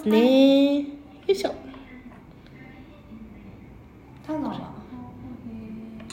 [0.00, 0.84] ですね、よ
[1.28, 1.54] いしょ。
[4.26, 4.54] 田川。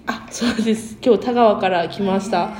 [0.07, 0.97] あそうです。
[1.01, 2.51] 今日田川から来ました、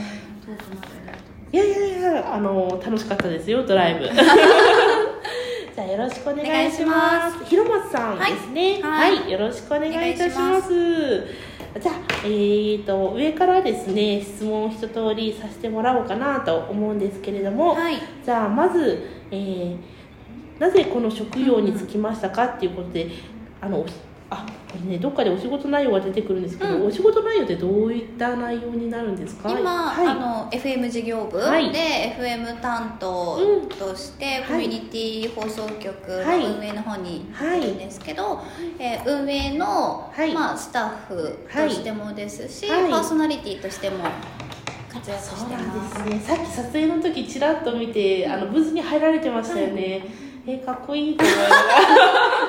[1.52, 4.06] いやいやいやあの楽しかったですよドライブ。
[5.76, 7.44] じゃあよろしくお願いします。
[7.46, 8.82] 広松さんですね。
[8.82, 10.70] は、はいいよろしくお願いいたします。
[11.80, 17.98] じゃあえー、と上からですね質問を一通りさせてもらおうかなと思うんですけれども、はい。
[18.24, 19.97] じゃあまず、えー
[20.60, 23.10] なぜこの職業に就きましたかっていうことで、
[23.62, 23.86] あのお
[24.30, 26.88] あこれねどっかでお仕事内容が出てくるんですけど、うん。
[26.88, 29.50] お仕事内容ってどういった内容になるんですか？
[29.58, 30.08] 今、はい。
[30.08, 31.72] あの FM 事業部で、はい。
[31.72, 33.40] FM 担当
[33.80, 34.44] として、ん。
[34.44, 36.44] コミュニティ放送局はい。
[36.44, 38.42] の運営の方にはいいるんですけど、
[38.80, 40.34] えー運営の、はい。
[40.34, 42.92] まあ、スタッフとしてもですし、はい。
[42.92, 44.04] パーソナリティとしても
[44.92, 46.04] 活躍してます。
[46.04, 46.20] ですね。
[46.20, 50.04] さっき撮影の時ちらっと見てあのブースに入られてましたよね、
[50.50, 51.56] えーかっこいいと思いなが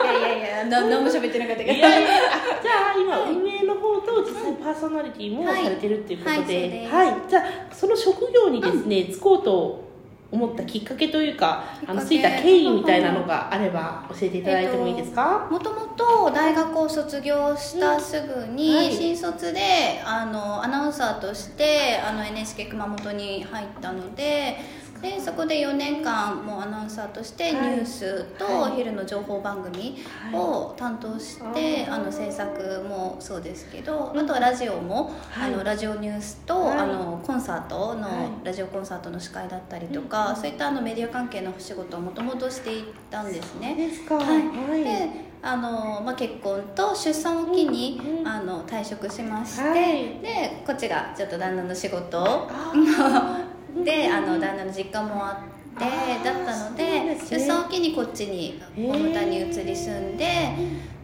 [0.05, 1.73] らいやいやいや、な何も喋ってなかったけど。
[1.73, 6.39] いやいやあじゃあ今運営の方と実際パーソナリティもはいされてるっていうことはい。
[6.39, 6.95] そうでです。
[6.95, 7.17] はい。
[7.29, 9.89] じゃあその職業にですね、就こうと
[10.31, 18.77] 思ったきっかけというかあのついた経緯みたいなのがあれば教えていただいてもいいですか、もともと大学を卒業したすぐに、うん。
[18.77, 18.93] はい。
[18.93, 24.57] 新卒であのアナウンサーとしてあの NHK 熊本に入ったので
[25.01, 27.69] でそこで4年間もうアナウンサーとしてニはい。
[27.79, 28.73] ュースとはい。
[28.73, 29.97] お昼の情報番組
[30.33, 34.21] を担当して、あの制作もそうですけど、うん。
[34.21, 35.55] あとはラジオも、はい。
[35.55, 36.79] あのラジオニュースと、はい。
[36.79, 38.47] あのコンサートの、はい。
[38.47, 43.77] ラジオコンサートの司会だったりとか、そういったあのメディア関係のお仕事をもともとしていったんですね。
[44.09, 44.71] はい。
[44.71, 44.85] はい。
[44.85, 49.79] であの、まあ、結婚と出産を機に、うんうんあの退職しまして、はい。
[50.21, 52.73] でこっちがちょっと旦那の仕事をあ
[53.85, 55.85] であの旦那の実家もあって
[56.25, 60.25] だったので出産を機にこっちに大牟田に移り住んで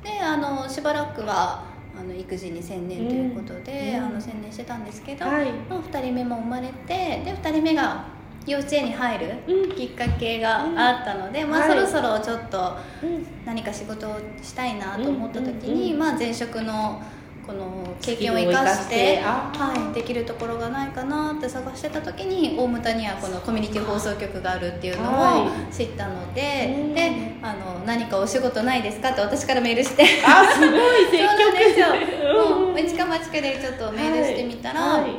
[0.03, 4.05] であのしばらくはあの育児に専念ということで、うん。
[4.05, 5.53] あの専念してたんですけど、はい。
[5.53, 8.07] まあ、2人目も生まれてで2人目が
[8.47, 9.73] 幼稚園に入るうん。
[9.77, 11.69] きっかけがあったので、まあ、はい。
[11.71, 13.27] そろそろちょっとうん。
[13.47, 15.99] 何か仕事をしたいなと思った時に、うん。
[16.01, 17.01] まあ、前職の
[17.47, 26.95] この経験を生かしてはい、できるところがないかなって探してた時に大牟田にはこのコミュニティ放送局があるっていうのをは知ったので,、うん。
[26.95, 30.05] であの何かお仕事ないですかって私からメールして。
[30.27, 31.87] あすごい積 そうなん極ですよ。
[31.89, 35.11] うんもう一か八かでちょっとメールしてみたら、はい。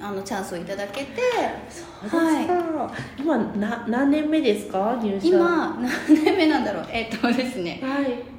[0.00, 1.22] あのチャンスをいただけて
[2.06, 4.98] そうですか、今な何年目ですか？
[5.02, 5.26] 入社。
[5.28, 6.84] 今何年目なんだろう。
[6.90, 7.80] えっとですね。
[7.82, 8.35] はい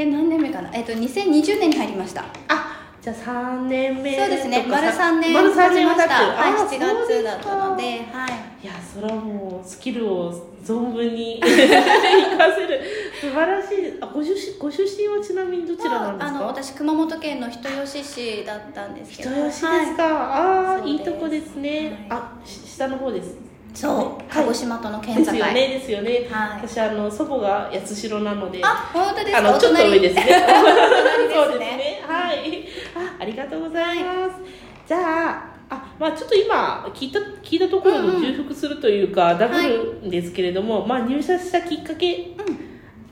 [0.00, 0.70] え何年目かな？
[0.72, 2.24] えっと2020年に入りました。
[2.48, 4.64] あじゃあ3年目そうですね。
[4.68, 6.14] 丸3年丸3年は経ちました。
[6.14, 6.78] はいあ7そうです
[7.08, 8.64] 月だったのではい。
[8.64, 10.32] いやそれはもうスキルを
[10.64, 12.80] 存分に 活かせる。
[13.20, 13.98] 素晴らしい。
[14.00, 16.36] あご出身ご出身はちなみにどちらなんですか？
[16.38, 19.30] あの私熊本県の人吉市だったんですけど。
[19.30, 19.62] 人吉です
[19.96, 20.88] か、ああはいそうです。
[20.88, 22.20] いいとこですね、はい。
[22.20, 23.36] あし下の方です
[23.74, 24.44] そうはい。
[24.44, 25.20] 鹿児島との県境。
[25.20, 26.66] ですよねですよね、はい。
[26.66, 28.60] 私あの祖母が八代なので。
[28.64, 29.32] あ本当です。
[29.32, 30.22] かあのちょっと上ですね。
[31.32, 31.66] そうですね。
[31.76, 32.64] ねはい。
[32.94, 34.40] あありがとうございます、
[34.86, 42.28] じゃああまあちょっと今聞いた聞いたところうんうんと重複するというか、ダブるんですけれども、まあ入社したきっかけ、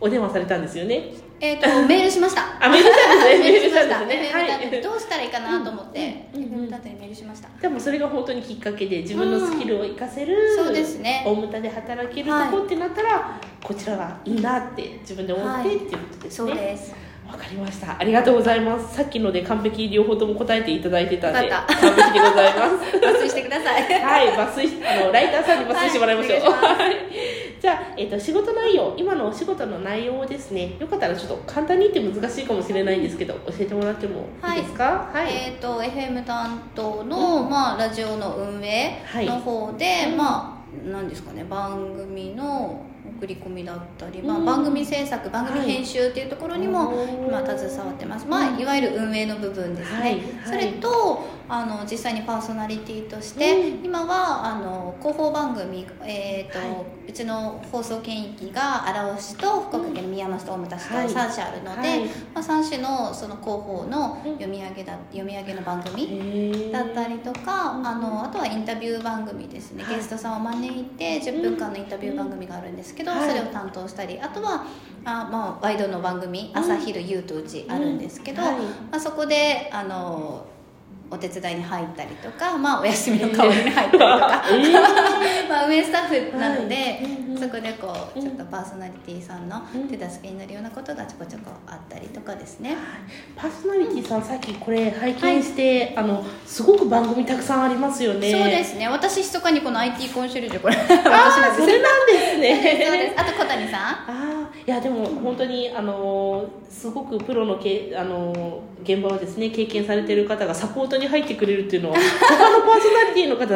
[0.00, 2.42] お電話されたんですよねえっと メールしました。
[2.60, 3.38] あメールしたんですね。
[3.50, 4.00] メールしました。
[4.00, 7.48] んですね担当どうしたらいいかなと思ってメールしました。
[7.60, 11.22] でもそれが本当にきっかけで自分のスキルを生かせる、そうですね。
[11.26, 16.94] 大牟田で働けるとこってなったら、こちらがいいなって自分で思って、はいっていうことですそうねです。
[17.26, 17.96] わかりました。
[17.98, 18.96] ありがとうございます。
[18.96, 22.96] さっきので完璧両方とも答えていただいてたんで完璧でございます。
[22.96, 23.82] 抜粋してください。
[23.82, 35.10] はい抜粋しあのライターさんに抜粋してもらいましょう、はいじゃあ、えっと仕事内容今のお仕事の内容をですねよかったらちょっと簡単に言って難しいかもしれないんですけど教えてもらってもいいですか？
[35.12, 40.16] はい、えっ、と FM 担当の、まあ、ラジオの運営の方で、うん。
[40.16, 40.56] まあ
[40.88, 42.84] 何ですかね番組の
[43.18, 44.44] 送り込みだったり、まあ、うん。
[44.44, 47.14] 番組制作番組編集っていうところにも、はい。
[47.14, 50.12] 今携わってます、まあ、いわゆる運営の部分ですね、はい。
[50.12, 50.22] はい。
[50.44, 53.84] それとあの実際にパーソナリティとして、うん。
[53.84, 61.06] 今はあの広報番組、えーとはうちの放送権域が荒尾市と福岡県の宮山市と大牟田市とはい。
[61.06, 62.04] 3社あるので、はい。
[62.06, 69.96] まあ、3種のその広報の読み上げだ読み上げの番組だったりとか、うんあのあとはインタビュー番組ですね、はい。
[69.96, 73.28] ゲストさんを招いて10分間のインタビュー番組があるんですけど、はい。
[73.28, 74.64] それを担当したりあとは
[75.04, 76.60] あ、まあ、ワイドの番組うん。
[76.60, 78.54] 朝昼夕とうちあるんですけど、はい。
[78.56, 80.44] まあ、そこであの
[81.10, 84.72] お手伝いに入ったりとか、まあ、お休みの代わりに入ったりとか、えー。
[85.48, 86.98] まあ、運営スタッフなので、はい。
[87.04, 87.20] うんうん。
[87.20, 88.24] うんそこでこううん。
[88.24, 92.74] ちょっとパーソナリティさんのうん手助けになるようなことがちょこちょこあったりとかですね、
[93.36, 98.32] パーソナリティさん、さっきこれ拝見して、あのすごく番組たくさんありますよね。
[98.32, 98.88] そうですね。
[98.88, 102.62] 私密かにこの IT コンシェルジュこれ 私なんですそれなんですそうね。
[102.62, 103.80] ですあと小谷さん？
[103.80, 113.46] ああ、いやでも本当にあのすごくプロのけあの現場をですね経験されている方がサポートに入ってくれるっていうのは他のパーソナリティの方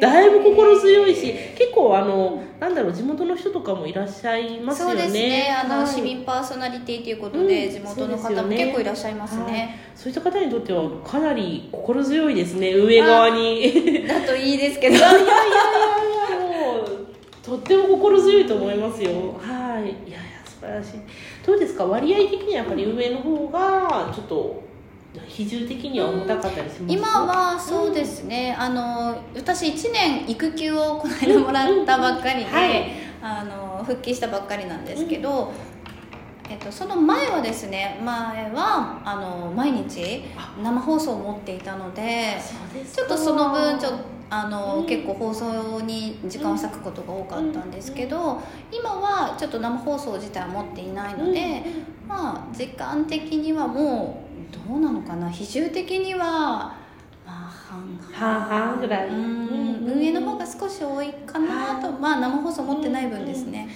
[0.00, 4.94] だいぶ心強いし、結構あのなんだろう地元の人とかもいらっしゃいますよね。
[4.94, 5.56] そうですね。
[5.64, 7.72] あの、はい市民パーソナリティということで、うん。
[7.72, 9.52] 地元の方も結構いらっしゃいますはい。
[9.52, 12.72] ね、そういった方にとってはかなり心強いですね。
[12.74, 14.06] 上側に。
[14.08, 14.96] だといいですけど。
[14.98, 15.26] やいやいや
[16.40, 17.06] もう
[17.42, 19.10] とっても心強いと思いますよ。
[19.40, 19.82] はい。
[20.08, 20.90] いやいや素晴らしい。
[21.46, 21.84] どうですか？
[21.84, 24.63] 割合的にはやっぱり上の方がちょっと
[25.28, 26.92] 比重的には重たかったりします？
[26.94, 33.04] 今はそうですね、あの私1年育休をこの間もらったばっかりで、うんはい。
[33.26, 35.50] あの復帰したばっかりなんですけど、
[36.50, 40.24] えっと、その前はですね前はあの毎日
[40.62, 42.36] 生放送を持っていたので
[42.94, 43.92] ちょっとその分ちょ
[44.28, 44.86] あの、うん。
[44.86, 51.62] 結構放送に時間を割くことが多かったんですけど、今はちょっと生放送自体は持っていないので、
[52.06, 55.30] まあ時間的にはもうどうなのかな？
[55.30, 56.74] 比重的にはま
[57.26, 59.08] あ半々半々ぐらい。
[59.08, 59.16] うん。
[59.16, 59.92] うん。
[59.92, 63.68] 運営の方が少し多いかなと、まあ生放送持ってない分ですね、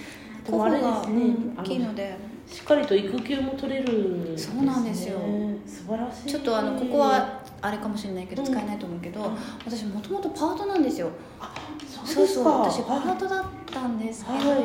[0.45, 1.35] でもあれですね。
[1.57, 2.17] 大きいので。
[2.49, 5.19] しっかりと育休も取れるんです、ね、そうなんですよ。
[5.67, 6.25] 素晴らしい。
[6.25, 8.51] ちょっとあのここはあれかもしれないけどうん。
[8.51, 9.35] 使えないと思うけど、うん。
[9.65, 11.09] 私もともとパートなんですよ。
[12.05, 12.49] そうですか。
[12.49, 14.59] 私パーはトだったんですけど、はい。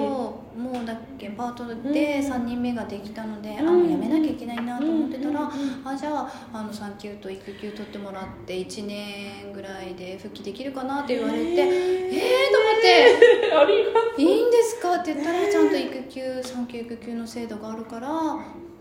[0.59, 1.93] もうだっけパートうん。
[1.93, 3.69] で3人目ができたので、うん。
[3.69, 5.49] あもう辞めなきゃいけないなと思ってたら、うん
[5.85, 13.45] あじゃああの産休と育休取ってもらって1年ぐらいで復帰できるかなって言われてえー、と思って。
[13.55, 18.09] ありが「いいんですか?」って言ったらちゃんと育休産休育休の制度があるから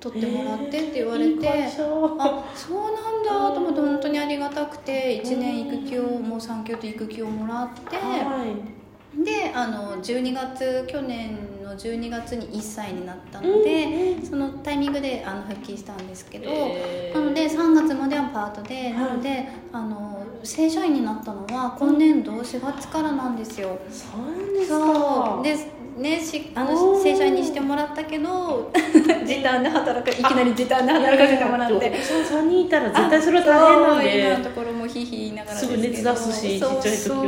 [0.03, 1.31] 取ってもらってって言われて。
[1.31, 8.83] いい会社あそうなんだと思って本当にありがたくて1年育休をもう産休と育休をもらってはい。
[9.23, 17.17] であの12月去年の12月に1歳になったので、そのタイミングであの復帰したんですけど、えー。
[17.17, 23.77] なので3月まではパートで、なのであの正社員になったのは今年度4月からなんですよ。
[23.89, 24.77] そうなんですか。
[24.77, 25.43] そう。
[25.43, 27.03] でねしあおのー。
[27.03, 28.71] 正社員にしてもらったけど
[29.25, 31.75] 時短で働くいきなり時短で働かせてもらって。
[31.75, 37.19] お子さん3人いたら絶対それは大変なんそうところもひいひい言いながらですすぐ熱出すしちっちゃい時はそ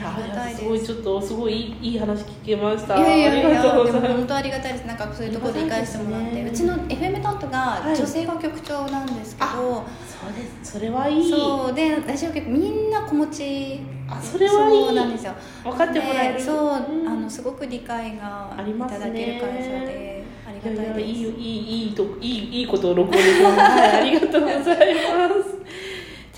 [0.00, 0.62] ありがたいです。
[0.62, 2.96] すごいちょっとすごいいいいい話聞けました。
[2.98, 4.86] いやいやいや本当ありがたいです。
[4.86, 11.30] なんかそういうところで理解してもらって、うちの FM 担当がはい女性が局長なんですけど、そうですそれはいい。
[11.30, 13.80] そうでラジオ局みんな子持ち。
[14.10, 14.84] あそれはいい。
[14.86, 15.32] そうなんですよ。
[15.64, 16.34] 分かってもらえる。
[16.34, 17.08] でそう、ん。
[17.08, 21.00] あのすごく理解がいただける会社でありがたいです。
[21.00, 25.57] いいいいいいといいいいことを録音できます、はい、ありがとうございます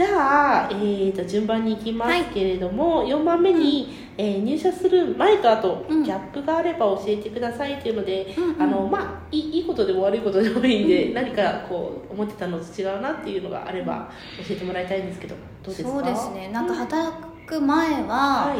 [0.00, 6.02] じゃあ、えー、と順番に行きますけれども、4番目に、えー入社する前と後、うん。
[6.02, 8.62] ギャップがあれば教えてくださいっていうので、うんうん。
[8.62, 14.10] あのまあいいいいことでも悪いことでもいいんで、何かこう思ってたのと違うなっていうのがあれば
[14.48, 15.90] 教えてもらいたいんですけどどうですか？
[15.90, 16.48] そうですね。
[16.48, 17.12] なんかうん働
[17.46, 18.56] く前は、は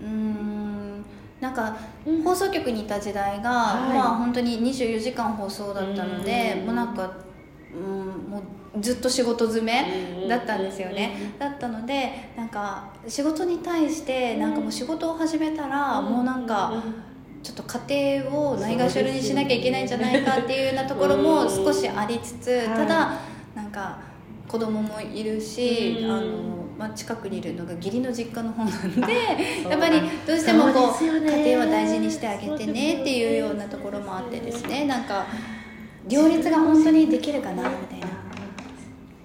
[0.00, 1.04] うーん
[1.40, 1.76] なんか
[2.06, 2.22] い、うん。
[2.22, 3.98] 放送局にいた時代が、はい。
[3.98, 6.66] まあ本当に24時間放送だったので、うん。
[6.66, 7.10] もうなんか、
[7.74, 8.42] うん、もう
[8.80, 16.82] ずっと仕事詰めうんだったんですよね、だったのでなんか仕事に対してなんかもう仕事を始めたら、もうなんか
[17.42, 23.20] ちょっと家庭をないがしろにしなきゃいけないんじゃないかっていうようなところも少しありつつ、はいただ
[23.54, 23.98] なんか
[24.48, 26.10] 子供もいるし、うん。
[26.10, 29.14] あのまあ、近くにいるのが義理の実家の方なんで
[29.70, 34.86] やっぱりどうしてもこう家庭は大事にしてあげてねっていうようなところもあってですね。
[34.86, 35.26] なんか
[36.08, 38.06] 両立が本当にできるかなみたいな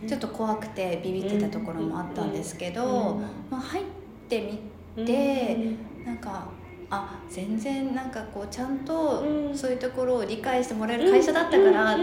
[0.05, 3.83] ちょっと怖くてビビってたところもあったんですけど、まあ、入っ
[4.29, 4.59] て
[4.95, 5.57] みて
[6.05, 6.47] なんか
[6.89, 9.57] あ全然なんかこうちゃんとうん。
[9.57, 11.97] そういうところを理解してもらえる会社だったから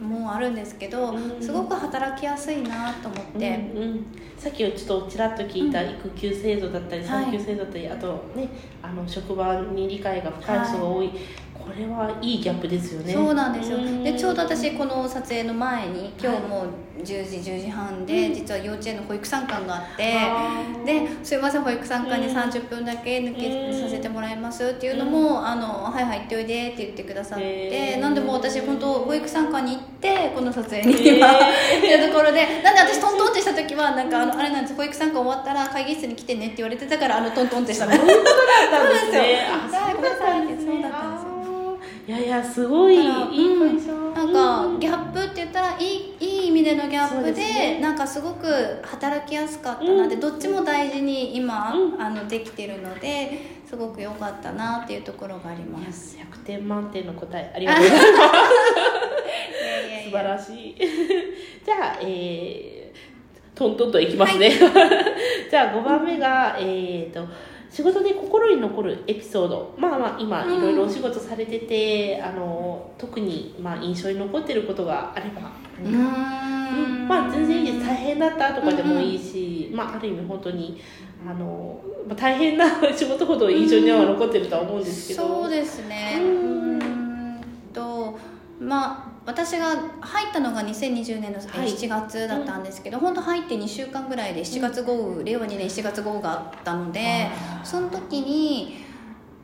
[0.00, 1.42] もうあるんですけどうん。
[1.42, 3.70] すごく働きやすいなと思って。
[3.74, 3.82] うん。
[3.82, 4.06] うん。
[4.38, 8.48] さっきちょっとちらっと聞いた育休制度だったりはい産休制度だったり、あとね
[8.82, 11.16] あの職場に理解が深い人が多い、こ
[11.66, 13.12] これはいいギャップですよね。
[13.12, 13.78] そうなんですよ。
[13.78, 14.04] ん。
[14.04, 16.66] でちょうど私この撮影の前に今日も
[17.02, 18.34] 10時10時半で、うん。
[18.34, 20.14] 実は幼稚園の保育参観があって
[20.84, 22.36] ですいません保育参観にうん。
[22.36, 31.16] 30分だけ抜けうんさせてもらいますっていうのも「あのはいはい行っておいで」って言ってくださってなんでもう私本当保育参観に行ってこの撮影にへー。
[31.16, 34.74] 今いるところでなんで私トントンってした時はなんかあのあれなんです。
[34.76, 37.92] 保育参観終わったら会議室に来てねって言われてたからあのトントンってしたの。
[37.96, 39.46] そういうことだったんですね。
[39.72, 39.82] そうなんですよ。
[39.82, 40.72] あそうだったんですね。
[40.72, 41.22] そうだったんです。
[41.22, 41.25] よあー
[42.06, 43.02] いやいやすごいいい。
[43.02, 47.80] 会社なんかギャップって言ったらいいいい意味でのギャップでね。
[47.80, 48.46] なんかすごく
[48.84, 50.20] 働きやすかったなって、うん。
[50.20, 52.00] どっちも大事に今、うん。
[52.00, 56.16] あのできてるのですごく良かったなっていうところがあります。
[56.16, 57.84] 100点満点の答えありがとう。
[57.84, 58.08] ございま
[59.98, 60.76] す素晴らしい。
[61.66, 64.52] じゃあえー、トントンといきますね、
[65.50, 67.26] じゃあ5番目がえー、と
[67.76, 69.74] 仕事で心に残るエピソード。
[69.76, 70.56] まあまあ今うん。
[70.56, 75.52] いろいろお仕事されてて、あの特にまあ印象に残ってることがあれば。
[75.78, 77.06] うーん。
[77.06, 77.86] まあ全然いいです。
[77.86, 80.80] 大変だったとかでもいいし、まあある意味本当に
[81.28, 81.78] あの、
[82.08, 82.64] まあ、大変な
[82.96, 86.18] 仕事ほど印象には残ってるとは思うんですけど、そうですね。
[86.18, 87.40] うん
[87.74, 88.18] と
[88.58, 91.68] まあ私が入ったのが2020年のはい。
[91.68, 97.28] 7月だったんですけど、本当入って2週間ぐらいで7月豪雨、令和2年7月豪雨があったので
[97.64, 98.85] その時に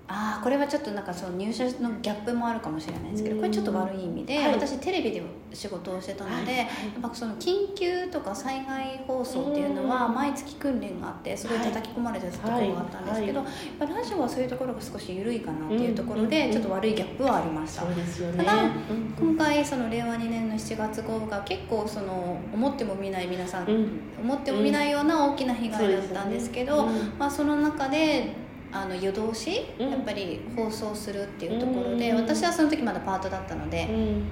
[0.09, 4.53] ああこれはちょっとなんかその入社のギャップもあるかもしれないですけどこれちょっと悪い意味で、はい。
[4.53, 6.59] 私テレビで仕事をしてたので、はい。
[6.59, 6.69] やっ
[7.01, 10.15] ぱその緊急とか災害放送っていうのはうん。
[10.15, 13.51] 毎月訓練があってすごい叩き込まれてたところがあったんですけど、はや
[13.87, 16.53] っぱラジオはそういうところが少し緩いかなっていうところで、うん。
[16.53, 17.83] ちょっと悪いギャップはありました。
[17.83, 18.45] そうですよね。
[18.45, 18.71] ただうん。
[19.19, 24.01] 今回その令和2年の7月豪雨が結構その思っても見ない皆さん、うん。
[24.23, 27.15] 思っても見ないような大きな被害だったんですけど、そうですよね。
[27.19, 29.91] まあ、その中であの夜通しうん。
[29.91, 32.17] やっぱり放送するっていうところで、うん。
[32.23, 34.25] 私はその時まだパートだったので、うん。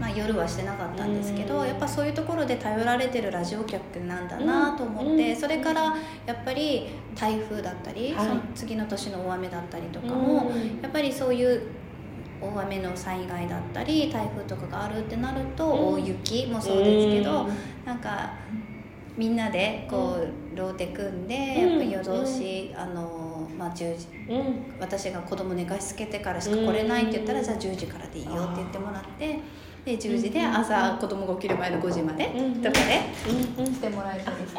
[0.00, 1.66] まあ、夜はしてなかったんですけど、うん。
[1.66, 5.36] やっぱそういうところで頼られてるラジオ局なんだなと思って、うん。
[5.36, 8.26] それからやっぱり台風だったり、はい。
[8.26, 10.80] その次の年の大雨だったりとかも、うん。
[10.82, 11.62] やっぱりそういう
[12.40, 16.04] 大雨の災害だったり台風とかがあるってなると、うん。
[16.04, 17.52] 大雪もそうですけど、うん。
[17.84, 18.32] なんか
[19.16, 21.70] みんなでこう、ローテ組んで、うん。
[21.70, 23.27] やっぱり夜通し、あの
[23.58, 24.54] まあ、10時うん。
[24.78, 27.44] 私が子供寝かしつけてからしか来れないって言ったら、うん。
[27.44, 29.40] じゃあ10時からでいいよって言ってもらって
[29.84, 32.62] で10時で朝子供が起きる前の5時までうん。
[32.62, 33.00] とかで
[33.58, 33.64] うん。
[33.64, 33.72] うん。
[33.74, 34.58] してもらえたりして。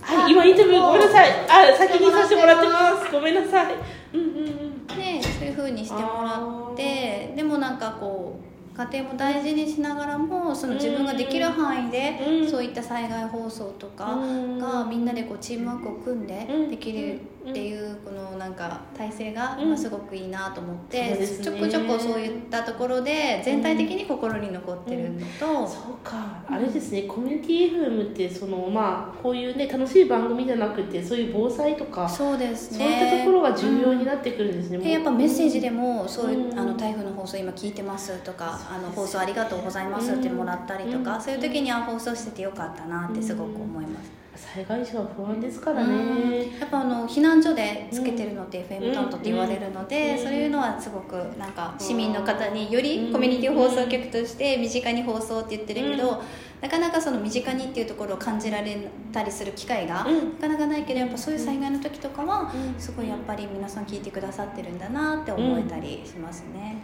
[0.00, 1.30] はい、今インタビューごめんなさい。
[1.30, 3.12] あ、先にさせてもらってます。
[3.12, 3.74] ごめんなさい。
[4.14, 4.86] うんうんうん。
[4.86, 6.40] でそういう風にしてもら
[6.72, 12.50] ってでもなんかこう家庭も大事にしながらもその自分ができる範囲でうん。
[12.50, 14.16] そういった災害放送とか
[14.58, 16.70] がみんなでこうチームワークを組んでうん。
[16.70, 19.68] できるっていうこのなんか体制がうん。
[19.68, 21.44] まあすごくいいなと思ってですね。
[21.44, 34.78] ちょこちょこそういったところで全体的に心に残ってるのとそうか、あれですね、コミュニティ FM ってそのまあこういうね楽しい番組じゃなくてそういう防災とかそうですそういねったところが重要になってくるんですね。
[34.78, 36.58] でやっぱメッセージでもそういう、うん。
[36.58, 41.22] あの台風の放送今聞いてますとかあの放送ありがとうございますってもらったりとか、うん。
[41.22, 46.30] そういう時には放送しててよかったなってすごく思います、災害時は不安ですからうん。
[46.30, 46.58] ね。
[46.58, 50.24] やっぱあの避難所でつけてるのって FM 担当って言われるので、うん。
[50.24, 56.18] そういうのはすごくなんか市民の方によりコミュニティ放送局として身近に放送って言ってるけど、うん。
[56.60, 60.32] なかなかその身近にっていうところを感じられたりする機会がうん。
[60.34, 62.80] なかなかないけどやっぱそういう災害の時とかはうん。
[62.80, 66.76] すごいやっぱり皆さん聞いてくださってるんだなって思えたりしますね。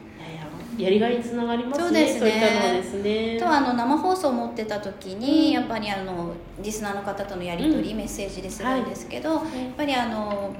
[0.80, 1.84] いやりがいにつながりますね。
[1.84, 3.36] そうですねそうね。
[3.36, 6.32] あとはあの生放送を持ってた時に、うんやっぱりあの
[6.62, 9.44] リスナーの方とのやり取り、うんメッセージでするんですけど、やっい
[9.76, 10.54] ぱりあの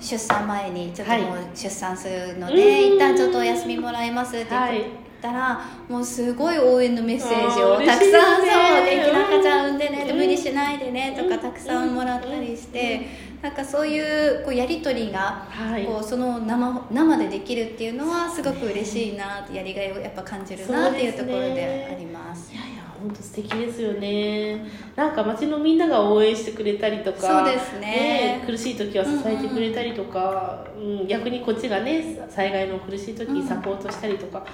[0.00, 4.54] 出産前にちょっともう出産するので、うん一旦ちょっとお休みもらいますって言って。
[4.54, 4.84] はい。
[5.22, 8.50] たらもうすごい応援のメッセージをたくさんそう
[8.82, 13.06] 嬉しいね元気な赤ちゃん産んでね、うん無理しないでねとかうんたくさんもらったりして、
[13.42, 15.84] なんかそういうこうやり取りがはい。
[15.84, 22.52] こうその生生でできるっていうのはすごく嬉しいなやりがいをやっぱ感じるなっていうところであります。
[22.52, 24.64] いやいや本当素敵ですよね。
[24.94, 28.44] なんか街のみんなが応援してくれたりとかそうですね。
[28.46, 34.46] 苦しい時は支えてくれたりとか、うん逆にこっちがね災害の苦しい時にサポートしたりとか、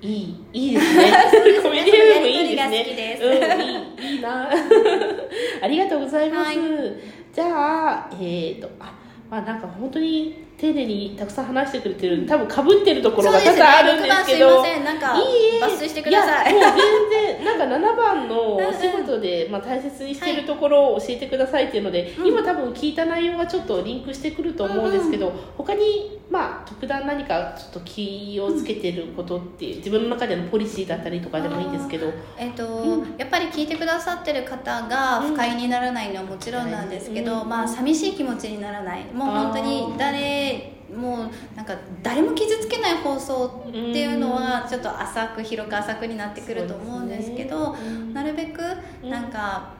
[0.00, 1.12] いいいいですね。
[1.62, 3.18] コミュニティもいいですね。
[3.22, 4.50] うん、いいいいな。
[5.62, 8.92] ありがとうございます、はいじゃあえっ、とあ
[9.30, 15.24] まあなんか本当に丁寧にたくさん話してくれてる多分かぶってるところが多々あるんですけど6番すいませんなんかいい
[15.56, 15.64] え。
[15.64, 16.54] 抜粋してください。
[16.54, 32.10] や もう全然なんか7番のお仕事で、まあ、大切にしてるところを教えてくださいっていうので、うん今多分聞いた内容がちょっとリンクしてくると思うんですけど、他にまあ特段何かちょっと気をつけてることっていう自分の中でのポリシーだったりとかでもいいんですけど。
[32.38, 33.14] えっとうん。
[33.18, 37.48] やっぱり聞いてくださってる方が不快にならないのはもちろんなんですけど、うん。
[37.50, 39.04] まあ寂しい気持ちにならない。
[39.12, 47.76] もう本当に誰もうなんか誰も傷つけない放送っていうのはちょっと浅く広く浅くになってくると思うんですけど
[48.12, 48.62] なるべく
[49.02, 49.10] うん。
[49.10, 49.74] なんか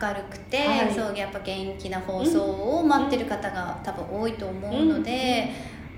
[0.00, 0.94] 明るくて、はい。
[0.94, 5.50] そうやっぱ元気な放送を待ってる方が多分多いと思うので、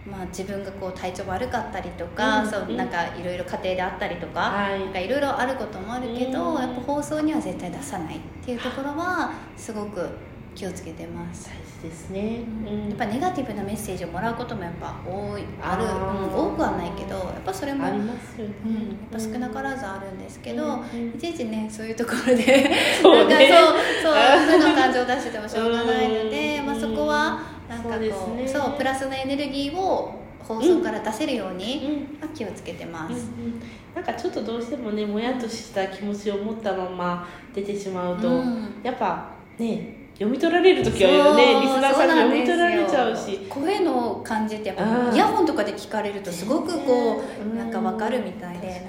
[0.05, 4.81] まあ、自分がこう体調悪かったりとか、うんそうなんかいろいろ家庭であったりとか、はい。
[4.81, 6.61] なんかいろいろあることもあるけど、うん。
[6.61, 10.09] やっぱ放送には絶対出さないっていうところはすごく
[10.55, 11.49] 気をつけてます。
[11.49, 12.89] 大事ですね、うん。
[12.89, 15.85] やっぱネガティブなメッセージをもらうこともやっぱ多いある。
[15.85, 23.51] 多くはないけどやっぱそれもありますよね、うん、やっぱ少なからずあるんですけど、うんいちいちねそういうところでそうね。
[23.51, 26.67] なんかそうそうそういうの感情を出しててもしょうがないので、うん。
[26.67, 27.41] まあ、そこは
[27.73, 28.49] なんかこそうね。
[28.49, 33.25] そうプラスのエネルギーを放送から出せるように、うんまあ気をつけてまうんうす。
[33.27, 33.61] ん。
[33.95, 38.75] なんかちょっとどうしてもねもやっとした気持ちを持ったまま出てしまうと、うん。
[38.83, 43.47] やっぱね読み取られる時はねリスナーさんに読み取られちゃうし。
[43.49, 45.11] 声の感じってやっうん。
[45.11, 48.83] ぱイヤホンとかで聞かれるとすごくこうんうなんかわかるみたいで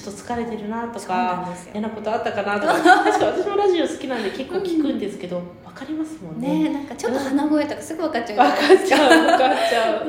[0.00, 5.42] ちょっと疲れてるなとか嫌なことあったかなとか確か私もラジオ好きなんで結構聞くんですけど、わ
[5.74, 6.64] かりますもんね。
[6.64, 8.36] ねなんかちょっと鼻声とかすぐ分かっちゃう。
[8.36, 10.06] 分かっちゃう分かっちゃう、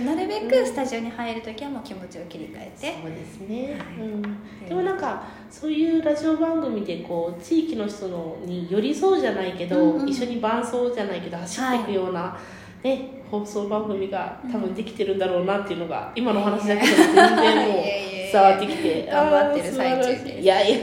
[0.02, 2.96] なるべくスタジオに入るときはもう気持ちを切り替えて。
[3.02, 4.06] そうですね、はい。
[4.06, 4.22] うん、
[4.68, 4.74] で。
[4.74, 10.08] もなんかそういうラジオ番組でこう地域の人のに寄り添うじゃないけど、うんうん。
[10.08, 12.38] 一緒に伴奏じゃないけど走っていくような、
[12.82, 17.84] ね、放送番組が多分できてるんだろうなっていうのが今のお話だけでも全然もう
[18.32, 20.28] 伝わってきて頑張ってる最中です。
[20.28, 20.78] いいやいや。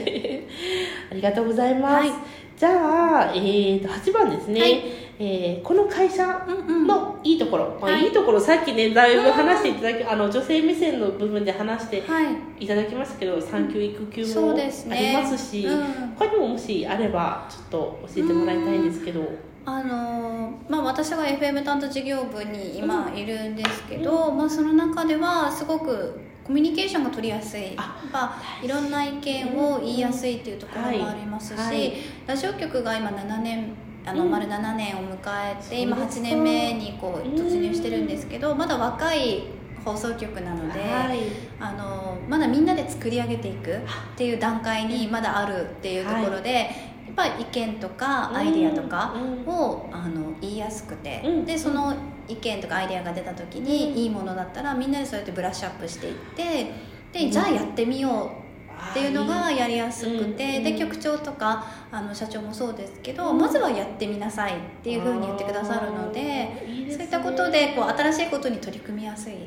[1.10, 2.10] ありがとうございます、はい。
[2.56, 4.82] じゃあ、えー、と8番ですね、はい。
[5.18, 6.86] えーこの会社うんうん。
[6.86, 8.04] のいいところ、まあ、はい。
[8.04, 12.22] いいところさっきねだいぶ話していただきあの女性目線の部分で話しては
[12.58, 16.14] いいただきましたけど産休育休そもありますしうん。
[16.18, 19.20] 他にももしあればちょっと教えてもらいたいんですけど
[19.66, 27.62] あのーまあ、私が FM 担当事業部に今いるんですけど、まあ、その中ではすごくコミュニケーションが取りやすい。
[27.62, 31.76] やっあぱいろんな意見を言いやすいっていうところもありますし、はい。
[31.76, 31.92] はい
[32.28, 33.72] ラジオ局が今7年
[34.04, 34.30] あのうん。
[34.30, 36.22] 丸7年を迎えて、今8そうですか。
[36.22, 39.42] 年目にこううん突入してるんですけどまだ若い
[39.84, 41.18] 放送局なので、はい。
[41.58, 43.80] あのまだみんなで作り上げていくっ
[44.16, 46.70] ていう段階にまだあるっていうところで、
[47.16, 49.52] ぱり意見とかアイディアとかうん。
[49.52, 51.44] をあの言いやすくて、うん。
[51.44, 51.94] でその
[52.28, 53.98] 意見とかアイデアが出た時に、うん。
[53.98, 56.72] いいものだったらみんなでそうやってブラッシュアップしていって
[57.12, 57.30] で、うん。
[57.30, 58.46] じゃあやってみよう
[58.90, 60.64] っていうのがやりやすくて、うん。
[60.64, 63.38] で局長とかあの社長もそうですけど、うん。
[63.38, 69.42] まずはやってみなさいっていうふうに言ってくださるのでそういったことでこう新しいことに取り組みやすいはい。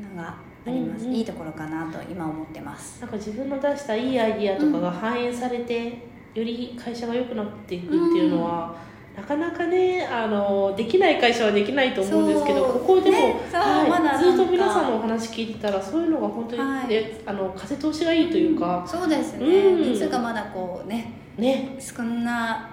[0.00, 0.36] のが
[0.66, 3.00] あります、いいところかなと今思ってます。
[3.00, 8.76] なんか自分の出したいいアイディアとかが反映されて、より会社が良くなっていくっていうのは、
[9.16, 16.88] なかなかねあのできない会社はできないと思うんですけどここでも、ねはいまずっと皆さんのお話聞いてたらそういうのが本当に、はい。
[16.88, 19.92] ねあの風通しがいいというか、そうですね、うん。
[19.92, 21.12] 熱がまだこうね。
[21.38, 21.76] ね。
[21.78, 22.70] そんな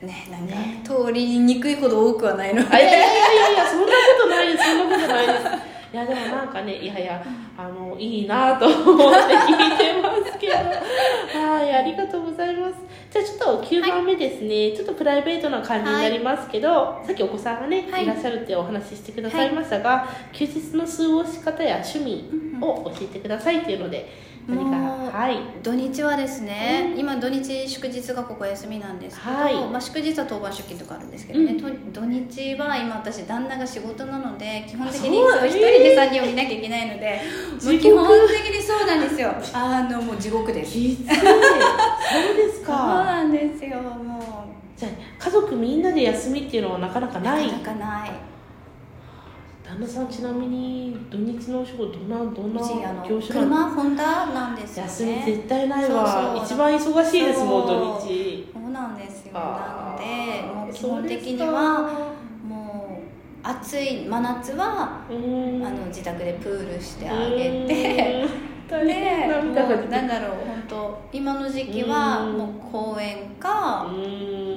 [0.00, 0.80] ねなんかね。
[0.82, 2.68] 通りにくいほど多くはないので。
[2.74, 4.64] あいやいやいやいやそんなことないです。
[4.64, 5.66] そんなことないです。
[5.92, 7.22] いやでもなんかねいやいや
[7.56, 10.54] あのいいなと思って聞いてますけど。
[11.38, 12.85] はいありがとうございます
[13.16, 18.04] じゃあちょっと9番目ですね、ちょっとプライベートな感じになりますけど、さっきお子さんがね、はい。
[18.04, 22.28] い、らっしゃるってお話ししてくださいましたが、休日の過ごし方や趣味
[22.60, 24.06] を教えてくださいっていうので
[24.48, 24.76] 何か。
[25.18, 25.38] はい。
[25.62, 27.00] 土日はですね、うん。
[27.00, 29.54] 今土日祝日がここ休みなんですけど、はい。
[29.68, 31.60] まあ、祝日は当番出勤とかあるんですけどね、うん。
[31.92, 37.20] と土日は今私旦那が仕事なので基本的あに一人で3人を見なきゃいけないので
[37.64, 39.34] もう基本的にそうなんですよ。
[39.52, 40.72] あのもう地獄です。
[40.72, 41.06] そう
[42.36, 44.44] ですそうかなんですよも
[44.76, 44.92] じゃあ
[45.24, 47.46] 家族みんなで休みっていうのはなかなかうない。
[47.50, 48.35] なかなかない
[49.68, 56.06] 旦那さんちなみに土日のお仕事どんなどんな業種なの車ホンダなんですよ休みね絶対ないわ。
[56.06, 58.48] そうそう一番忙しいですもう土日。
[58.54, 59.32] そうなんですよ。
[59.34, 61.80] あなーのでもう基本的には
[62.46, 63.00] も
[63.44, 68.24] う暑い真夏はあの自宅でプールしてあげて
[68.68, 70.98] 大で変も涙が出てうなんだろう本当。
[71.12, 72.38] 今の時期はうん。
[72.38, 73.86] もう公園か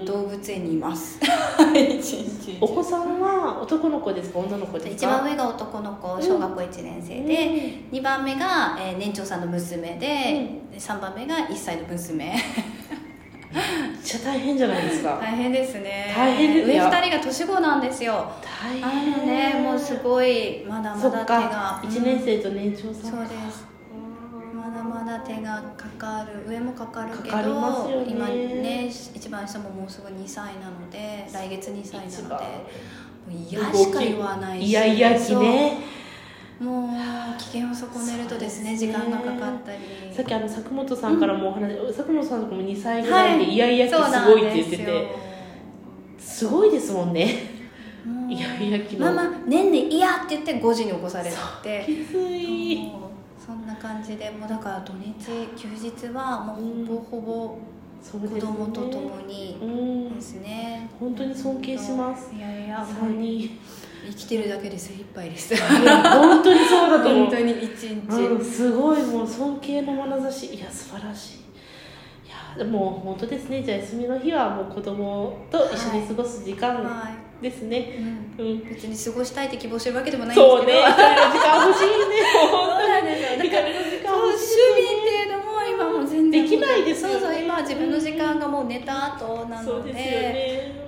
[0.06, 1.19] 動物園にいます。
[2.62, 4.93] お子さんは男の子ですか女の子ですか？
[4.95, 7.36] 一番上が男の子小学校1年生で、
[7.91, 12.34] 2番目が、えー年長さんの娘で、3番目が1歳の娘。
[13.50, 15.17] っちゃ大変じゃないですか。
[15.22, 16.13] 大変ですね。
[16.15, 18.26] 大変です上よ2人が年子なんですよ。
[18.43, 21.82] 大あのねもうすごいまだまだ手が。
[21.84, 23.68] 1年生と年長さんそうです
[25.00, 28.06] まだ手がかかる上もかかるけどかかね。
[28.08, 32.46] 今ね一番下ももうすぐ2歳なので来月2歳なので
[33.50, 35.78] 嫌しか言わないしいやいやきね。
[36.60, 38.78] もう危険を損ねるとですねね。
[38.78, 39.80] 時間がかかったり。
[40.14, 43.54] さっきあの佐久本さんからもお話、佐久本さんとかも2歳ぐらいで、はい。
[43.54, 45.16] いやいやきそうすごいって言ってて
[46.18, 47.60] すごいですもんね。
[48.30, 49.06] いやいやきの。
[49.06, 51.32] ママねんねんいやって言って5時に起こされ
[51.64, 51.84] て。
[51.86, 52.92] きつい
[53.50, 55.16] そんな感じでもうだから土日
[55.58, 57.58] 休日はもうほぼほぼ
[58.12, 60.16] 子供と共にうん。
[60.16, 60.88] ですね。
[61.00, 62.32] 本当に尊敬します。
[62.36, 62.78] いやいや。
[62.78, 63.60] も3う人。
[64.12, 65.56] 生きてるだけで精一杯です。
[65.58, 67.26] 本当にそうだと思う。
[67.26, 70.46] 本当に一日、うん、すごいもう尊敬の眼差し。
[70.54, 71.40] いや素晴らしい
[72.63, 73.63] も本当ですね。
[73.63, 77.10] じゃあ休みの日はもう子供と一緒に過ごす時間は
[77.41, 80.58] ですね、い、うん、うん別に過ごしたいって希望してるわけでもないんですけど。
[80.58, 80.74] そうね。
[80.74, 82.15] 時間欲しいね。
[82.50, 83.39] そうなんですよ。
[83.39, 87.13] だから趣欲しい味っていうのも今もう全然できないですよね。
[87.19, 89.65] そうそう今は自分の時間がもう寝た後なので。
[89.65, 90.80] そうですよね、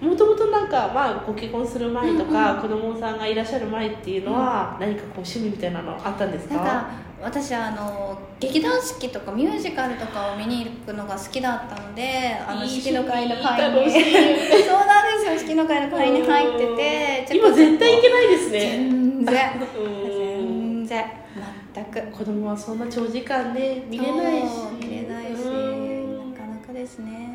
[0.00, 6.88] もともとなんか、まあ、ご結婚する前とか、子供さんがいらっしゃる前っていうのは、何かこう趣味みたいなのあったんですか
[7.22, 13.90] 私あの劇団四季とかミュージカルとかを見に行くのが好きだったのであのいい四季の会の会に。
[14.64, 18.60] そうなんですよ四季の会の会に入ってて今絶対いけないですね。
[18.60, 19.68] 全然。
[19.76, 21.04] うん全然。
[21.74, 24.48] 全く子供はそんな長時間ね見れないし。
[24.80, 25.42] 見れないし。
[25.42, 26.32] うん。
[26.32, 27.25] なかなかですね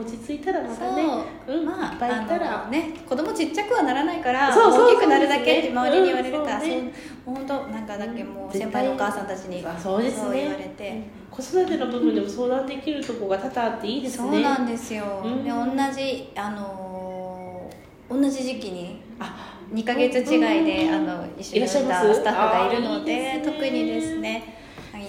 [0.00, 1.04] 落ち着いたらまたね
[1.46, 1.60] う。
[1.60, 2.68] んまあいっぱいいたら。
[2.68, 6.92] ね子供ちっちゃくはならないから大きくなるだけって周りに言われるから、うんそうね。
[7.24, 10.12] そう本当なんかだけもう先輩のお母さんたちにあそう言
[10.50, 14.28] われて、子育ての部分でも相談できるとこが多々あっていいですね。
[14.30, 15.44] そうなんですよ、うん。
[15.44, 16.86] で同じあのー
[18.08, 21.10] 同じ時期にあ2ヶ月違いで、うん。
[21.10, 21.68] あの一緒にいた
[22.14, 24.54] スタッフがいるので特にですね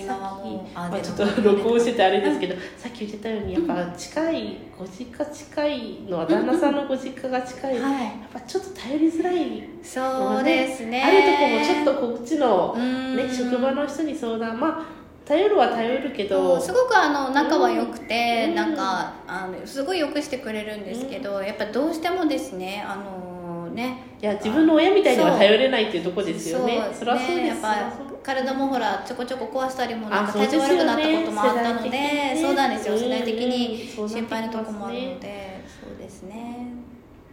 [0.07, 11.03] まあ、ちょっと録音しててあれですけど、さっき言ってたようにやっぱ近いご実家近いのは旦那さんのご実家が近い、やっはいぱちょっと頼りづらいそうですね。
[11.03, 13.15] あるとこもちょっとこっちの、うん。
[13.15, 14.59] ね、職場の人に相談。
[14.59, 16.57] まあ頼るは頼るけそど。
[16.57, 18.55] うすごくあの仲は良くて、うん。
[18.55, 24.03] なんかあのすごいよくしてくれるんですけど、やっぱどうしてもですねあのね。
[24.21, 26.81] いや自分の親みたいには頼れないっていうところですよね。
[26.93, 27.91] そりゃそうですやっぱ
[28.27, 32.37] 体もほらちょこちょこ壊したりもなんか体調悪くなったこともあったのでね。
[32.39, 32.97] そうなんですよ。
[32.97, 36.73] 世代的うんにうん心配なとこもあるのでそうですね。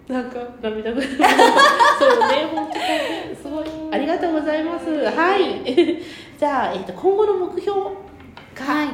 [0.07, 4.87] なんか涙ぐる そうね本当にすごいありがとうございます。
[4.87, 5.65] はい。
[6.39, 7.91] じゃあ、えー、と今後の目標が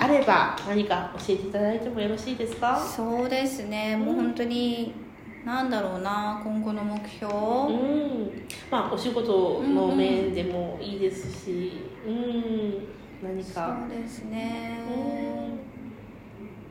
[0.00, 3.94] あれば何か教えていただいてもよろしいですか、そうですね。
[3.96, 4.94] もう本当に
[5.44, 7.34] なんだろうな今後の目標？
[7.34, 8.46] うん。
[8.70, 11.72] まあお仕事の面でもいいですし
[12.06, 12.86] うん。
[13.22, 13.78] 何か。
[13.88, 14.78] そうですね。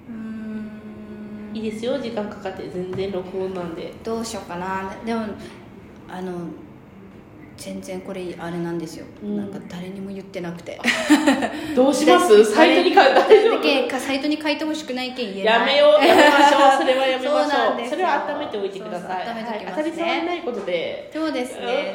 [0.07, 1.55] うーん。
[1.55, 1.97] いいですよ。
[1.97, 3.93] 時間かかって全然録音なんで。
[4.03, 4.95] どうしようかな。
[5.05, 5.25] でも
[6.07, 6.31] あの
[7.59, 9.37] 全然これあれなんですよ、うん。
[9.37, 10.79] なんか誰にも言ってなくて。
[11.75, 12.45] どうします？
[12.45, 15.59] サイトに書いて大丈夫けかサイトに書いてほしくないけん言えない。
[15.59, 16.77] やめようやめましょう。
[16.81, 17.89] それはやめましょう。
[17.89, 19.27] それは温めておいてください。
[19.27, 19.65] 温めておきますね。
[19.65, 21.09] はい、当たり障りないことで。
[21.13, 21.93] そうですね。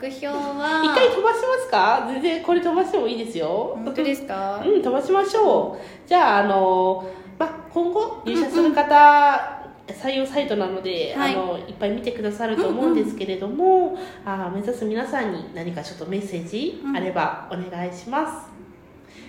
[0.00, 0.82] 目標は。
[0.84, 2.06] 一回飛ばしますか？
[2.12, 3.78] 全然これ飛ばしてもいいですよ。
[3.84, 4.62] 本当ですか？
[4.66, 6.08] うん飛ばしましょう。
[6.08, 7.04] じゃああの、
[7.38, 11.32] まあ、今後入社する方、採用サイトなので、はい。
[11.32, 18.53] い、あのいっぱい見てくださると思うんですけれども、あ目指す皆さんに何かちょっとメッセージあればお願いします、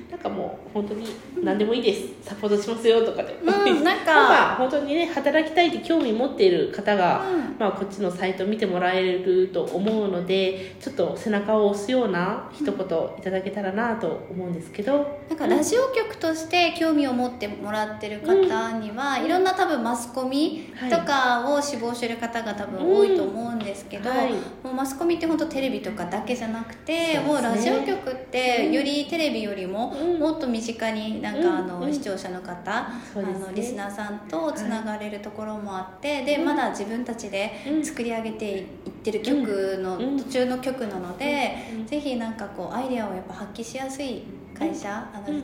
[0.10, 1.08] なんかもう本当に
[1.44, 2.30] 何でもいいです。
[2.30, 4.13] サポートしますよとかで、うんなんか。
[4.13, 7.46] まあ本当にね働きたいって興味持っている方が、うん。
[7.60, 18.34] まあ、こっちのサイト見てもらえると思うのでちょっと背中を押すような一言いただけたらなと思うんですけど、なんかラジオ局として興味を持ってもらってる方
[18.74, 24.34] には、いろんな多分マスコミとかを志望してる方が多分多いと思うんですけど、はい。
[24.63, 27.20] もうマスコミって本当テレビとかだけじゃなくて、ね。
[27.26, 31.93] もうラジオ局ってよりテレビよりもうんもっと身近になんかあの、うん。
[31.93, 37.86] 視聴者の方、あのリスナーさんとつながれるところもあって、でまだ自分たちでうん。
[37.86, 38.65] 作り上げていっ
[39.03, 40.17] てる曲の、うん。
[40.17, 41.86] 途中の曲なので、うん。
[41.86, 44.23] ぜひなんかこうアイデアをやっぱ発揮しやすい
[44.58, 45.43] 会社、あのうん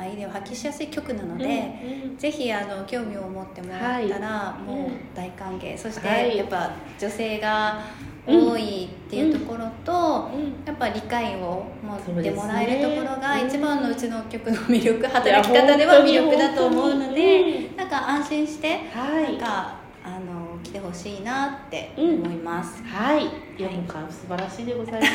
[0.00, 4.62] アイデアを発揮しやすい曲なので、うんぜひあの興味を持ってもらったら、はい。
[4.62, 5.76] もう大歓迎。
[5.78, 6.36] そして、はい。
[6.36, 7.80] やっぱ女性が
[8.26, 10.64] 多いっていうところと、うん。
[10.66, 19.24] やっぱ理解を持ってもらえるところがうん一番のうちの曲の魅力働き方では魅力だと思うのいでやなんか安心してはい。
[19.24, 20.29] なんかあの
[20.70, 22.80] 来てほしいなって思います。
[22.84, 23.26] はい、
[23.58, 25.12] いやもうか素晴らしいでございます。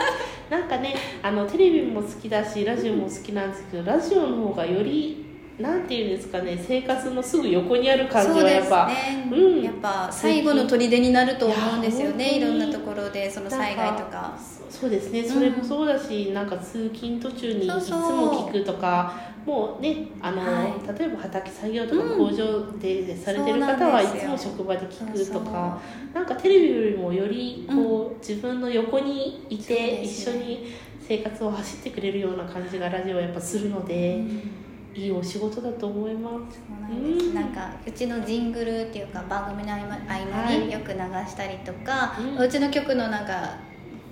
[0.48, 5.26] なんかね、あのテレビも好きだし、ラジオも好きなんですけど、ラジオの方がより
[5.58, 9.62] なんていうんですかね、生活のすぐ横にある感じはやっぱ、ね、うん。
[9.62, 12.38] やっぱ最後の砦になると思うんですよね。
[12.38, 14.36] いろんなところでその災害とか。
[14.70, 19.34] そそうですね、それもそうだし、なんか通勤途中にいつも聞くとか。
[19.46, 22.18] もうね、あの、は例えば畑作業とかうん。
[22.18, 25.78] 工場でされてる方はいつも職場で聞くとか
[26.14, 30.08] なんかテレビよりもよりこう、自分の横にいてね。
[30.08, 30.72] 緒に
[31.06, 34.63] 生活を走ってくれるような感じがラジオはやっぱするのうで、ん
[34.94, 36.58] いいお仕事だと思います。
[36.58, 37.26] そうなんです。
[37.26, 37.34] うん。
[37.34, 43.56] なんかうちのジングルっていうか番組の合間合間によく流したりとか、ううんちの曲のなんか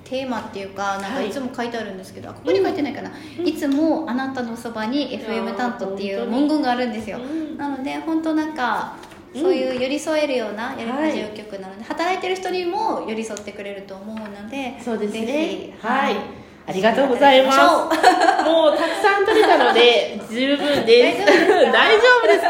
[0.04, 1.28] テーマっていうかなんかはい。
[1.28, 3.46] いつも書いてあるんですけど、あここに書いてないかな、うん。
[3.46, 7.18] いつもあなたのそばに FM 担当っていう文言があるんですよ。
[7.18, 7.56] うん。
[7.56, 8.96] なので本当なんか
[9.34, 9.40] うん。
[9.40, 17.58] そういう寄り添えるようなラジオ局なので、働いてる人にも寄り添ってくれると思うのでそうですねぜひはいありがとうございます
[18.48, 21.26] もうたくさん取れたので十分です。
[21.26, 21.72] 大丈夫ですか？
[21.72, 22.40] 大丈夫です。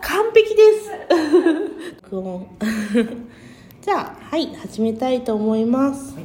[0.00, 0.90] 完璧です。
[3.84, 6.16] じゃあはい始めたいと思います。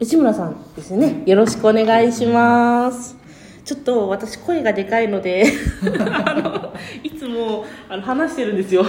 [0.00, 1.22] 内村さんですね。
[1.26, 3.16] よろしくお願いします。
[3.64, 5.44] ちょっと私声がでかいので
[6.24, 6.72] あの
[7.04, 8.84] いつもあの話してるんですよ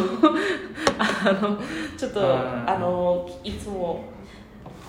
[0.98, 1.58] あの
[1.96, 4.04] ちょっとあのいつも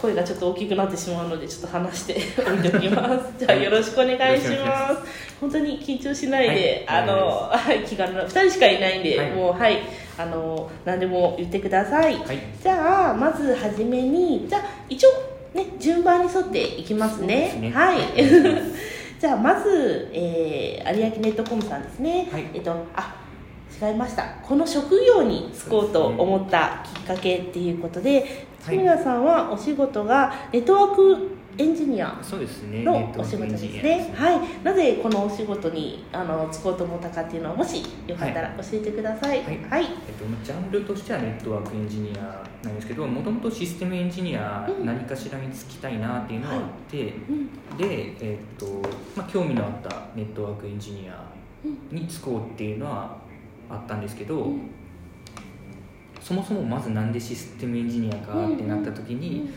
[0.04, 3.32] 声がちょっと大きくなってしまうのでちょっと話して おいておきます。
[3.40, 4.98] じゃあよろしくお願いします。
[5.40, 7.02] 本当に緊張しないで、はい。
[7.02, 9.30] あのはい気軽な2人しかいないんで、はい。
[9.30, 9.78] もうはい。
[10.16, 12.38] あの何でも言ってください、はい。
[12.62, 15.10] じゃあまずはじめにじゃあ一応
[15.54, 17.58] ね順番に沿っていきますね。
[17.60, 17.70] ね。
[17.70, 17.98] はい。
[19.18, 22.44] じゃあまず、えー、有明ネットコムさんですね、はい。
[22.52, 23.23] えっとあ
[23.80, 28.20] 違いましたこの職業に就こうと思ったきっかけっていうことで
[28.62, 32.82] はい志村さんはお仕事がネットワークエンジニアそうですね。
[32.82, 34.12] のお仕事ですジニアね。
[34.16, 34.40] はい。
[34.64, 39.44] なぜこのお仕事にあの就こうと思ったかっていうのはもしよかったら教えてください。
[39.44, 39.84] はいはい。
[39.84, 48.66] えっと、ジャンルとしてはネットワークエンジニアなんですけどもともとシステムエンジニアうん何かしらに就きたいなっていうのがあって、うんで、えっと
[49.16, 51.24] まあ、興味のあったネットワークエンジニア
[51.92, 53.16] に就こうっていうのは
[53.68, 54.70] あったんですけど、うん。
[56.20, 59.50] そもそもまずなんでシステムエンジニアかってなった時に、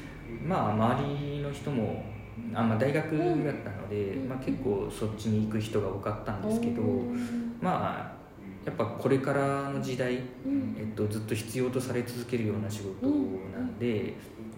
[0.46, 2.04] まあ周りの人も
[2.54, 3.28] あ、まあ、大学だっ
[3.64, 6.82] たので、うんまあ、結構そっちに行く人が多かったんですけど、
[7.62, 8.18] まあ
[8.66, 10.76] やっぱこれからの時代、うん。
[10.78, 14.14] えっと、ずっと必要とされ続けるような仕事なんで、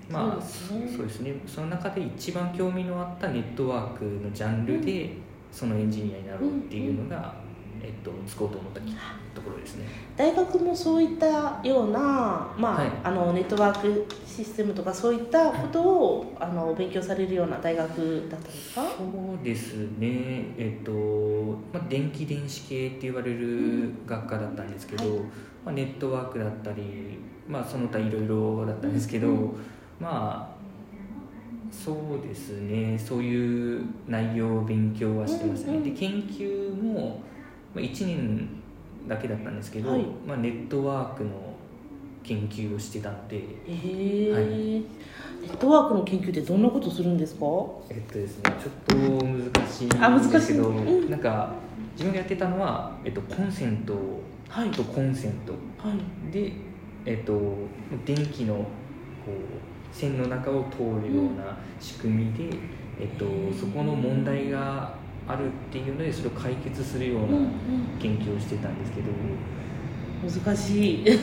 [0.09, 0.97] まあそうですね。
[0.97, 1.33] そうですね。
[1.45, 5.11] その中で一番興味のあったネットワークのジャンルで、
[5.51, 7.35] そのエンジニアになろうっていうのが、
[7.81, 8.79] えっと、つこうと思った
[9.33, 9.85] ところですね。
[10.17, 11.27] 大学もそういった
[11.63, 11.99] ような、
[12.57, 12.91] まあはい。
[13.03, 18.81] あのネットワークシステムとかそういったことをあの勉強されるような大学だったんですか？
[18.81, 19.03] そ
[19.41, 20.91] うですね、えっと
[21.73, 25.19] まあ、電気電子系って言われる学科だったんですけど、はい。
[25.65, 29.51] まあ、ネットワークだったり、まあ、その他いろいろだったんですけど、うん
[29.99, 30.59] まあ
[31.71, 32.97] そうですね。
[32.97, 35.93] そういう内容を勉強はしてましたね、うんうん。
[35.93, 37.21] で研究も、
[37.73, 38.47] まあ、1年
[39.07, 40.05] だけだったんですけど、はい。
[40.27, 41.29] まあ、ネットワークの
[42.23, 43.45] 研究をしてたのではい。
[45.41, 47.45] ネットワークの研究ってどんなことするんですか？
[47.89, 49.89] えっとですね、ちょっと難しいん
[50.31, 51.09] ですけど、うん。
[51.09, 51.53] なんか
[51.93, 53.95] 自分がやってたのは、えっと、コンセント。
[54.49, 54.69] はい。
[54.71, 55.53] とコンセント。
[55.77, 56.33] はい。
[56.33, 56.51] で、
[57.05, 57.39] えっと、
[58.05, 58.63] 電気のこ
[59.27, 62.57] う線の中を通るような仕組みで、
[62.99, 63.25] えっと、
[63.57, 64.93] そこの問題が
[65.29, 67.51] あるっていうのでそれを解決するようなん
[67.99, 69.07] 研究をしてたんですけど、
[70.21, 71.03] 難しい。
[71.03, 71.17] で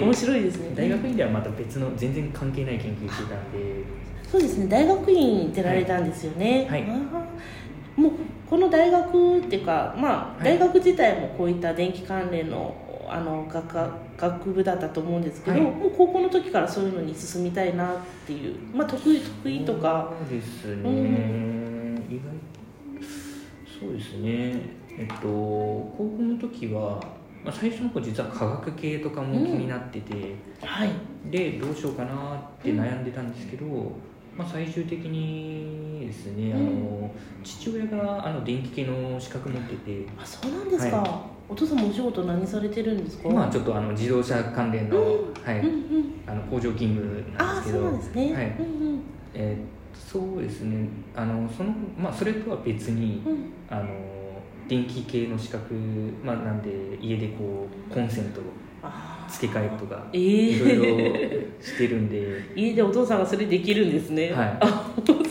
[0.00, 0.74] 面白いですね。
[0.74, 3.84] 大学院ではまた別の全然関係ない研究してたんで。
[4.30, 4.66] そうですね。
[4.66, 6.82] 大学院出られたんですよね、はい。
[6.82, 6.90] はい
[8.00, 8.12] もう
[8.48, 10.44] この大学っていうかまあはい。
[10.44, 12.74] 大学自体もこういった電気関連の
[13.06, 15.70] あの学科学部だったと思うんですけど、はい。
[15.70, 17.96] もう高校の時からそういうのに進みたいなっ
[18.26, 20.14] ていうまあ得意得意とか。
[20.30, 22.02] そうですね、うん。
[22.08, 22.22] 意外
[23.82, 24.60] そうですね。
[24.98, 27.02] えっと高校の時は、
[27.44, 30.90] まあ、最初の子実は科学系とかも気になってて、はい。
[31.30, 33.66] でどうしようかなって悩んでたんですけど、
[34.36, 37.10] まあ、最終的にですね、あの
[37.44, 43.28] 父親があの電気系の資格持っててあそうなんですか、はお父さんもお仕事何されてるんですか？
[43.28, 45.58] 今はちょっとあの自動車関連の,、はい。
[45.60, 46.12] うんうん。
[46.26, 48.46] あの工場勤務なんですけどそうなんですね、はい。
[48.58, 49.02] うん
[49.34, 50.88] えーそうですね。
[51.14, 53.32] あのその、まあ、それとは別にうん。
[53.32, 54.12] うんあの
[54.68, 55.74] 電気系の資格、
[56.24, 58.44] まあ、なんで家でこうコンセントを
[58.82, 62.40] あ付け替えとかえいろいろえしてるんで。
[62.56, 64.30] 家でお父さんがそれできるんですね。
[64.30, 64.56] はい。
[64.60, 65.28] あそうで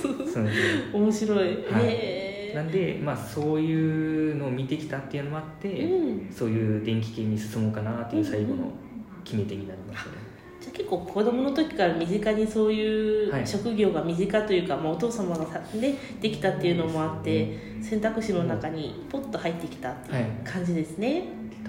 [0.93, 1.55] 面白い、はい。
[1.85, 6.31] へなんで、まあ、そういうのを見てきたっていうのもあって、えうん。
[6.31, 8.71] そういう電気系に進もうかなっていう最後の
[9.23, 10.17] 決め手になりましたね、
[10.73, 21.23] 結構子供の時から身近にそういうはい職業が身近というか、まあ、お父様がさ、ね、できたっていうのもあって選択肢の中にポッと入ってきたっていう感じですね、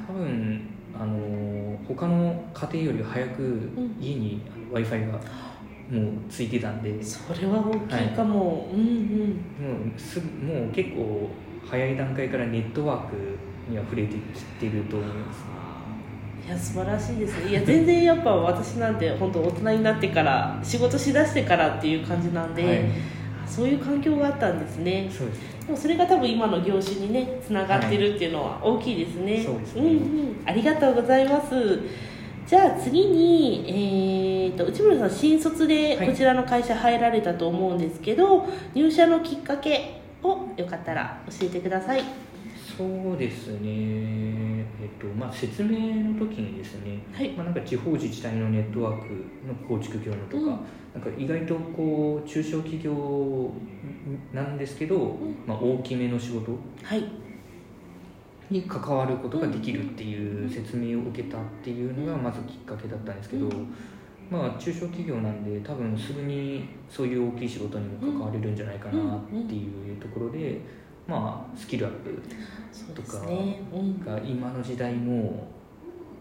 [0.07, 3.97] 多分あの他の家庭より早くん。
[4.01, 9.87] 家に w i f i がもうついてたんで、それは大きいかも、うんうん。
[9.89, 11.29] もうすぐもう結構
[11.69, 13.17] 早い段階からネットワーク
[13.69, 15.62] には触れてきてると思います
[16.47, 17.51] いや素晴らしいですね。
[17.51, 22.85] いや全然やっぱ私なんて本当大人になってから仕事しだしてからっていう感じなんで、はい。
[23.47, 25.11] そういう環境があったんですね。
[25.11, 25.39] そうです。
[25.39, 29.83] ねでもそれが多分今の業種にねつながってるっていうのは大きいですね、そうですね。
[29.83, 30.43] んうん。
[30.45, 31.81] ありがとうございます。
[32.47, 36.09] じゃあ次に、えー、と内村さん新卒ではい。
[36.09, 42.03] こちらの会社入られたと思うんですけど、入社のきっかけをよかったら教えてください。
[42.77, 45.69] そうですね、えっとまあ、説明
[46.13, 47.31] の時にですね、はい。
[47.33, 49.09] まあ、なんか地方自治体のネットワーク
[49.47, 50.47] の構築業のとか、うん。
[50.47, 53.51] なんか意外とこう中小企業
[54.33, 57.05] なんですけど、まあ、大きめの仕事はい。
[58.51, 63.75] に関わることができるっていう説明を受けたっていうのがまずきっかけだったんですけど、うん。
[64.31, 70.61] まあ中小企業なんで多分すぐにそういう大きい仕事にも関われるんじゃないかなっていうところで、
[71.07, 72.23] まあスキルアップ
[72.73, 73.61] そうですね。
[73.73, 74.05] うん。
[74.05, 75.49] が今の時代も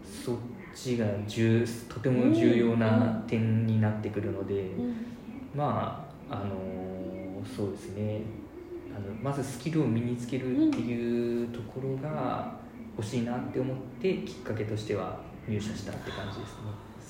[0.04, 0.36] そっ
[0.74, 4.94] ちが重とても重要な点になってくるので、うん。
[5.54, 8.20] まああのそうですね。
[8.94, 12.52] あのまずスキルを身につけるっていうところが
[12.96, 15.18] 欲しいなって思ってきっかけとしては
[15.48, 16.56] 入社したって感じです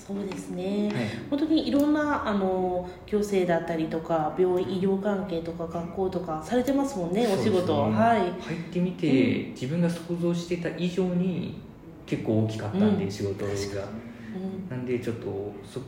[0.07, 0.95] そうですね、ね。
[0.95, 1.07] はい。
[1.31, 8.19] 本当にいろんなあの行政だったりとか病院医療関係とか学校とかされてますもんねお仕事、はい。
[8.43, 11.61] 入ってみて、自分が想像してた以上に
[12.07, 13.11] 結構大きかったんで、うん。
[13.11, 13.53] 仕事が。
[13.53, 14.69] うん。
[14.69, 15.81] なんでちょっとそ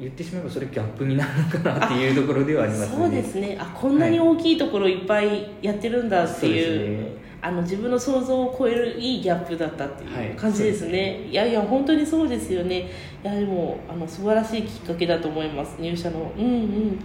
[0.00, 2.96] 言ってしまえばそれギャップになるのかなっていうところではありますね。
[2.96, 3.56] そうですね。
[3.60, 10.26] あこんなに大きいところいっぱいやってるんだっていう,、そうですねあの自分の想像を超えるいいギャップだったってはい。
[10.28, 12.90] いう感じですそうね、いやいや本当にそうですよね。
[13.22, 15.76] いやでもあの素晴らしいきっかけだと思います。
[15.80, 16.32] 入社の。
[16.36, 16.98] うんうん。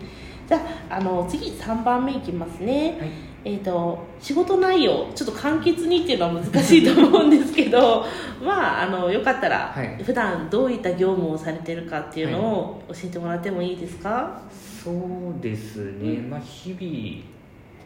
[0.48, 0.58] じゃ
[0.90, 3.10] ああの次3番目いきますね、はい。
[3.46, 8.06] えー、と仕事内容ちょっと簡潔にっていうのは難しいと思うんですけど
[8.44, 10.04] まああのよかったら、はい。
[10.04, 14.42] 普段どういった業務をされてるかっていうのを教えてもらってもいいですか、
[14.84, 17.33] そうですね、まあ日々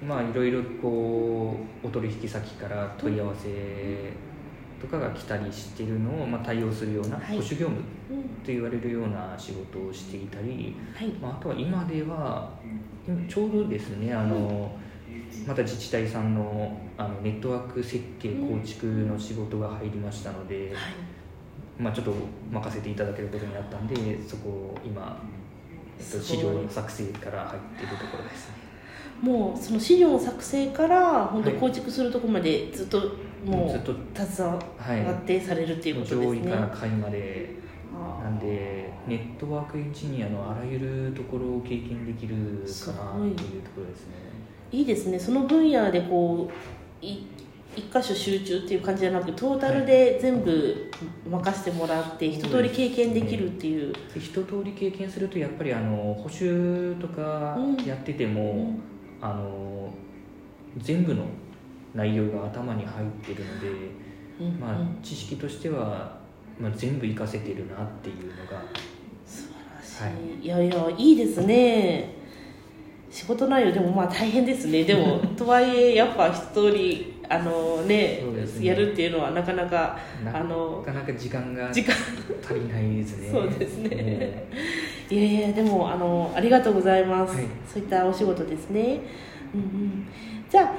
[0.06, 4.14] まあいろいろこうお取引先から問い合わせ
[4.80, 7.26] とかが来たりしてるのを、まあ、対応するようなはい。
[7.28, 7.78] 保守業務
[8.10, 12.52] うんと言われるような仕事をしていたり、はいまあ、あとは今では
[13.08, 14.72] 今ちょうどですねあの
[15.46, 20.74] また自治体さんのあのネットワーク設計構築の仕事が入りましたので、
[21.78, 22.14] まあ、ちょっと
[22.52, 23.96] 任せていただけることになったんで
[24.28, 25.22] そこを今、
[26.00, 28.57] えっと、資料の作成から入っているところですね
[29.22, 31.60] もうその資料作成から本当はい。
[31.60, 33.00] 構築するところまでずっと
[33.46, 37.58] もずっとう携わはってされるっていうことですね、上位から下位まで。
[38.24, 42.36] なんでネットワークエンジニアのあらゆるところを経験できる
[42.86, 44.14] かなっていうところですね。
[44.72, 45.18] いいですね。
[45.18, 46.50] その分野でこ
[47.02, 47.26] うい
[47.76, 50.92] 一箇所集中っていう感じじゃなくトータルで全部
[51.30, 57.86] 任せてもらって一通り経験できるっていう、で一通り経験するとやっぱりあの補修とかうん。
[57.86, 58.82] やってても、うん
[59.22, 59.90] あの
[60.78, 61.26] 全部の
[61.94, 63.68] 内容が頭に入ってるので、
[64.40, 66.18] うんまあうん、知識としては、
[66.60, 68.64] まあ、全部活かせてるなっていうのが
[69.26, 72.16] 素晴はらしい、い、やいやいいですね。
[73.10, 74.84] 仕事内容でもまあ大変ですね。
[74.84, 78.66] でも とはいえやっぱ一通りあのねね。
[78.66, 81.96] やるっていうのはなかなかなあのなかなか時間が時間。
[82.44, 83.30] 足りないですね。
[83.32, 84.48] そうですね
[85.10, 87.46] いやいやでもあのありがとうございます、はい。
[87.72, 89.00] そういったお仕事ですね、
[89.54, 90.08] うんうん、
[90.50, 90.72] じゃあ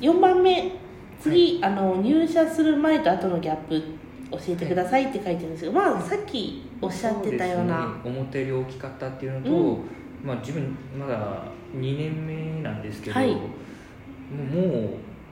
[0.00, 0.72] 4番目。
[1.20, 3.82] 次、あの入社する前と後のギャップ
[4.30, 7.86] 教えてくださいって書いてるんですけど、まあさっきおっしゃってたような。
[7.86, 9.78] ね、思ったより大きかったっていうのと、うん。
[10.24, 11.42] まあ、自分まだ
[11.74, 13.32] 2年目なんですけど、はい。
[13.32, 13.40] もう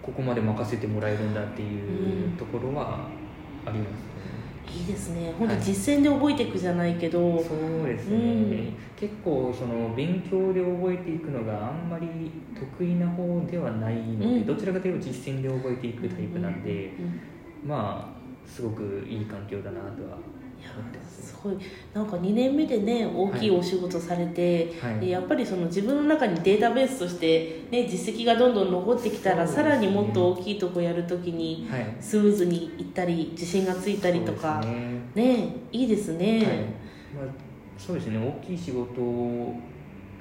[0.03, 1.67] ここまで任せてもらえるんだってい
[2.25, 2.37] ううん。
[2.37, 3.07] ところは
[3.65, 3.89] あります。
[3.89, 3.95] ね、
[4.75, 5.33] いいですね。
[5.39, 8.75] 本当はい実践で覚えていくじゃないけど、そうですね、うん。
[8.97, 14.47] 結構その勉強で覚えていくのがあんまり得意な方ではないので、うん。
[14.47, 16.95] どちらかというと実践で覚えていくタイプなんで、
[17.65, 17.69] うん。
[17.69, 20.19] まあすごくいい環境だなとは
[21.09, 21.57] すすごい
[21.95, 25.01] なんか2年目でね大きいお仕事されて、はい。
[25.01, 29.51] でやっぱりその自分の中にデータベースとして、ね、実績がどんどん残ってきたら、ね。
[29.51, 31.97] さらにもっと大きいとこやるときにはい。
[32.01, 35.01] スムーズにいったり自信がついたりとかね。
[35.15, 36.45] ねいいですね、はい。
[36.47, 37.35] まあ、
[37.79, 38.19] そうですね。
[38.19, 39.01] 大きい仕事、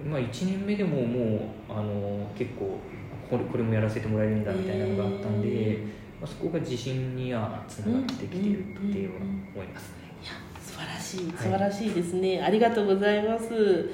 [0.05, 1.39] まあ、1年目でももう
[1.69, 2.77] あの結構
[3.29, 5.77] これこれもやらせてもらえるんだみたいなのがあったんで、へ
[6.21, 9.21] まあ、そこが自信にはつながってきてるっていうのは
[9.55, 10.04] 思いますね。
[10.75, 11.37] 素晴らしいはい。
[11.37, 13.89] 素晴らしいですね、ありがとうございます。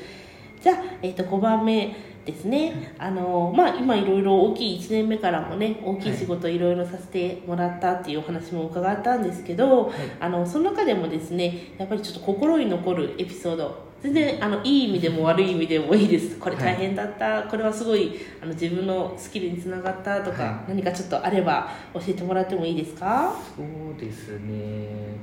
[0.62, 6.60] じゃあ、えー、と5番目ですね、あのまあ、今いろいろ大きい1年目からもね大きい仕事い。
[6.60, 9.94] ろいろさせてもらったっていうお話も伺ったんですけど、はい。
[10.20, 13.92] あのその中でもですねやっぱりちょっと心に残るエピソード。
[14.02, 16.38] 全然あのいい意味でも悪い意味でもいいです。
[16.40, 20.70] これ大変だった、これはすごいあの自分のスキルにつながったとか、はい。
[20.70, 23.34] 何かちょっとあれば教えてもらってもいいですか？
[23.56, 25.16] そうですね、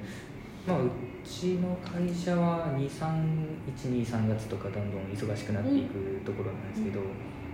[0.66, 0.90] まあ、う
[1.28, 7.00] ちの会社は123月とかどんどん忙しくなっていくところなんですけど、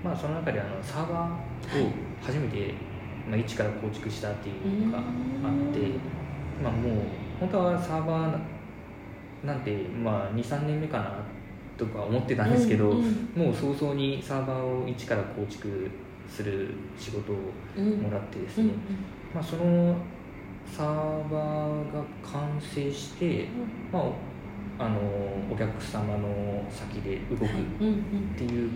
[0.03, 1.91] まあ、その中であのサーバーを
[2.23, 2.73] 初めて、
[3.29, 5.81] まあ、一から構築したっていうのがあって、
[6.63, 6.93] まあ、もう
[7.41, 11.17] 本当はサーバーなんて、まあ、23年目かな
[11.77, 15.91] とか思ってたんですけど、うんもう早々にサーバーを一から構築
[16.29, 17.37] する仕事を
[17.77, 17.93] うん。
[17.93, 18.75] うんもらってですうんね、
[19.35, 19.97] まあ、その
[20.67, 23.49] サーバーが完成して、
[23.93, 24.99] まあ、あの
[25.51, 27.49] お客様の先で動くっ
[28.37, 28.71] ていう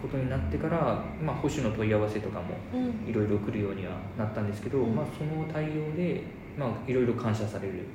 [0.00, 3.08] ことになってから、まあ、保守の問い合わせとかもうん。
[3.08, 4.94] いろいろ来るようにはなったんですけど、うん。
[4.94, 6.22] まあ、その対応で、
[6.56, 7.92] まあ、いろいろ感謝されるっ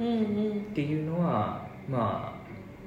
[0.73, 2.43] ていうのは、まあ、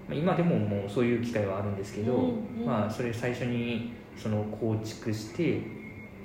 [0.09, 2.33] まあ今でももうそういう機会はあるんですけど、
[2.65, 5.61] まあ、それ最初にその構築して、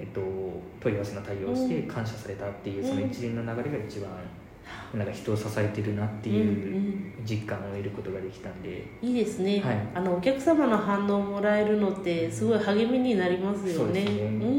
[0.02, 0.22] えっと、
[0.80, 1.88] 問い合わせの対応をしてうん。
[1.88, 2.90] 感謝されたっていううん。
[2.90, 4.10] その一連の流れが一番
[4.94, 9.88] なんか人を支えてるなってうんいう実感を得ることができたんで、いいですね、はい。
[9.96, 13.74] あのお客様の反応をもらえるのってすごい励みになりますよね。
[13.74, 14.22] そうですね。
[14.22, 14.50] うんうんう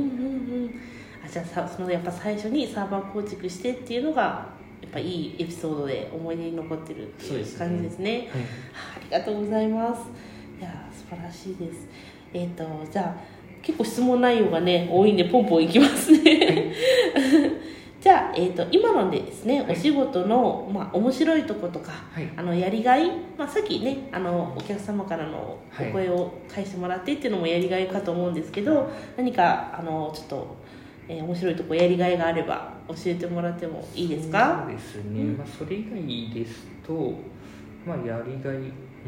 [0.67, 0.81] ん。
[1.25, 4.47] あじゃあさそのやっぱ最初にサーバー構築してっていうのが
[4.81, 7.59] やっぱいいエピソードで思い出に残ってるっていうそうですね。
[7.59, 8.11] 感じですね。
[8.11, 8.21] はい。
[8.21, 8.37] はあ
[8.97, 10.01] ありがとうございます。
[10.61, 11.89] いや素晴らしいです。
[12.33, 13.17] えっ、とじゃあ
[13.63, 16.73] 結構質問内容がね多いんでポンポンいきますね、
[18.01, 19.73] じゃあ、えー、と今のでですね、はい。
[19.73, 22.29] お仕事の、まあ、面白いとことかはい。
[22.37, 23.07] あのやりがい、
[23.39, 25.93] まあ、さっきねあのお客様からのおはい。
[25.93, 30.57] 声を返してもらってっていうのもやりがいかと思うんですけど何かあのちょっと、
[31.09, 34.65] えー面白いとこやりがいがあれば教えてもらってもいいですか？
[34.67, 35.37] そうですね、うん。
[35.37, 37.13] まあ、それ以外ですと、
[37.87, 38.57] まあ、やりがい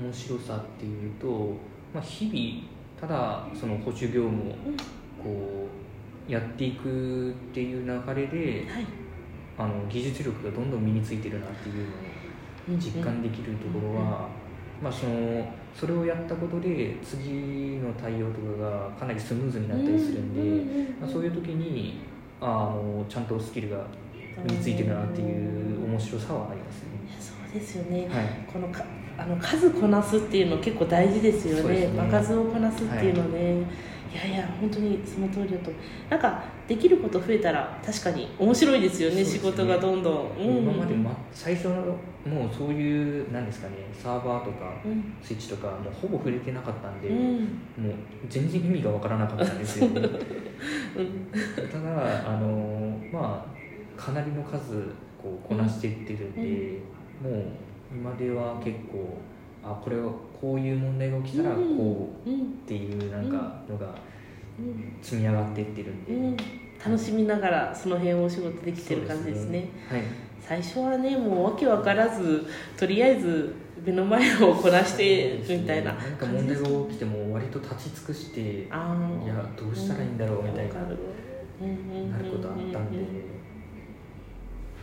[0.00, 1.55] 面白さっていうと、
[1.94, 4.55] まあ、日々ただその保守業務を
[5.22, 5.68] こ
[6.28, 8.86] うやっていくっていう流れではい。
[9.57, 11.86] あの技術力がどんどん身についてるなっていう
[12.68, 14.28] のを実感できるところは、
[14.82, 22.01] まあ、そのそれをやったことで次の対応とかがかなりスムーズになったりするんで、まあ、そういう時に
[22.40, 23.86] あのちゃんとスキルが
[24.45, 26.88] 身についてるなっていう面白さはありますね。
[27.20, 28.26] そうですよね、はい。
[28.53, 28.84] このか
[29.16, 31.62] あの数こなすっていうの結構大事ですよね。
[31.62, 31.98] そうですね。
[31.98, 33.60] 場数をこなすっていうのね、
[34.12, 35.70] い、やいや本当にその通りだと。
[36.10, 39.24] なんかできること増えたら確かに面白いですよねね。
[39.24, 41.74] 仕事がどんどん、うん、今まで、ま、最初の
[42.26, 45.14] もうそういうなんですかねサーバーとかうん。
[45.22, 47.40] スイッチとかもうほぼ触れてなかったんで、うん。
[47.78, 47.94] もう
[48.28, 49.88] 全然意味がわからなかったんですよ。
[49.88, 50.00] ね
[50.96, 51.68] うん。
[51.70, 54.88] ただあのまあかなりの数
[55.20, 56.78] こうこなしていってるんで、
[57.22, 57.44] もう
[57.95, 59.18] 今では結構
[59.62, 61.61] あこれはこういう問題が起きたらこ
[62.26, 63.95] ううんっていうなんかのが
[64.59, 64.97] うん。
[65.03, 66.36] 積み上がっていってるんで、うん。
[66.84, 69.68] 楽しみながらその辺をお仕事できてる感じですね。
[69.88, 70.03] はい。
[70.40, 82.80] 最初はねもうわけわからずとりあえず目の前をこなしてみたいななんか問題が起きても割と立ち尽くしていやどうしたらいいんだろうみたいなうんうんうんうんなることあったんで、まあ、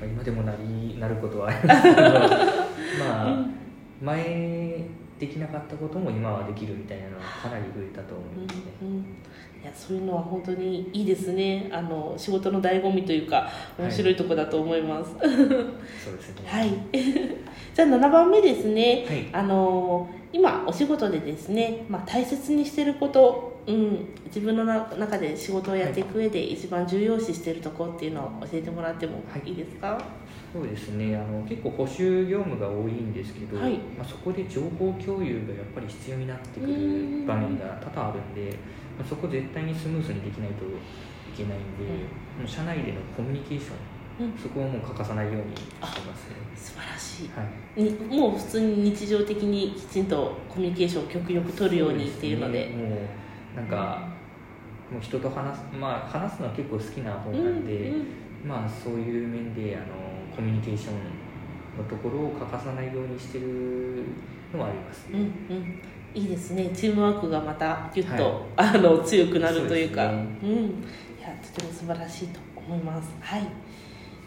[0.06, 2.02] 今でもなりなることはありますけど
[2.99, 3.45] まあ
[4.02, 4.86] 前
[5.20, 8.62] できなかったことも今はできるみたいなのはかなり増えたと思いますね。
[8.82, 8.97] うんうん。
[9.62, 11.70] いやそういうのは本当にいいですね。
[11.72, 13.47] あの仕事の醍醐味というか
[13.78, 15.12] 面白いところだと思います。
[15.12, 16.47] そうですね。
[16.47, 19.28] はい、 じゃあ7番目ですね、はい。
[19.32, 29.51] あの今お仕事でですね、まあ、大切にしてることうん、自分のな中で仕事をやっていく上で一番重要視しているところっていうのを教えてもらってもい。
[29.51, 30.01] いですか、
[30.51, 31.16] そうですね。
[31.16, 33.78] あの結構補修業務が多いんですけど、はい。
[33.97, 38.57] まあ、そこで情報共有がやっぱり必要になってくる場面が多々あるんで、
[38.97, 40.70] まあ、そこ絶対にスムーズにできないとい
[41.38, 44.38] けないんで、もう社内でのコミュニケーションうん。
[44.38, 46.36] そこをもう欠かさないようにしてますね。
[46.55, 47.30] 素晴らしい。
[47.30, 47.43] は
[47.76, 47.84] い。
[47.84, 52.68] にもう普通に日常的にきちんとコミュニケーションを極力取るようにっていうので。
[52.68, 52.76] ね。
[52.76, 53.20] もう
[53.56, 54.08] なんか
[54.91, 58.06] もう人と話すまあ話すのは結構好きな方なんで、うんうん。
[58.47, 59.86] まあそういう面であの
[60.36, 60.95] コミュニケーション
[61.78, 64.04] のところを欠かさないようにしてる
[64.54, 65.30] のはありますうんね。
[65.49, 65.82] うん。
[66.14, 66.70] いいですね。
[66.74, 68.24] チームワークがまたギュッと、
[68.58, 68.70] はい。
[68.76, 70.10] あの強くなるというか。
[70.10, 70.54] そうですうん。
[70.60, 70.64] い
[71.22, 73.10] やとても素晴らしいと思います。
[73.22, 73.47] はい。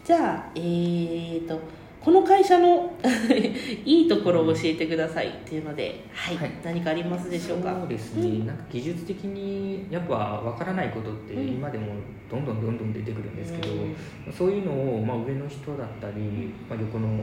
[0.03, 1.59] じゃあえーと
[2.05, 2.93] この会社の
[3.83, 6.51] いいところを教えてくださいっていうので、はいはい。
[6.63, 7.75] 何かありますでしょうか？
[7.79, 11.47] そうですね、なんか技術的にやっぱわからないことってうん。
[11.55, 11.87] 今でも
[12.29, 14.31] どんどんどんどん出てくるんですけど、うん。
[14.31, 16.21] そういうのを、まあ、上の人だったり、
[16.69, 17.17] まあ、横のうん。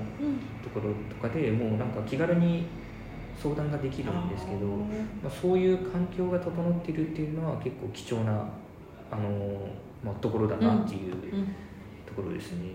[0.61, 2.65] ところとかでもうなんか気軽に
[3.41, 8.33] 相談ができるんですけど、まあ、そういう環境が整っているっていうのは結構貴重な
[9.13, 9.61] あの、
[10.05, 11.45] まあ、ところだなっていううん。
[12.05, 12.71] ところですね。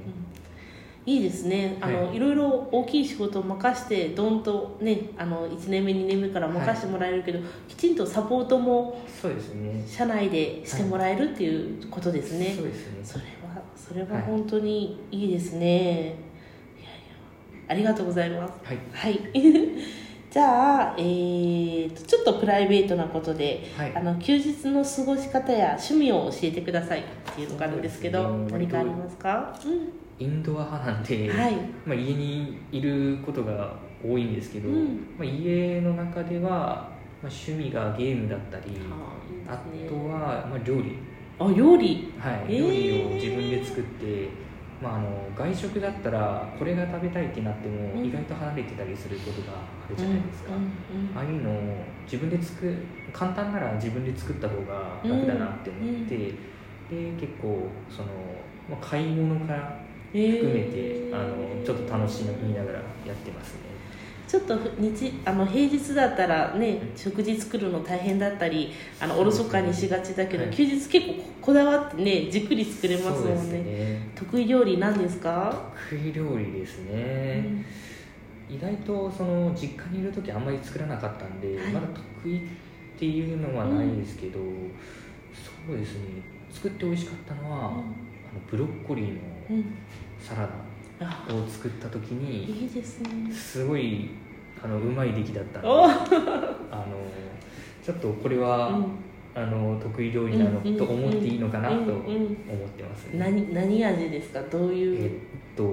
[1.08, 1.78] いいですね。
[1.80, 2.20] あの、、はい。
[2.20, 7.39] ろいろ大きい仕事を任してどんとねあの1年目2年目から任せてもらえるけど、
[7.70, 9.82] きちんとサポートもそうですね。
[9.88, 12.99] 社内でしてもらえるっていうことですね、そうですね。
[13.03, 14.24] それはそれははい。
[14.24, 16.14] 本当にいいですね、い、やいや
[17.70, 18.53] ありがとうございます。
[18.66, 18.78] はい。
[18.91, 19.20] はい。
[20.30, 23.95] じゃあ、えーとちょっとプライベートなことではい。
[23.95, 27.03] あの休日の過ごし方や趣味を教えてくださいっ
[27.34, 28.51] ていうのがあるんですけどね。
[28.51, 29.58] 何かありますか、
[30.20, 31.55] インドア派なんで、はい。
[31.86, 35.15] まあ、家にいることが多いんですけど、うん。
[35.18, 36.49] まあ、家の中では、
[37.22, 38.80] まあ、趣味がゲームだったり
[39.47, 39.88] あね。
[39.88, 40.97] とは、まあ、料理、
[41.39, 42.13] あ料理。
[42.20, 42.59] はいへー。
[42.59, 44.30] 料理を自分で作って、
[44.82, 48.05] まあ、あの外食だったらこれが食べたいってなっても、うん。
[48.05, 50.70] 意外と離れてたりすることがあるじゃないですか、うんうん
[51.15, 51.53] ああいうのを
[52.05, 52.78] 自分で作る
[53.11, 56.34] 簡単なら自分で作った方が楽だなって思って、で
[57.20, 58.07] 結構その、
[58.70, 63.68] まあ、買い物から含めて、あのちょっと楽しみながらやってますね。
[64.28, 73.60] ちょっと日あの平日だったらね食事作るの大変だったりあのおろそかにしがちだけど、はい休日結構ここだわってねじっくり作れますもんね。
[73.64, 74.10] ね。
[74.16, 77.64] 得意料理なんですか、得意料理ですね、
[78.49, 81.72] 意外とその実家にいる時あんまり作らなかったんで、はい。
[81.72, 82.41] まだ得意っ
[82.99, 84.39] ていうのはないですけど、
[85.34, 86.22] そうですね。
[86.51, 87.82] 作って美味しかったのは、あの
[88.51, 89.37] ブロッコリーのうんうん
[90.20, 90.50] サラ
[91.00, 91.34] ダあ。
[91.34, 93.32] を作った時にいいですね。
[93.32, 94.10] すごい
[94.64, 95.86] あのうまい出来だったんでお。
[95.86, 95.95] あの
[97.84, 98.86] ちょっとこれは、うん。
[99.36, 101.98] あの得意料理なのうんと思っていいのかなと思っ
[102.76, 104.41] てますね、何何味ですか？
[104.50, 105.64] どういう、えっと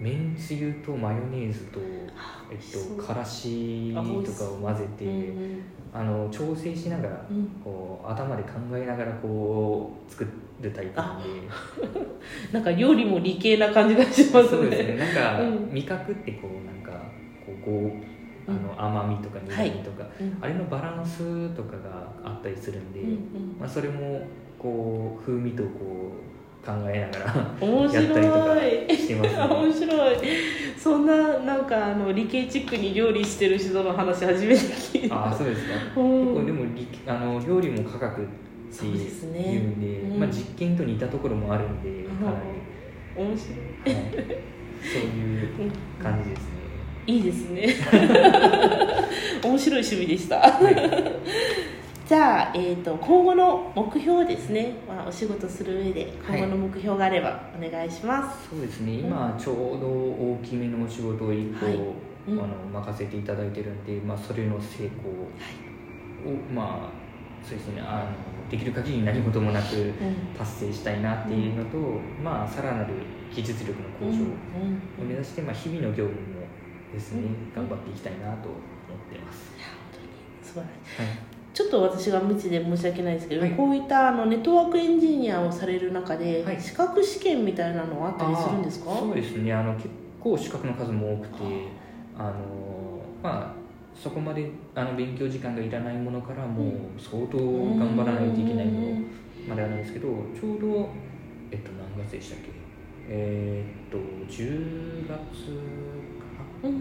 [0.00, 1.80] めんつゆとマヨネーズと、
[2.50, 5.04] えっと、からしとかを混ぜて、
[5.92, 7.46] あの調整しながらうん。
[7.62, 10.26] こう頭で考えながらこう作
[10.60, 11.28] るタイプなんで
[12.52, 14.48] なんか料理も理系な感じがしますね。
[14.48, 14.96] そうですね。
[14.96, 15.70] なんか、うん。
[15.72, 16.90] 味覚ってこうなんか
[17.64, 17.92] こ
[18.46, 20.38] うあの甘みとか苦みとか、うん。
[20.40, 23.56] あれのバランスとかがあったりするんで、うんうん。
[23.58, 24.22] まあ、それも
[24.58, 25.68] こう風味とこ
[26.62, 28.04] う考えながら 面白い。
[28.04, 29.42] やったりとかしてますね。
[29.48, 30.16] 面白い。
[30.76, 35.16] そんななんかあの理系チックに料理してる人の話初めて聞いた。
[35.16, 36.00] ああそうですか。
[36.00, 36.20] うん。
[36.20, 38.26] 結構でも理あの料理も科学
[38.70, 40.20] ってそうですいねうんで、うん。
[40.20, 43.94] まあ、実験と似たところもあるんでかなり、面白い。
[43.94, 44.12] はい、
[44.80, 46.48] そういう感じですね、
[47.06, 47.66] いいですね。
[49.42, 50.38] 面白い趣味でした。
[50.38, 50.74] はい。
[52.06, 58.94] じゃあ、えー、と今後の目標ですね、まあ、お仕事する上で今後の目標があればお願いします、そうですね。
[58.94, 61.76] 今ちょうど大きめのお仕事を1個、はい。
[62.28, 62.38] うん。
[62.38, 67.00] あの任せていただいてるんで、まあ、それの成功を、まあ
[67.46, 67.80] そうですね。
[67.80, 69.92] あのできる限り何事もなくうん。
[70.36, 71.78] 達成したいなっていうのと、
[72.22, 72.94] まあさらなる
[73.34, 74.26] 技術力の向上を
[75.00, 76.40] うん目指して、まあ、日々の業務も
[76.92, 78.36] ですね、うん頑張っていきたいなと思っ
[79.12, 80.08] てます、いや本当に
[80.42, 81.02] 素晴らしい。
[81.02, 81.18] はい。
[81.52, 83.50] ちょっと私が無知で申し訳ないですけど、はい。
[83.52, 86.60] こういったあのネットワークエンジニアをされる中で、はい。
[86.60, 88.96] 資格試験みたいなのはあったりするんですか？
[88.96, 89.52] そうですね。
[89.52, 89.88] あの結
[90.20, 91.34] 構資格の数も多くて
[92.18, 92.34] あの
[93.22, 93.59] まあ
[94.02, 99.02] そこまであの勉強時間がいらないものからもう相当頑張らないといけないもの
[99.48, 100.88] まであるんですけどちょうど
[101.50, 102.50] えっと何月でしたっけ？
[103.08, 103.98] えーっと
[104.32, 105.20] 10月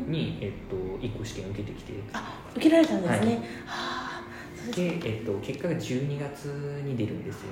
[0.07, 1.93] に、えっと、1個試験受けてきて。
[2.13, 4.21] あ受けられたんですね、は
[4.69, 4.71] い。
[4.73, 6.45] で、えっと、結果が12月
[6.85, 7.49] に出るんですよ。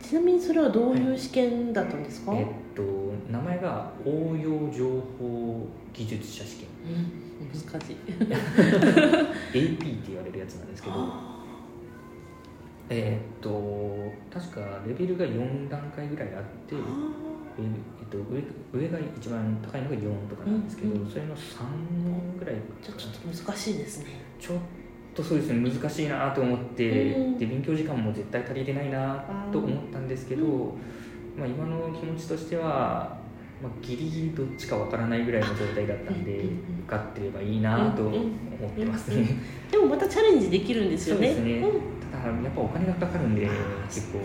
[0.00, 2.82] ちなみにそれはどういう試験だったんですか、えっと
[3.30, 4.88] 名前が応用情
[5.18, 6.68] 報技術者試験。
[6.86, 7.21] うん、
[7.52, 7.96] 難しい。
[9.52, 11.42] AP って言われるやつなんですけど
[12.88, 16.78] えっと確かレベルが4段階ぐらいあって、え
[17.58, 21.10] えっと、上上が一番高いのが4とかなんですけど、うんうん。
[21.10, 24.06] それの3ぐらいちょっと難しいですね。
[24.38, 24.58] ちょっ
[25.14, 27.38] とそうですね難しいなと思って、うん。
[27.38, 30.78] で勉強時間も絶対足りてないなと思ったんですけど、うん。
[31.38, 33.21] まあ、今の気持ちとしては、
[33.62, 36.54] まあ、ギリギリどっちかわからないぐらいの状態だったんで、うんうんうん。
[36.84, 39.40] 受かってればいいなと思ってますね、うんうん
[39.72, 41.28] でもまたチャレンジできるんですよね。
[41.28, 41.80] そうですね、うん。
[42.12, 43.48] ただやっぱお金がかかるんで
[43.88, 44.18] 結構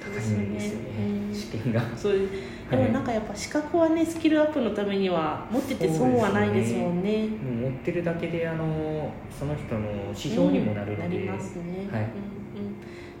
[0.00, 1.00] 高いんですよね。
[1.28, 1.34] うん。
[1.34, 2.12] 試験がそう。
[2.12, 2.32] です
[2.70, 7.28] でもなんかやっぱ資格はねスキルアップのためには持ってて損はないですもんね。
[7.28, 11.26] もう持ってるだけであのその人の指標にもなるので、うん。
[11.26, 11.62] なりますね、
[11.92, 12.02] はい。
[12.02, 12.47] うんうん、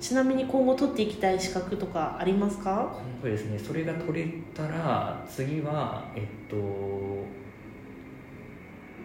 [0.00, 2.96] ちなみに今後取っていきたい資格とかありますか？
[3.22, 3.58] 今後ですね。
[3.58, 6.56] それが取れたら次はえっと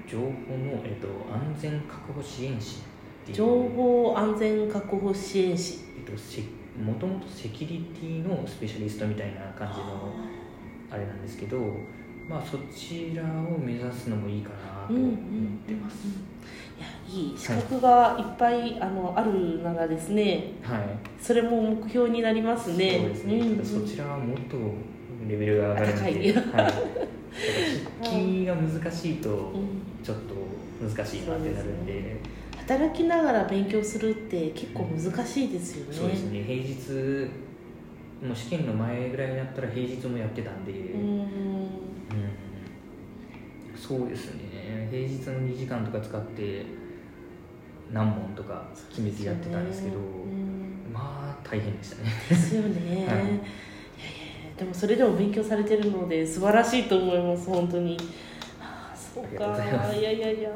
[0.10, 2.82] 情報の、えっと、安全確保支援士
[3.32, 5.80] 情報安全確保支援士。
[5.98, 6.42] えっと、せ
[6.84, 10.14] もともとセキュリティのスペシャリストみたいな感じの
[10.92, 11.58] あれなんですけど、
[12.28, 15.12] まあ、そちらを目指すのもいいかなと思っ
[15.68, 16.16] てます、いや
[17.08, 20.82] いい資格がいっぱいあのあるならですねはい、
[21.22, 23.00] それも目標になりますね。
[23.00, 23.58] そうですね、ん。
[23.58, 24.58] ただそちらはもっと
[25.28, 26.74] レベルが上がるので、はい、
[28.02, 30.36] 筆記が難しいとうんちょっと
[30.82, 32.18] 難しいなってなるんで、
[32.58, 35.94] 働きながら勉強するって結構難しいですよね。
[35.98, 36.44] そうですね。
[36.44, 37.32] 平日
[38.26, 41.00] もう試験の前ぐらいになったら平日もやってたんで、うん。
[41.00, 41.30] うん。
[43.76, 44.44] そうですね
[44.90, 46.66] 平日の2時間とか使って
[47.92, 52.12] 何問とか決めてやってたんですけどうんまあ大変でしたね。
[52.30, 53.18] ですよね、 はい。
[53.18, 53.42] い、やいや
[54.58, 57.98] でもそれでも勉強されてるので素晴らしいと思います本当に。
[58.62, 59.94] ああそうか。
[59.94, 60.50] いやいやいや。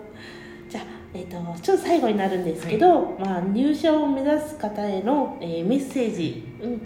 [0.70, 6.82] じゃあ、えー、とちょっと最後になるんですけど、まあ、入社を目指す方への、えーメッセージ、うん、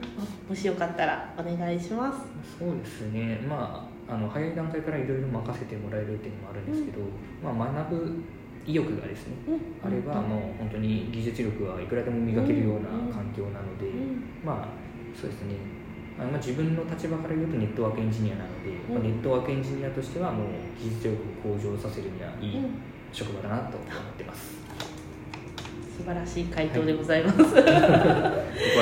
[0.47, 2.19] もしよかったらお願いします。
[2.59, 3.39] そうですね。
[3.47, 6.99] まああの早い段階からいろいろ任せてもらえるっていうのもあるんですけど、
[7.43, 8.23] まあ、学ぶ
[8.65, 9.87] 意欲がですねうん。
[9.87, 14.23] あればもう本当に技術力はいくらでも磨けるような環境なので、うん。
[14.43, 14.67] まあ
[15.19, 15.55] そうですね。
[16.19, 19.03] あまあ自分の立場から言うとネットワークエンジニアなので、まあ、うん。
[19.03, 20.47] ネットワークエンジニアとしてはもう
[20.77, 22.91] 技術力を向上させるにはいいうん。
[23.11, 23.87] 職場だなと思っ
[24.17, 24.60] てます、
[26.01, 27.63] 素晴らしい回答でございます、ここは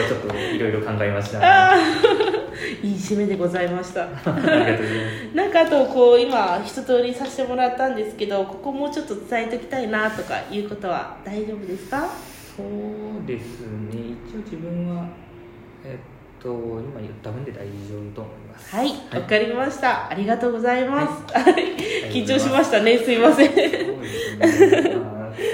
[0.08, 1.76] ちょっといろいろ考えました。
[2.82, 4.06] いい締めでございました。
[4.06, 12.08] りがとうなんかあとこう今一通りさせてもらったんですけどここもうちょっと伝えておきたいなとかいうことは大丈夫ですか？
[12.56, 14.16] そうですね。
[14.30, 15.06] 一応自分は
[15.84, 20.10] えっと今言った分で大丈夫と思いますはいわ、かりました。
[20.10, 21.76] ありがとうございます、はい、
[22.12, 23.00] 緊張しましたね。
[23.00, 23.50] すいません。
[23.50, 23.56] こ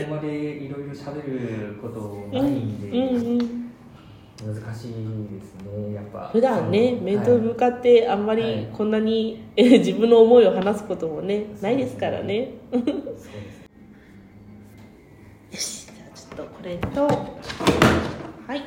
[0.09, 3.65] こまでいろいろ喋ることないんで、うんうん
[4.43, 6.29] 難しいですねやっぱ。
[6.31, 8.69] 普段ね面と向かってあんまりはい。
[8.73, 12.51] こんなに、え自分の思いを話すこともねないですからね。
[12.71, 12.83] そう
[15.51, 15.85] ですよし。
[15.85, 18.61] じゃあちょっとこれとはい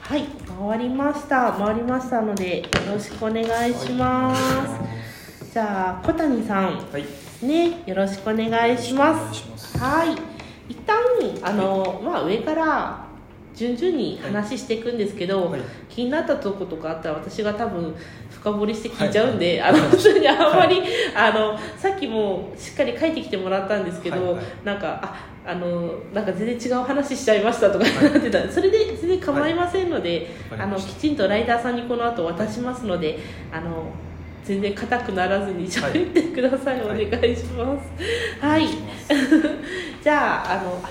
[0.00, 0.24] はい
[0.58, 1.52] 回りました。
[1.52, 6.78] 回りましたのでよろしくお願いします、じゃあ小谷さん。
[6.78, 7.46] はい。
[7.46, 9.78] ねよろしくお願いします。
[9.78, 10.16] はい。
[10.68, 10.96] 一旦
[11.42, 13.06] あの、まあ、上から
[13.54, 15.60] 順々に話していくんですけど、はい。
[15.88, 17.94] 気になったとことかあったら私が多分
[18.28, 20.82] 深掘りして聞いちゃうんで、あの普通にあんまり、
[21.14, 24.34] あのさっきもしっかり書いてきてもらったんですけど、はい。
[24.34, 24.44] はい。
[24.64, 33.18] なんかああのなんか全然違う話しちゃいましたとかなってた、それで全然構いませんので、あのわかりましたきちんとライダーさんにこの後渡しますので
[33.50, 33.90] あの
[34.44, 37.06] 全然硬くならずに喋ってください、はい。
[37.06, 38.44] お願いします。
[38.44, 38.68] はい、
[40.04, 40.82] じゃああの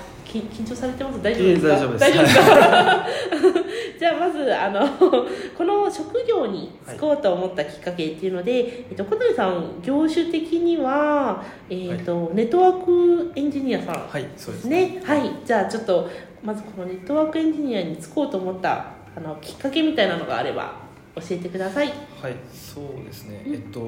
[0.44, 1.22] 緊張されてます？
[1.22, 2.36] 大丈夫です大丈夫です。
[2.36, 3.08] か？
[4.00, 4.88] じゃあまずあの
[5.58, 14.88] この職業に就こうと思ったきっかけっていうので、えっと、小谷さん業種的には、えっとネットワークエンジニアさんはい、そうでですすね。
[14.88, 15.02] ね？
[15.04, 15.32] はい。
[15.44, 16.10] じゃあちょっと
[16.44, 18.86] まずこのネットワークエンジニアに就こうと思った
[19.16, 20.74] あのきっかけみたいなのがあれば
[21.16, 21.88] 教えてください。
[22.22, 23.44] はい、そうですね。
[23.48, 23.54] うん。
[23.54, 23.80] えっと、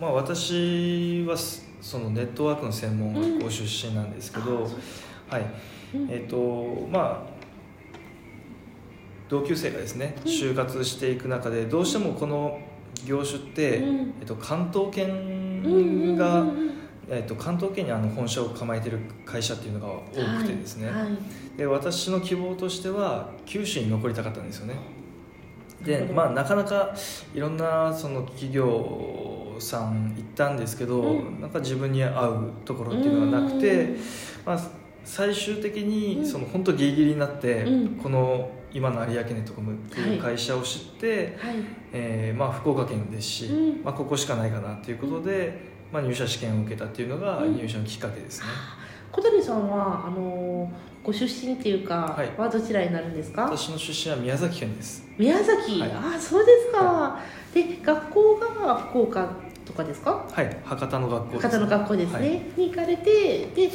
[0.00, 4.68] まあ、私はすそのネットワークの専門学校出身なんですけど。
[5.28, 5.46] はい、
[5.94, 6.10] うん。
[6.10, 7.34] えっと、まあ。
[9.26, 10.30] 同級生がですね、うん。
[10.30, 12.60] 就活していく中で、どうしてもこの
[13.06, 14.14] 業種って、うん。
[14.20, 16.74] えっと、関東圏がうん
[17.08, 21.02] えー、と関東圏にあの本社を構えてる会社っていうのが多くてですね、はい。
[21.02, 21.18] はい。
[21.56, 24.76] で私の希望としては九州に残りたかったんですよね。
[25.82, 26.94] でまあなかなか
[27.34, 31.40] いろんなその企業さん行ったんですけど、うん。
[31.40, 33.96] なんか自分に合うところっていうのがなくて、うん。
[34.46, 34.60] まあ、
[35.04, 35.88] 最終的うん。
[35.88, 37.88] にその本当ギリギリになって、うん。
[37.96, 41.54] この今の有明ネットコムっていう会社を知って、はい。
[41.92, 43.84] えーまあ、福岡県ですし、うん。
[43.84, 47.56] まあ、ここしかないかなっていうことで、まあ、入社試験を受けたっていうのがうん。
[47.56, 48.46] 入社のきっかけですね、
[49.12, 50.72] 小谷さんはあの
[51.04, 52.30] ご出身っていうか、はい。
[52.36, 53.42] はどちらになるんですか？
[53.42, 55.06] 私の出身は宮崎県です。
[55.18, 55.90] 宮崎、はい。
[55.92, 57.20] あそうですか、
[57.52, 59.30] で学校が福岡
[59.64, 60.26] とかですか？
[60.28, 60.56] はい。
[60.64, 62.30] 博多の学校です、方の学校ですね、はい。
[62.56, 63.70] に行かれてで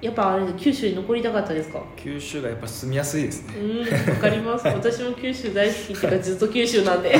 [0.00, 1.82] やっぱあれ九州に残りたかったですか？
[1.96, 4.66] 九州がやっぱ住みやすいですね、うんわかります。
[4.68, 7.14] 私も九州大好きっていうかずっと九州なんで。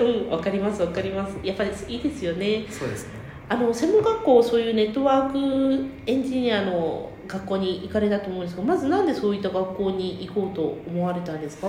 [0.00, 1.36] うんわかりますわかります。
[1.42, 2.64] やっぱりいいですよね。
[2.68, 3.10] そうですね。
[3.48, 11.68] あの専門学校そういうネットワークエンジニアの学校に行かれたと思うんですがまずなんでそういった学校に行こうと思われたんですか、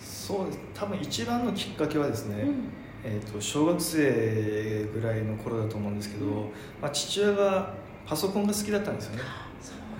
[0.00, 0.58] そうです。
[0.74, 2.54] 多分一番のきっかけはですね、うん。
[3.04, 6.26] えー、と小学生ぐらいの頃だと思うんですけど、
[6.80, 7.74] まあ、父親が
[8.08, 9.22] パソコンが好きだったんですよね。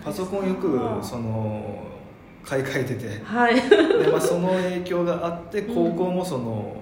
[0.04, 1.84] パソコンよくその
[2.42, 3.22] 買い替えてて。
[3.22, 3.54] はい。
[3.54, 6.76] で、まあ、その影響があって高校もその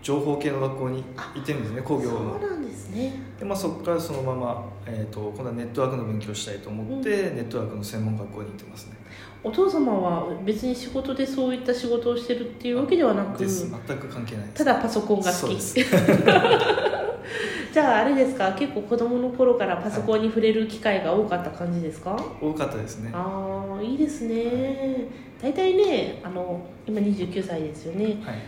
[0.00, 1.02] 情報系の学校に
[1.34, 3.12] 行ってるんですね工業そのうなんですね。
[3.38, 8.92] で、まあ、そこからそのまま、えー、と今度はネットワークの勉強をしたいと思って、ネットワークの専門学校に行ってますね。
[9.42, 13.68] お父様は別に仕事でそういった仕事をしてるっていうわけではなくです。
[13.88, 15.40] 全く関係ないただパソコンが好き。
[15.40, 15.74] そうです
[17.74, 18.52] じゃああれですか？
[18.52, 23.10] 結構子供の頃からパソコンに触れる機会が多かった感じですか、多かったですね。
[23.12, 25.08] ああいいですね。
[25.42, 28.04] 大体ねあの今29歳ですよね。
[28.24, 28.38] はい。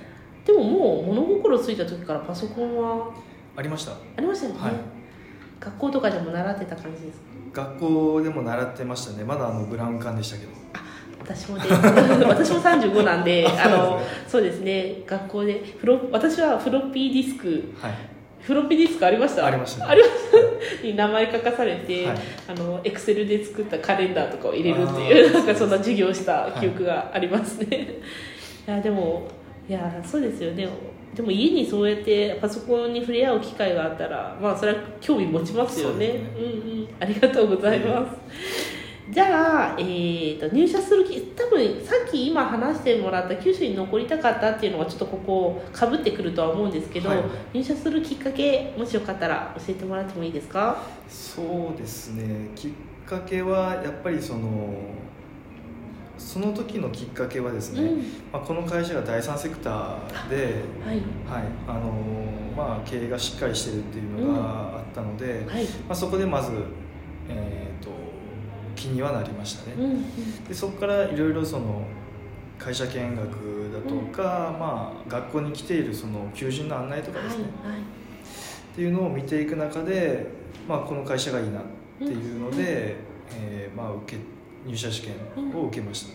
[0.47, 3.11] でももう物心ついた時からパソコンは？
[3.57, 3.91] ありました。
[3.93, 4.73] ありましたよね、はい。
[5.59, 7.19] 学校とかでも習ってた感じです
[7.53, 7.63] か？
[7.65, 9.25] 学校でも習ってましたね。
[9.25, 10.53] まだあのブラウン管でしたけど。
[11.19, 11.73] 私もです。
[12.29, 15.03] 私も35なんであのそうですね。
[15.05, 17.93] 学校でフロ私はフロッピーディスクはい
[18.47, 19.47] フロッピーディスクありました？
[19.47, 19.87] ありました。
[19.87, 20.13] ねありまし
[20.81, 20.87] た。
[20.87, 22.19] に名前書かされて、はい。
[22.49, 28.01] あのエクセルで作ったカレンダーとかを入れるっていうなんかそんな授業をした記憶がありますね、
[28.69, 29.27] い、やでも
[29.69, 30.69] いやそうですよね。
[31.15, 36.09] でも家にそうやってパソコンに触れ合う機会があったらまあそれは興味持ちますよね。
[36.09, 36.15] ね。
[36.37, 36.89] うんうん。
[37.01, 38.17] ありがとうございます、
[39.09, 47.19] じゃあ、えー、と入社するき多分さっき今話してもらった九州に残りたかったっていうのがちょっとここかぶってくるとは思うんですけど、はい。
[47.55, 50.83] 入社するきっかけもしよかったら教えてもらってもいいですか？
[51.09, 52.51] そうですね。
[52.57, 52.71] きっ
[53.07, 54.75] かけはやっぱりその
[56.19, 57.99] その時のきっかけはですね、うん。
[58.33, 60.97] まあ、この会社が第三セクターで、はい。
[60.97, 61.45] はい。
[61.69, 61.93] あの
[62.57, 65.65] まあ、経営がしっかりしてるっていうのがあったので、はい。
[65.65, 66.53] まあ、そこでまず、
[67.29, 67.76] えー、と
[68.77, 70.45] 気にはなりましたね、うんうん。
[70.45, 71.85] でそこからいろいろその
[72.59, 77.81] 会社見学だとか、まあ、学校に来ているその求人の案内とかはいですね、はい
[78.77, 80.27] っていうのを見ていく中で、
[80.69, 81.63] まあ、この会社がいいなっ
[81.99, 82.97] ていうので、
[83.35, 84.23] えーまあ、受け
[84.67, 85.15] 入社試験
[85.55, 86.09] を受けまし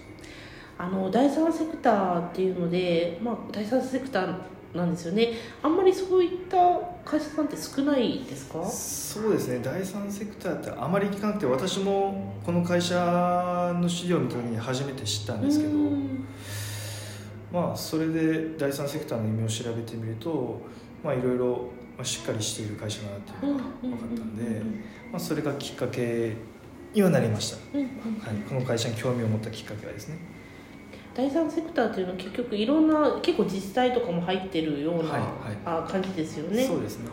[0.77, 4.35] た、あの第三セクターっていうので、まあ、第三セクター
[4.73, 5.33] なんですよね。
[5.61, 6.57] あんまりそういった
[7.03, 8.65] 会社さんって少ないですか？
[8.65, 9.59] そうですね。
[9.63, 16.25] 第三セクターってあまり聞かなくて私もこの会社の資料を見た時に初めて知ったんですけど、うん。
[17.51, 20.61] まあ、それで第三セクターの意味を調べてみると
[21.03, 24.61] まあいろいろまあしっかりしている会社だなっていうのが分かったんで、
[25.11, 26.37] まあ、それがきっかけ
[26.93, 27.87] にはなりました、はい、
[28.47, 30.17] この会社に興味を持ったきっかけはですね
[31.13, 35.29] 第三セクターっていうのは結局いろんな結構自治体とかも入ってるような、はいはい。
[35.65, 36.65] あ感じですよね。
[36.65, 37.09] そうですね。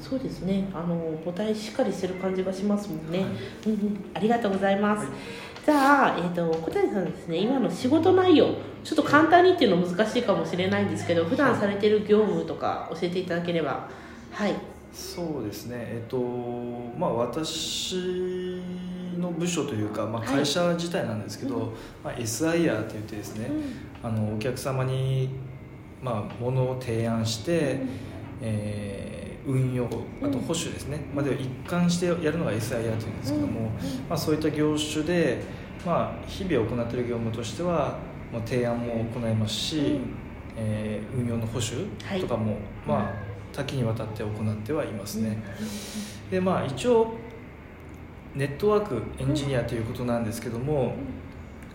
[0.00, 0.68] そうですね。
[0.74, 3.28] あの母体しっかりしてる感じがしますもんね、はい。
[3.66, 5.14] うんうん、ありがとうございます、はい。
[5.64, 7.38] じゃあ、えー、と小谷さんですね。
[7.38, 13.88] 今の仕事内容ちょっと簡単にっていうの難しいかもしれないんですけど普段されてる業務とか教えていただければ。
[14.32, 14.54] はい
[14.96, 15.76] そうですね。
[15.78, 16.18] えっと
[16.98, 18.62] まあ私
[19.18, 20.28] の部署というか、まあ、はい。
[20.38, 21.62] 会社自体なんですけど、うん。
[22.02, 23.50] まあ、SIR って言ってですね、
[24.02, 25.28] あのお客様に、
[26.02, 27.80] まあ、物を提案して、
[28.40, 29.16] えー
[29.48, 29.88] 運用あ
[30.28, 33.70] と保守ですね、まあ、では一貫してやるのが SIR というんですけども、
[34.08, 35.40] まあ、そういった業種で、
[35.86, 37.96] まあ、日々行っている業務としては
[38.32, 40.00] もう提案も行いますし、うん。
[40.56, 43.25] えー運用の保守とかも、まあ、
[43.56, 45.42] 多岐にわたって行ってはいますね。
[46.30, 47.14] でまあ一応
[48.34, 50.94] ネットワークエンジニアということなんですけども、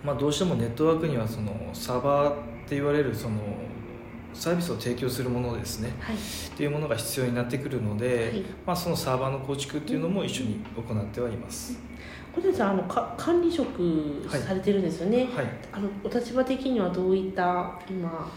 [0.04, 2.34] まあ、どうしてもネットワークにはそのサーバーっ
[2.68, 3.40] て言われるその
[4.34, 5.92] サービスを提供するものですね。
[6.00, 6.16] はい。
[6.16, 6.20] っ
[6.56, 8.42] ていうものが必要になってくるので、はい。
[8.68, 11.80] まあ、そのサーバーの構築っていうのも一緒に行ってはいます、
[12.34, 15.46] 小谷さんあのか管理職されてるんですよね、はい。
[15.72, 18.32] あのお立場的にはどういった今？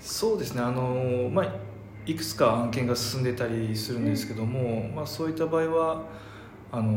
[0.00, 0.62] そうですね。
[0.62, 1.52] あの、まあ、
[2.08, 6.04] いくつか案件が進んでたりするんですけども、まあ、そういった場合は
[6.72, 6.92] あの、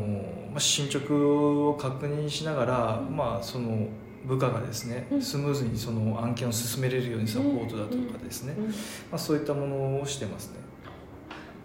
[0.51, 3.89] まあ、進捗を確認しながら、まあ、その
[4.25, 5.21] 部下がですねうん。
[5.21, 8.67] スムーズにその案件を進めれるようにサポートだとかですね、うん。
[8.67, 8.71] ま
[9.13, 10.61] あ、そういったものをしてますね。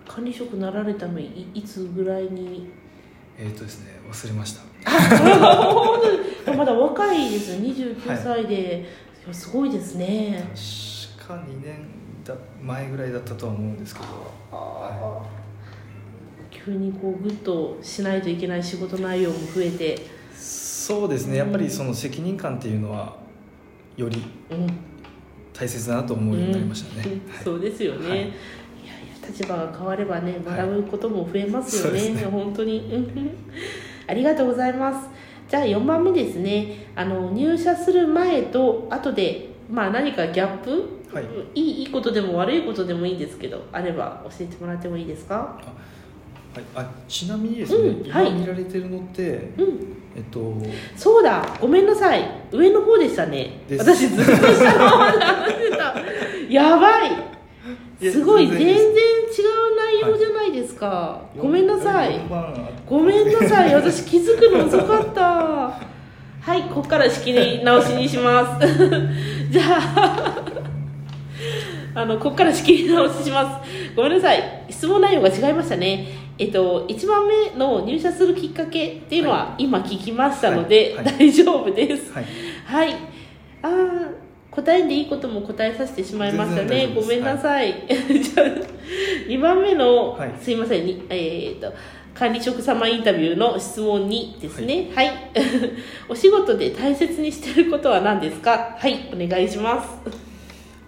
[0.08, 2.68] 管理職なられたのいいつぐらいに？
[3.38, 4.62] えっ、とですね忘れました。
[6.56, 7.60] まだ若いですよ。
[7.60, 8.86] 29歳で、
[9.24, 9.28] い。
[9.28, 10.48] やすごいですね。
[11.18, 11.95] 確か2年
[12.26, 14.06] だ前ぐらいだったとは思うんですけど。
[14.52, 15.46] あー
[16.50, 19.96] 急にこうグッとしないといけない仕事内容も増えて。
[20.34, 21.36] そうですね。
[21.36, 23.16] やっぱりその責任感っていうのは
[23.96, 24.66] よりうん。
[25.52, 27.44] 大切だなと思うようになりましたね、うん。
[27.44, 28.18] そうですよね、はい。
[28.18, 32.30] い、やいや立場が変わればね学ぶことも増えますよね,、そうですね。
[32.30, 32.78] 本当に。
[32.92, 33.30] うん。
[34.06, 35.08] ありがとうございます。
[35.48, 36.88] じゃあ4番目ですね。
[36.94, 41.24] あの入社する前と後でまあ何かギャップ、はい。
[41.54, 45.34] いいいいことでも悪いことでもいいんですけどあれば教えてもらってもいいですか？
[46.54, 48.28] はい、あちなみにですね、うんはい。
[48.30, 49.96] 今見られてるのって、うん。
[50.16, 50.54] えっと
[50.96, 51.44] そうだ。
[51.60, 52.22] ごめんなさい。
[52.50, 53.60] 上の方でしたね。
[53.78, 55.94] 私ずっと下の方で話してた。
[56.48, 57.10] やばい。
[58.10, 58.46] すごい。
[58.48, 58.92] 全全然違う
[59.76, 62.20] 内容じゃないですか、ごめんなさい。
[62.20, 62.54] 4番あ
[62.86, 63.74] ごめんなさい。
[63.74, 65.22] 私気づくの遅かった。
[66.40, 68.66] はいここから仕切り直しにします。
[69.50, 70.34] じゃあ
[71.96, 73.94] あのここから仕切り直しします。
[73.96, 74.66] ごめんなさい。
[74.68, 76.06] 質問内容が違いましたね。
[76.38, 81.04] えっと1番目の入社するきっかけっていうのは今聞きましたので、はい。
[81.06, 81.18] はい。
[81.18, 82.12] 大丈夫です。
[82.12, 82.24] はい。
[82.66, 82.92] はい。
[82.92, 82.98] あ
[83.62, 84.10] あ、
[84.50, 86.92] 答えでいいことも答えさせてしまいましたね。
[86.94, 87.86] ごめんなさい。
[87.88, 88.46] じゃあ、
[89.28, 90.34] 2番目の、はい。
[90.38, 91.72] すいません、にえっ、と、
[92.12, 94.90] 管理職様インタビューの質問2ですね。
[94.94, 95.10] はい。
[96.10, 98.76] お仕事で大切にしていることは何ですか？
[98.78, 100.35] はい、お願いします。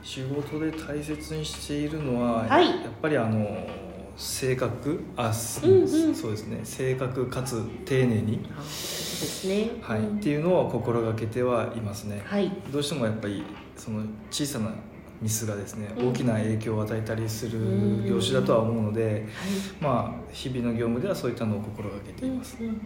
[0.09, 2.67] 仕事で大切にしているのは、はい。
[2.67, 3.69] やっぱりあの
[4.17, 6.15] 正確あ、すうんうん。
[6.15, 6.61] そうですね。
[6.65, 9.71] 正確かつ丁寧に、あですね。
[9.83, 9.99] はい。
[9.99, 10.17] うん。
[10.17, 12.51] っていうのを心がけてはいますね、はい。
[12.73, 13.45] どうしてもやっぱり
[13.77, 14.71] その小さな
[15.21, 16.09] ミスがですね、うん。
[16.09, 17.63] 大きな影響を与えたりするう
[18.05, 18.07] ん。
[18.07, 19.25] 業種だとは思うので、はい。
[19.79, 22.81] まあ日々の業務ではそういったのを心がけています、うんうんうん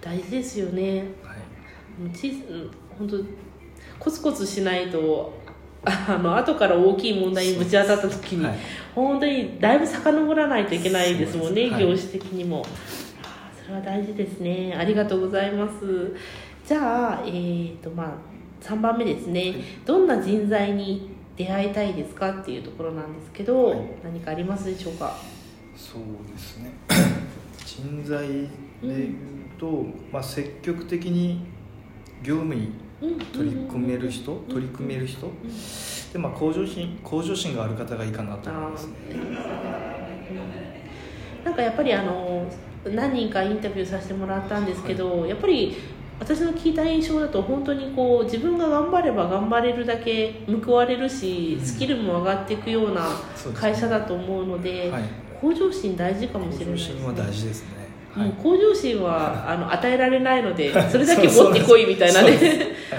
[0.00, 1.00] 大事ですよね。
[1.22, 2.08] はい。
[2.14, 3.18] 小さうん本当
[3.98, 5.38] コツコツしないと
[5.84, 8.58] あの後から大きい問題にぶち当たった時に、はい
[8.94, 12.64] 本当にだいぶ遡らないといけないですもんね、業種的にも。
[13.62, 14.74] それは大事ですね。
[14.76, 16.12] ありがとうございます。
[16.66, 19.54] じゃあえーとまあ3番目ですね、はい。
[19.86, 23.78] どんな人材に出会いたいですかっていうところなんですけど、はい。
[24.02, 25.16] 何かありますでしょうか？
[25.76, 26.72] そうですね。
[27.64, 28.26] 人材
[28.82, 29.14] でいう
[29.58, 31.46] と、まあ、積極的に
[32.22, 35.30] 業務に取り組める人、取り組める人、
[36.12, 38.50] でまあ向上心向上心がある方がいいかなと。
[38.50, 38.94] 思いますね
[41.44, 42.46] なんかやっぱりあの
[42.84, 45.76] 何人かインタビューさせてもらったんですけど、やっぱり
[46.18, 51.64] 私の聞いた印象だと本当にこう自分が頑張れば頑張れるだけ報われるしうん。
[51.64, 53.08] スキルも上がっていくような
[53.54, 55.02] 会社だと思うのではい。
[55.40, 56.94] 向上心大事かもしれ向ないですね。
[56.94, 57.79] 上心は大事ですね、うん
[58.16, 58.30] はい。
[58.42, 62.38] 向上心はあの与えられないのでそれだけ持ってこいみたいなね。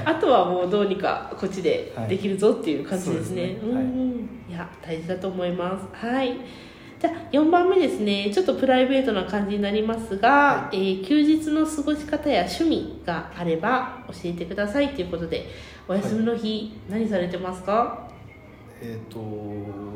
[0.05, 3.41] あとはもうどうにかこっちでできるぞっていう感じですね。
[3.43, 3.75] はいそうですね。
[3.75, 3.83] はい。
[3.83, 3.89] うん。
[3.89, 6.05] うんいや大事だと思います。
[6.05, 6.33] はい。
[6.99, 8.29] じゃあ4番目ですね。
[8.33, 15.47] ちょっとプライベートな感じになりますが、はえー休日の過ごし方や趣味があれば教えてくださいということで
[15.87, 18.07] お休みの日、何されてますか？
[18.81, 19.19] えっ、と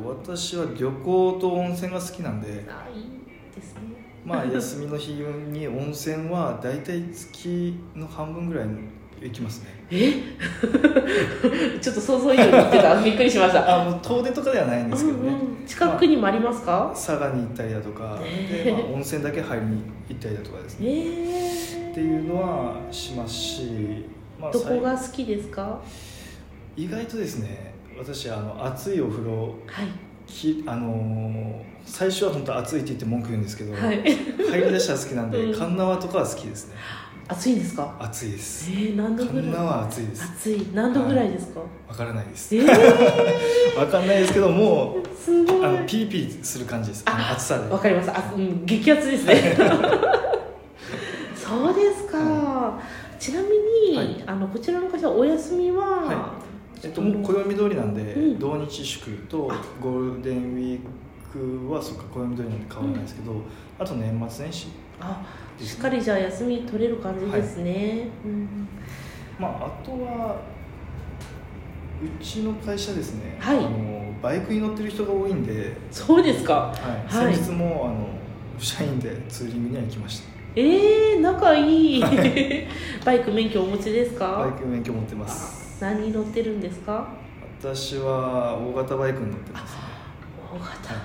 [0.07, 2.65] 私は旅行と温泉が好きなんで
[4.25, 8.67] まあ休みの日に温泉は大体月の半分ぐらい
[9.21, 9.85] 行きますね。
[9.91, 10.13] え？
[11.79, 13.01] ちょっと想像以上に言ってた。
[13.03, 13.81] びっくりしました。
[13.81, 24.05] あもう遠出とかではないんですけどね、うんうん近くにもありますか、佐賀に行ったりだとか、ねでまあ、温泉だけ入りに行ったりだとかですね、えー、っていうのはしますし、
[24.39, 25.79] まあ、どこが好きですか？
[26.77, 29.87] 意外とですね私あの熱いお風呂はい
[30.27, 34.01] きあのー最初は本当暑いって言って文句言うんですけど、はい。
[34.01, 35.59] 入り出したら好きなんで、うん。
[35.59, 36.75] カンナワとかは好きですね。
[37.27, 37.95] 暑いんですか？
[37.99, 38.71] 暑いです。
[38.71, 39.43] えー、何度ぐらい？
[39.43, 40.23] カンナは暑いです。
[40.23, 40.67] 暑い。
[40.73, 42.55] 何度ぐらいですか、わからないです。
[42.55, 42.65] えー、
[43.79, 45.65] わかんないですけどもうすごい。
[45.65, 47.03] あのピリピリする感じです。
[47.05, 47.69] あの暑さで。
[47.71, 48.09] わかります。
[48.09, 49.55] あ、うん、激アツですね。
[51.35, 52.79] そうですか、
[53.19, 53.49] ちなみ
[53.91, 54.23] に、はい。
[54.25, 56.33] あのこちらの会社お休みは、は
[56.85, 58.39] えっと、暦通りなんで、うん。
[58.39, 60.79] 土日祝とあゴールデンウィー
[61.33, 63.33] クはそっか暦通りなんで変わらないですけど、
[63.79, 64.67] あと年末年始。
[64.99, 65.25] あ
[65.59, 68.67] しっかりじゃあ休み取れる感じですね、うん。
[69.39, 70.41] まああとは
[72.01, 73.57] うちの会社ですね、はい。
[73.57, 76.73] あのバイクに乗ってる人が多いんで、そうですか。
[76.73, 76.73] は
[77.09, 77.13] い。
[77.25, 77.33] はい。
[77.35, 78.07] 先日もあの
[78.59, 80.29] 社員でツーリングには行きました。
[80.55, 82.01] えー、仲いい。
[83.03, 84.45] バイク免許お持ちですか？
[84.49, 87.07] バイク免許持ってます何に乗ってるんですか？
[87.59, 89.81] 私は大型バイクに乗ってますね。
[90.53, 90.95] 大型。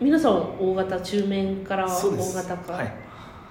[0.00, 2.92] 皆さん大型中面から大型か、はい。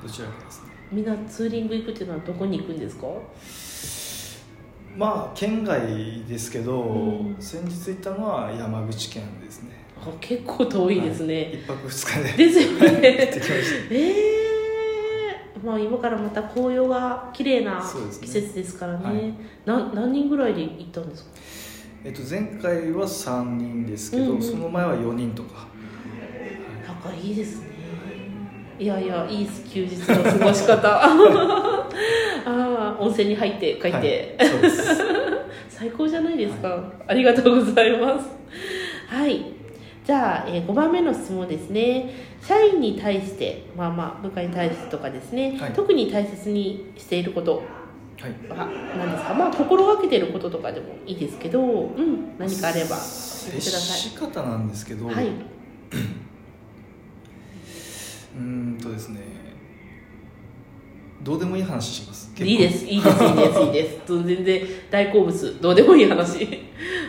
[0.04, 0.70] どちらかですね。
[0.92, 3.08] みんなツーリング行くっていうのはどこに行くんですか？
[4.96, 7.36] まあ県外ですけど、うん。
[7.40, 9.84] 先日行ったのは山口県ですね。
[10.00, 13.00] あ結構遠いですね、一泊二日でですよね。
[13.90, 14.63] ええ
[15.64, 17.82] まあ今からまた紅葉が綺麗な
[18.22, 19.06] 季節ですからね。
[19.06, 19.34] はい。
[19.66, 21.30] な何人ぐらいで行ったんですか？
[22.06, 24.42] えっと、前回は3人ですけど、うんうん。
[24.42, 25.68] その前は4人とか。
[26.86, 27.68] 仲いいですね。
[28.78, 28.86] い。
[28.86, 31.04] やいやいい休日の過ごし方。
[31.06, 31.10] あ
[32.46, 34.84] あ温泉に入って帰って、はい、そうです。
[35.70, 38.30] 最高じゃないですか、ありがとうございます。
[39.08, 39.46] はい。
[40.06, 42.10] じゃあ、え5番目の質問ですね
[42.46, 45.74] 社員に対してまあまあ部下に対してとかですね、はい。
[45.74, 47.64] 特に大切にしていること
[48.20, 48.32] はい。
[48.50, 48.66] は
[48.98, 49.34] 何ですか？
[49.34, 52.98] まあ心がけていることとかでもいいですけど、うん、何かあれば。
[52.98, 55.28] 教えてくだ接さし方なんですけど、いはい。
[55.28, 59.20] うーんとですね。
[61.24, 62.34] どうでもいい話します。
[62.42, 62.86] いいです。
[62.86, 64.24] いいですいいですいいです。
[64.26, 65.62] 全然大好物。
[65.62, 66.46] どうでもいい話。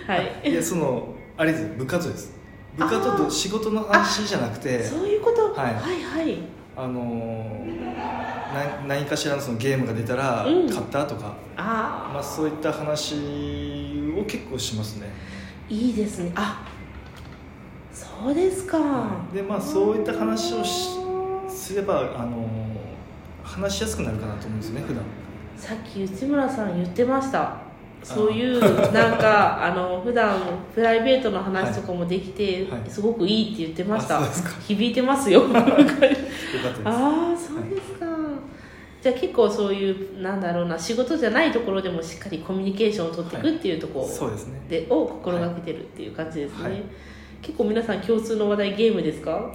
[0.07, 0.51] はい。
[0.51, 1.66] いやそのあれです。
[1.76, 2.34] 部活です
[2.77, 5.75] 部活と仕事の話じゃなくてそういうこと、はい。
[5.75, 6.39] はいはい。
[6.77, 7.95] あのー
[8.55, 10.68] な何かしらのそのゲームが出たらうん。
[10.68, 13.14] 買ったとか、あまあ、そういった話
[14.16, 15.09] を結構しますね。
[15.09, 16.33] あいいですね。
[16.35, 16.66] あ
[17.93, 18.79] そうですか、
[19.33, 20.89] でまあそういった話をし
[21.49, 22.75] すれば、あのー
[23.45, 25.05] 話しやすくなるかなと思うんですよね普段。
[25.57, 27.57] さっき内村さん言ってました
[28.05, 28.61] そういう
[28.93, 30.39] なんか あの普段
[30.75, 32.91] プライベートの話とかもできて、はい。
[32.91, 34.21] すごくいいって言ってました、
[34.67, 35.45] 響いてますよ。
[36.85, 38.07] ああそうですか、
[39.03, 44.61] じゃあ結構そういうなんだろうな仕事じゃないところでもしっかりコミュニケーションを取っていくっていうところそうですね。
[44.69, 46.83] でを心がけてるっていう感じですね、はい。
[47.41, 49.51] 結構皆さん共通の話題ゲームですか？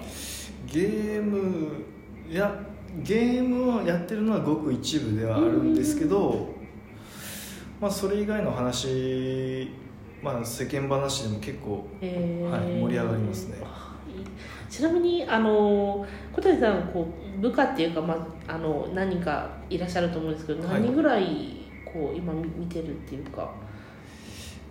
[0.72, 1.68] ゲーム
[2.30, 2.54] いや
[3.04, 6.50] ゲームをやってるのはごく一部ではあるんですけど、
[7.80, 9.72] まあ、それ以外の話、
[10.22, 12.50] まあ、世間話でも結構えー。
[12.50, 13.58] はい盛り上がりますね。
[14.70, 17.08] ちなみにあの小谷さんこ
[17.38, 20.82] う部下っていうか、まあ、あの何人かいらっしゃると思うんですけどはい。
[20.82, 23.52] 何人ぐらいこう今見見てるっていうか？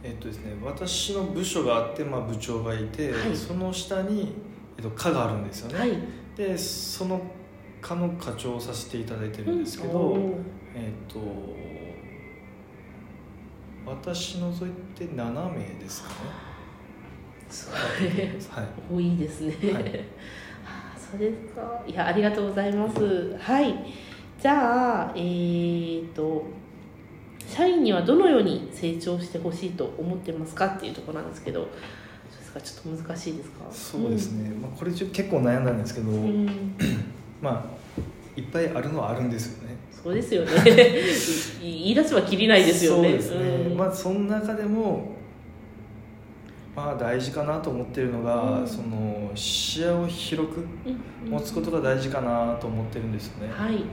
[0.04, 3.36] えっとですね私の部署があって、まあ、部長がいて、はい。
[3.36, 4.34] その下に、
[4.76, 5.98] えっと、課があるんですよね、はい。
[6.36, 7.20] でその
[7.80, 10.34] 課の課長をさせていただいてるんですけど、おー。
[10.74, 11.18] えっと
[13.88, 16.14] 私除いて7名ですかね。
[17.50, 17.80] すごい。
[18.18, 18.68] はい。
[18.92, 20.04] 多いですね、はい。
[20.66, 21.82] ああそうですか。
[21.86, 23.36] いやありがとうございます。
[23.38, 23.74] はい。
[24.40, 26.44] じゃあえー、と
[27.46, 33.64] 社員にはどのように成長してほしいと思ってますかっていうところなんですけどそうですかちょっと難しいですか？
[33.72, 36.76] そうですね、まあ、これ結構悩んだんですけど、うん、うん。
[37.42, 37.78] まあ
[38.38, 39.67] いっぱいあるのはあるんですよね
[40.08, 40.52] そうですよね。
[41.60, 43.08] い言い出せばきりないですよね。
[43.08, 43.76] そうですね、うん。
[43.76, 45.10] まあその中でも
[46.74, 48.66] まあ大事かなと思ってるのが、うん。
[48.66, 51.30] その視野を広くうん。
[51.30, 53.84] 持つことが大事かなと思ってるんですよね、はい。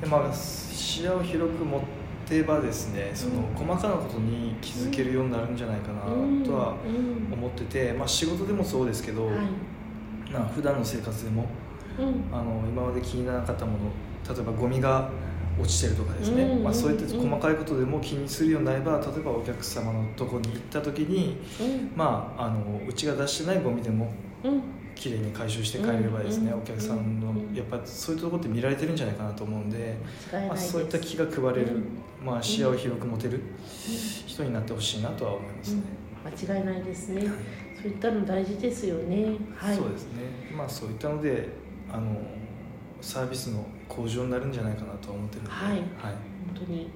[0.00, 1.80] でまあ視野を広く持っ
[2.26, 6.00] てばですねその細かなことに気づけるようになるんじゃないかな
[6.42, 7.34] とはうん。
[7.34, 9.36] 思ってて、まあ、仕事でもそうですけど、はい。
[10.32, 11.44] まあ普段の生活でも
[11.98, 12.34] うん。
[12.34, 13.78] あの今まで気にならなかったもの
[14.34, 15.10] 例えばゴミが
[15.58, 16.62] 落ちてるとかですね、うん。
[16.64, 21.92] まあ、そういった細かいことでも気にするようになれば例えばお客様のとこに行った時に、うん。
[21.96, 24.62] まあ、あのうちが出してないゴミでもうん。
[24.94, 26.58] きれいに回収して帰れればですね、うん。
[26.58, 27.54] お客さんのうん。
[27.54, 29.96] やっぱそういうところって見られてるんじゃないかなと思うんで、
[30.32, 32.26] まあ、そういった気が配れる、うん。
[32.26, 33.40] まあ、視野を広く持てる
[34.26, 35.82] 人になってほしいなとは思いますね。
[36.24, 37.22] 間違いないですね。
[37.80, 39.36] そういったの大事ですよね。
[39.54, 39.76] はい。
[39.76, 40.22] そうですね、
[40.56, 41.48] まあ、そういったので
[41.92, 42.16] あの
[43.00, 45.72] サービスの向上になるんじゃないかなとは思ってるので、はい。
[45.72, 45.80] はい。
[45.80, 46.88] 本当に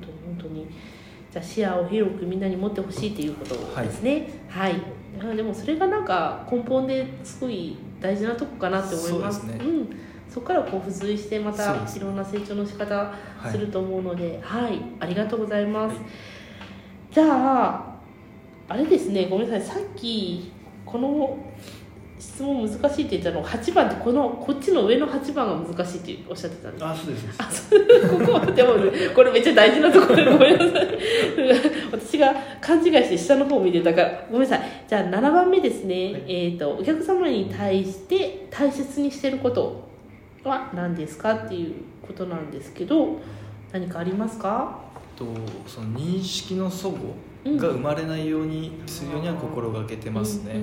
[0.00, 0.66] 当に本当に。
[1.32, 4.28] じゃあ視野を広くみんなに持ってほしいということですね。
[4.48, 4.80] はい、
[5.20, 9.40] あでもそれがなんか根本ですごい大事なとこかなって思います。
[9.40, 9.70] そうですね。
[9.70, 9.88] ん、
[10.30, 13.14] そこからこう付随してまたいろんな成長の仕方は
[13.48, 14.40] いすると思うので。
[14.42, 16.04] はい、ありがとうございます、はい。
[17.12, 17.96] じゃあ
[18.68, 19.26] あれですね。
[19.28, 19.80] ごめんなさい。
[19.80, 20.52] さっき
[20.84, 21.36] この
[22.18, 26.84] 質問難しいって言ったの8番ってこのこっちの上の8番が難しいっておっしゃってたんです。
[26.84, 28.74] あそうですここでも
[29.14, 30.98] これめっちゃ大事なところでごめんなさい
[31.92, 34.84] 私が勘違いして下の方を見てたからごめんなさい。
[34.88, 36.24] じゃあ7番目ですね、はい。
[36.26, 39.86] えー、とお客様に対して大切にしてること
[40.44, 41.74] は何ですかっていう
[42.06, 43.20] ことなんですけど
[43.72, 44.80] 何かありますか？
[45.16, 45.26] と
[45.66, 47.14] その認識の齟齬
[47.56, 50.60] が生まれないようにするようには心がけてますね、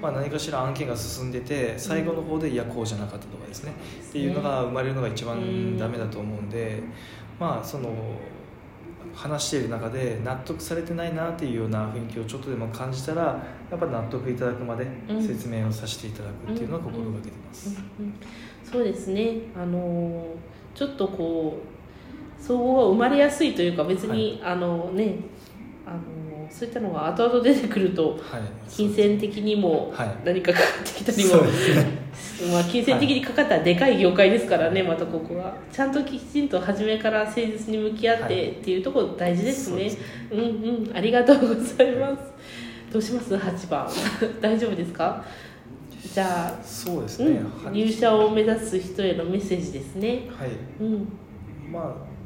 [0.00, 3.72] まあ、何かしら案件が進んでて最後の方でいやこうじゃなかったとかですね。
[4.08, 6.82] っていうのが生まれるのが一番ダメだと思うんで
[7.40, 7.90] まあその
[9.14, 13.22] 話している中で納得されてないなっていうような雰囲気をちょっとでも感じたら
[13.70, 15.26] やっぱ納得いただくまでうん。
[15.26, 17.80] 説明をさせていただくっていうのは心がけてます、
[18.62, 19.38] そうですね。
[19.56, 25.16] あのーちょっとこう総合が生まれやすいというか別に、あのね
[25.86, 28.20] あのーそういったのが後々出てくるとはい。
[28.68, 30.08] 金銭的にもはい。
[30.24, 31.86] 何かかかってきたりも、そうですね。
[32.52, 35.54] まあ、金銭的にかかったらでかい業界ですからね、またここは。
[35.72, 38.28] ちゃんときちんと初めから誠実に向き合っはい。
[38.28, 39.98] てっていうところ大事ですね、そうです
[40.32, 40.40] うん
[40.88, 40.96] うん。
[40.96, 42.22] ありがとうございます。
[42.92, 43.88] どうします？8番。
[44.40, 45.24] 大丈夫ですか？
[46.14, 50.28] じゃあそうですね、うん、は入社を目指す人へのメッセージですね。
[50.38, 50.50] はい。
[50.80, 51.08] うん、
[51.72, 52.16] まあ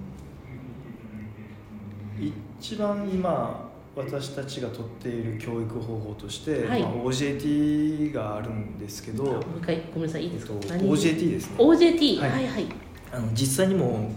[2.60, 3.69] 一番今
[4.04, 6.82] 私たちが取っている教育方法として、はい。
[6.82, 10.24] まあ、OJT があるんですけど、もう一回ごめんなさい。
[10.24, 10.54] いいですか？
[10.68, 11.56] 何？OJT ですね。
[11.58, 12.44] OJT ははい。
[12.44, 12.66] いはい。
[13.12, 14.10] あの実際にも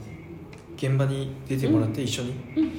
[0.76, 2.72] 現場に出てもらって一緒に、うん。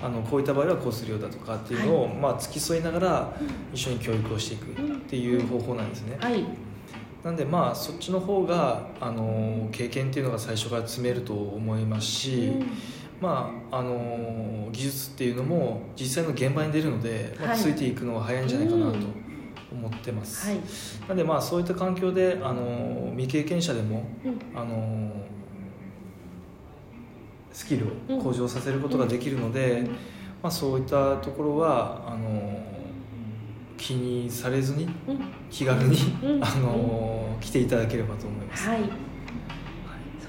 [0.00, 3.36] あのこういった場合はこうするようだとかっていうのを、まあ、付き添いながら
[3.74, 6.44] 一緒に教育をしていくっていう方法なんですね、はい。
[7.24, 12.52] なんでまあそっちの方があの経験っていうのが最初から積めると思いますし、
[13.20, 17.58] まああの技術っていうのも実際の現場に出るので、まあ、はい。
[17.58, 19.28] ついていくのが早いんじゃないかなとうん。
[19.70, 20.60] 思ってます、はい。
[21.08, 24.58] なんでまあそういった環境であの未経験者でもうん。
[24.58, 25.10] あの
[27.52, 29.82] スキルを向上させることができるので、
[30.42, 32.62] まあ、そういったところはあの
[33.76, 35.20] 気にされずにうん。
[35.50, 36.44] 気軽に、うん。
[36.44, 38.68] あの来ていただければと思います。
[38.68, 39.07] はい。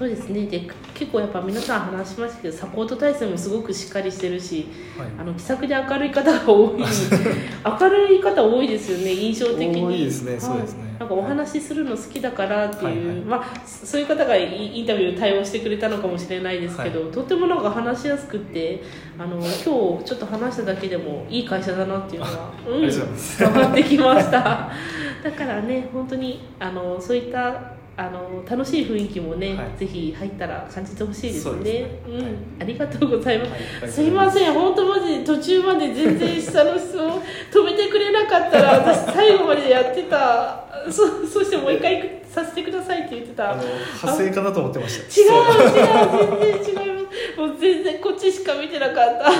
[0.00, 0.46] そうですね。
[0.46, 0.62] で
[0.94, 5.08] 結構やっぱ皆さん話しましたけどサポート体制もすごくしっかりしてるし、はい。
[5.18, 6.80] あの気さくで明るい方が多い。
[6.80, 9.84] 明るい方多いですよね印象的に。
[9.84, 10.32] 多いですね。
[10.32, 10.40] はい。
[10.40, 10.96] そうですね。
[10.98, 13.24] なんかお話しするの好きだからっていう、はいはい。
[13.26, 18.82] まあそういう方がイインタビュー対応してくれたのかもしれないですけど、とてもなんか話しやすくって
[19.18, 22.32] あの今日ちょっと話しただけでもいい会社だなっていうのが
[22.64, 23.38] とうございます。
[23.38, 24.70] 伝わってきました。
[25.22, 29.78] だからね本当にあのそういったあの楽しい雰囲気もね、はい。
[29.78, 31.62] ぜひ入ったら感じてほしいですね。
[31.62, 32.00] ね。
[32.08, 32.14] うん。
[32.14, 32.32] はい。
[32.60, 33.92] ありがとうございます、はい。
[33.92, 34.02] す。
[34.02, 34.54] いません。
[34.54, 37.20] 本当マジで途中まで全然下の質問
[37.52, 40.64] 止めてくれなかったら 私最後までやってた。
[40.88, 43.52] そそしてもう一回させてくださいって言ってた。
[43.52, 45.20] あの派生かなと思ってました。
[45.20, 47.38] 違う違う全然違います。
[47.38, 49.30] もう全然こっちしか見てなかった。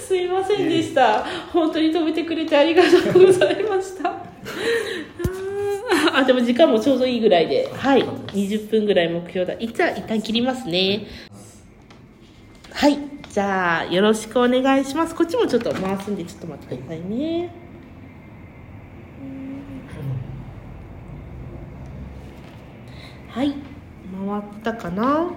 [0.00, 1.22] すいませんでした。
[1.52, 4.14] 本当に止めてくれてありがとうございました
[6.14, 7.68] あでも時間もちょうどいいぐらいで。
[7.72, 8.02] はい。
[8.02, 9.54] 20分ぐらい目標だ。
[9.58, 11.06] 一旦一旦切りますね。
[12.72, 12.98] はい。
[13.32, 15.14] じゃあよろしくお願いします。
[15.14, 17.50] こっちもちょっと回すんでちょっと待ってくださいね、
[23.30, 23.54] はい、
[24.28, 25.30] 回ったかな？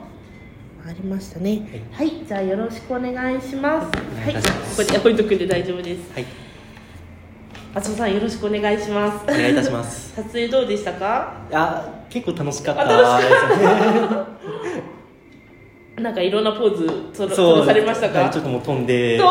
[0.86, 1.66] ありましたね。
[1.94, 3.98] はい、じゃあよろしくお願いします。
[3.98, 4.42] はい、こ
[4.76, 6.14] こで置いとくんで大丈夫です。
[6.14, 6.26] はい、
[7.76, 9.24] 松尾さんよろしくお願いします。
[9.26, 10.16] お願いいたします。
[10.16, 11.34] 撮影どうでしたか？
[11.52, 12.86] あ、結構楽しかった。
[16.02, 18.20] なんかいろんなポーズとそうとされましたか？
[18.22, 18.42] はいちょ？
[18.42, 19.18] っともう飛んで。
[19.18, 19.26] と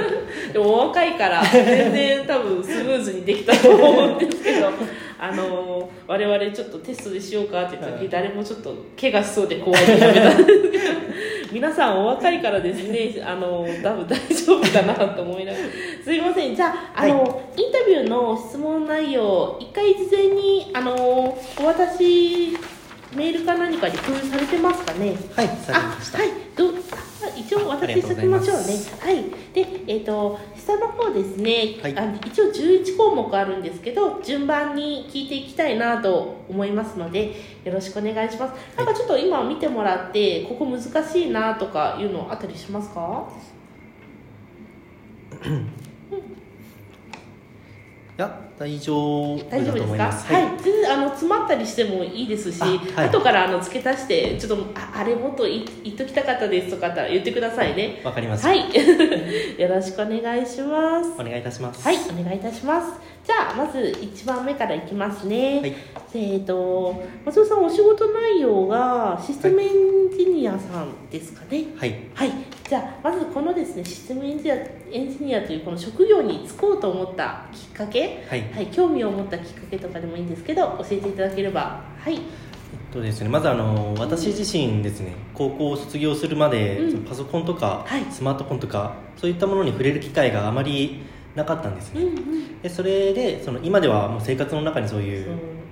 [0.52, 4.68] でもお若いから全然多分スムーズにできたと思うんですけど
[5.20, 10.84] あの我々ちょっとテストでしようかって言った時、誰もちょっと怪我しそうで怖いでやめたんですけど
[11.52, 15.64] 皆さんお若いからですねあの多分大丈夫かなと思いながら。
[16.04, 16.54] すいません。
[16.54, 20.94] じゃああの、インタビューの質問内容一回事前にあの
[21.58, 22.56] お渡し
[23.14, 25.16] メールか何かに共有されてますかね？
[25.34, 26.18] はい、されました。
[26.18, 26.70] あはい、ど
[27.36, 28.64] 一応渡ししておきましょうね。
[29.00, 29.24] はい。
[29.52, 37.32] で、えっ、と下の方ですね、はいあの一応11項目あるんですけど、順番に聞いていきたいなと思いますので、
[37.64, 38.76] よろしくお願いします。
[38.76, 43.28] なんかちょっと今見てもらって、ここ難しいなとかいうのあったりしますか？
[48.20, 48.94] や大丈
[49.38, 49.80] 夫だ大丈夫ですか？
[49.80, 49.98] と思い。
[49.98, 53.08] ますはい、全然あの詰まったりしてもいいですし、あはい。
[53.08, 58.02] 後からあの付け足してちょっとああれもっと言言っときたかったですとか言ってくださいね。
[58.04, 58.58] わかりました、はい。
[59.58, 61.12] よろしくお願いします。
[61.18, 61.82] お願いいたします。
[61.82, 63.00] はいお願いいたします。
[63.24, 65.74] じゃあまず1番目からいきますね、はい。
[66.14, 71.64] えっ、と松尾さんお仕事内容がシステムエンジニアさんですかね？
[71.76, 71.94] はい。
[72.14, 72.32] はい、
[72.70, 78.48] じゃあまずこのですねシステムエンジニアエンジニアというこの職業に就こうと思ったきっかけ、はい。
[78.52, 81.82] はい、興味を持ったきっかけとかでもいいんですけど教えていただければ。
[81.98, 82.14] はい。
[82.14, 82.20] えっ
[82.92, 87.02] とですね、まずあの私自身ですね高校を卒業するまで、うん。
[87.02, 88.04] パソコンとか、はい。
[88.08, 91.02] スマートフォンとかそういったものに触れる機会があまり
[91.34, 92.62] なかったんですね、うんうん。
[92.62, 95.26] でそれでその今ではもう生活の中にそういう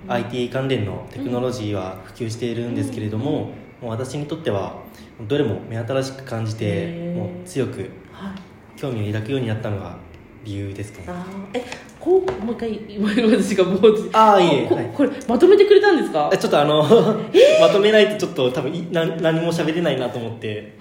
[0.09, 3.51] IT 関連のテクノロジーは普及しているんですけれども,、
[3.81, 4.88] もう私にとっては
[5.27, 8.79] どれも目新しく感じてもう強くはい。
[8.79, 9.97] 興味を抱くようになったのが
[10.45, 11.05] 理由ですかね。
[11.09, 11.57] あー。
[11.59, 11.65] え
[11.99, 14.85] こうもう一回今私がもうああいえはい。
[14.85, 16.29] ここれまとめてくれたんですか？
[16.33, 16.81] えちょっとあの、
[17.59, 20.75] まとめないとちょっと多分いな何も喋れないなと思って。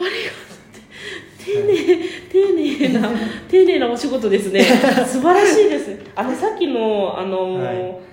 [1.45, 1.99] 丁寧
[2.31, 3.09] 丁寧な
[3.49, 4.63] 丁寧なお仕事ですね。
[5.07, 5.97] 素晴らしいです。
[6.15, 8.08] あのさっきのあの、はい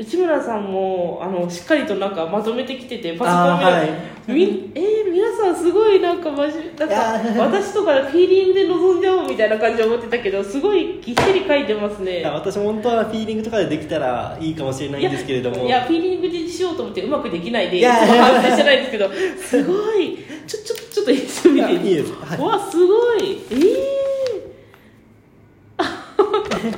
[0.00, 12.20] 内村さんもあのしっかりとなんかまとめてきててパソコン見はいみえー皆さんすごいなんかまじなんかー 私とかフィーリングで臨んじゃおうみたいな感じで思ってたけどすごいぎっしり書いてますね。
[12.20, 15.66] いや私も本当はフィーリングとかでできたらいいかもしれないんですけれども。
[15.66, 20.16] いやフィーリングでしようと思ってうまくできないでいやい反省してないんですけどすごい。
[20.46, 22.38] ちょちょちょっと一緒見ていやいいですはい。
[22.38, 23.42] うわすごい。
[23.52, 23.56] え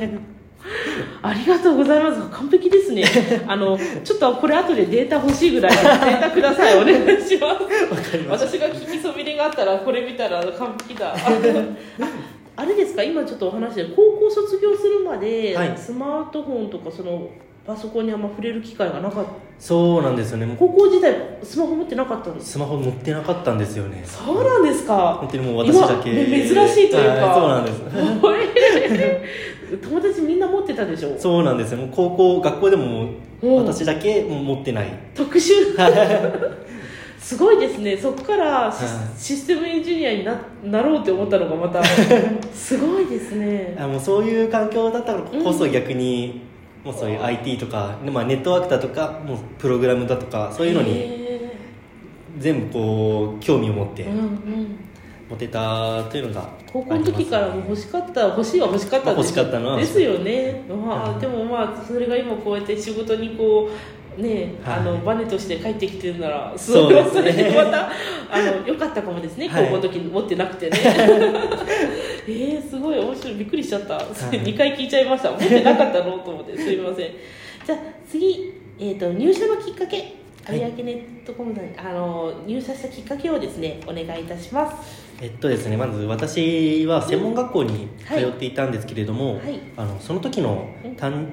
[0.00, 0.18] え
[1.22, 2.20] ありがとうございます。
[2.30, 3.04] 完璧ですね。
[3.46, 6.80] あのちょっとこれ後でデータ欲しいぐらいの データください。
[6.80, 8.46] お願いします。
[8.52, 11.14] 私が聞きそびれがあったらこれ見たら完璧だ。
[11.16, 11.16] あ
[12.56, 13.02] あれですか？
[13.02, 15.72] 今ちょっとお話で高校卒業するまで、はい。
[15.76, 17.28] スマートフォンとかその
[17.66, 19.30] パソコンにあんま触れる機会がなかった。
[19.58, 20.56] そうなんですよね。
[20.58, 24.02] 高校時代スマホ持ってなかったんですスマホ持ってなかったんですよね。
[24.04, 25.16] そうなんですか。
[25.20, 26.10] 本当にもう私だけ。
[26.10, 27.26] 珍しいというか。
[27.26, 27.78] はそうなんです
[29.78, 31.14] 友達みんな持ってたでしょ？
[31.18, 31.78] そうなんですよ。
[31.78, 33.08] もう高校学校でも
[33.42, 34.88] 私だけ持ってない。
[35.14, 35.52] 特殊？
[37.18, 37.96] すごいですね。
[37.96, 38.72] そこから
[39.16, 41.82] シ,、ステムエンジニアにななろうって思ったのがまた。
[42.52, 43.76] すごいですね。
[43.78, 46.40] あもうそういう環境だったからこそ逆に、
[46.84, 51.52] もうそういう IT とか、まあ、ネットワークだとかもうプログラムだとかそういうのにへ
[52.38, 54.02] 全部こう興味を持って。
[54.02, 54.78] ーうんうん
[55.32, 64.80] 持てたというのが高校の時からもう欲しかった欲しいは欲しかったん欲しかったなですよね、まあ、でもまあそれが今こうやって仕事にこうね、はい。
[64.80, 67.20] あのバネとして帰ってきてるならそうですね。
[67.22, 69.64] それでまたあの良かったかもですね、はい。
[69.64, 70.78] 高校の時に持ってなくてね。
[72.28, 73.34] えー、すごい面白い。
[73.36, 73.98] びっくりしちゃった、い。
[74.00, 75.30] 2回聞いちゃいました。
[75.30, 76.18] 持ってなかったの？
[76.18, 76.58] と思って。
[76.58, 77.10] すいません。
[77.64, 79.96] じゃあ次、えー、と入社のきっかけ。
[79.96, 85.02] はい有明ネットコムさんにあの入社したきっかけをですねお願いいたします。
[85.20, 89.60] えっとですねまず私は専門学校に通っていたんですけれども、はい。
[89.76, 90.96] あのその時のうん。
[90.96, 91.28] 担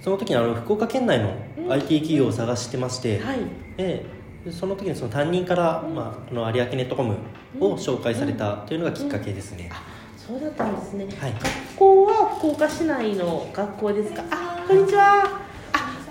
[0.00, 1.72] その時にあの福岡県内のうん。
[1.72, 3.38] IT 企業を探してまして、はい。
[3.76, 4.04] で
[4.50, 7.16] その時にその担任から、まあ、あの有明ネットコム
[7.60, 9.70] を紹介されたというのがきっかけですね、
[10.16, 11.06] そうだったんですね。
[11.20, 11.32] はい。
[11.32, 14.24] 学校は福岡市内の学校ですか？
[14.30, 15.24] あこんにちは。
[15.24, 15.51] あ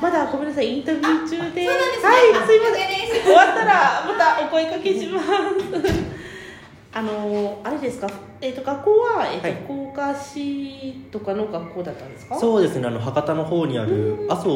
[0.02, 1.30] まだごめんなさいインタビュー中で。
[1.30, 2.10] そうなんですね。
[2.10, 3.24] はいすいません。
[3.24, 5.26] 終わったらまたお声かけします。
[6.94, 8.08] あのあれですか、
[8.42, 9.58] えー、と学校は、えーとはい。
[9.64, 12.38] 福岡市とかの学校だったんですか？
[12.38, 12.88] そうですね。
[12.88, 14.32] あの博多の方にあるうん。
[14.32, 14.50] 麻生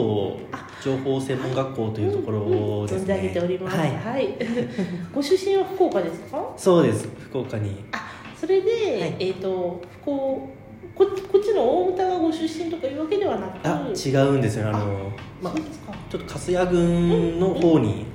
[0.83, 4.25] 情報専門学校というところですね、存じ上げております、ははい。
[4.25, 4.33] い、
[5.15, 6.43] ご出身は福岡ですか？
[6.57, 7.07] そうです。
[7.29, 7.83] 福岡に。
[7.93, 7.99] あ
[8.39, 9.15] それで、はい。
[9.19, 10.11] えっ、と福
[10.95, 14.65] ここっちの大牟田がご出身とかいうわけではなくあ違うんですよ。
[14.65, 15.11] ねあの
[15.41, 15.53] まあ
[16.09, 18.05] ちょっと春日郡の方に、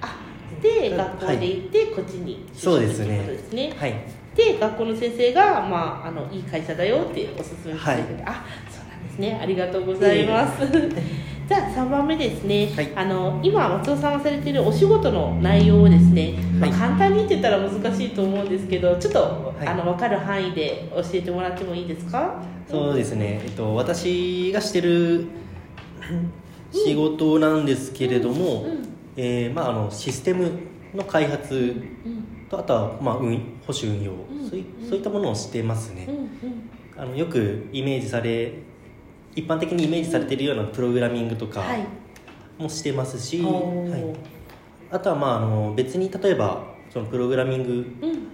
[0.00, 0.18] あ
[0.60, 0.96] でうん。
[0.96, 3.74] 学校で行ってこっちにそうですねということですね。
[3.76, 3.94] はい。
[4.34, 9.38] で学校の先生が、まあ、あのいい会社だよっておすすめしてくれて、あそうなんですね。
[9.40, 10.60] ありがとうございます
[11.48, 12.92] じゃあ3番目ですね、はい。
[12.96, 19.66] あの今松尾さんがされているお仕事の内容をですね、まあはい簡単にって言ったら難しいと思うんですけどちょっと、い。
[19.66, 22.42] あの分かる範囲で教えてもらってもいいですか？
[22.68, 25.26] そうですね、えっと、私がしてる
[26.72, 28.88] 仕事なんですけれども、うん。
[29.16, 30.50] えーまあ、あのシステム
[30.94, 31.54] の開発
[32.04, 32.24] うん。
[32.50, 33.36] とあとは、まあ、運
[33.66, 34.48] 保守運用、うん。
[34.48, 36.08] そういったものをしてますね、
[36.96, 38.52] あのよくイメージされ
[39.36, 41.86] 一般的にイメージされているようなプログラミングとかはい。
[42.58, 44.00] もしてますし、おはい。
[44.00, 44.16] ー
[44.90, 47.70] あとは、まあ、あの別に例えばそのプログラミング
[48.02, 48.28] うん。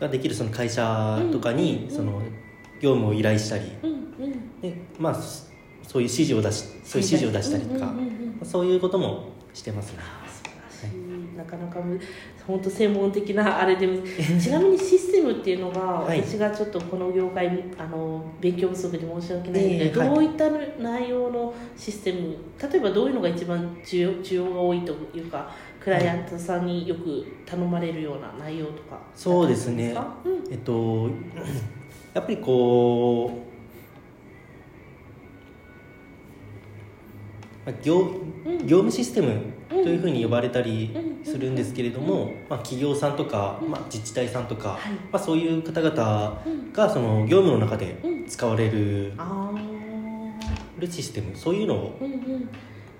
[0.00, 1.96] ができるその会社とかに、うん。
[1.96, 2.20] その
[2.80, 3.64] 業務を依頼したり
[4.60, 5.46] で、まあ、そ
[5.88, 7.94] そういう指示を出しそういう指示を出したりとか、
[8.42, 10.00] そういうこともしてますね
[11.36, 12.00] なかなかむ
[12.46, 13.86] 本当専門的なあれで
[14.40, 16.22] ちなみにシステムっていうのが、はい。
[16.22, 20.08] 私がちょっとこの業界あの勉強不足で申し訳ないので、ええはい。
[20.08, 20.50] どういった
[20.80, 25.50] 内容のシステム例えばどういうのが一番需要需要が多いというか
[25.80, 29.92] クライアントさんによく頼まれるような内容とかそうですね。
[29.92, 30.32] だったん。
[30.50, 31.10] えっと
[32.14, 33.30] やっぱりこ
[37.66, 38.58] うまあ業うん。
[38.66, 44.92] 業務システムというふうに呼ばれたりうんするんですけれども、まあ、企業さんとか、まあ、自治体さんとか、はい。
[44.92, 46.72] まあ、そういう方々うん。
[46.72, 48.26] がその業務の中でうん。
[48.26, 49.76] 使われるあー。
[50.90, 51.98] システムそういうのを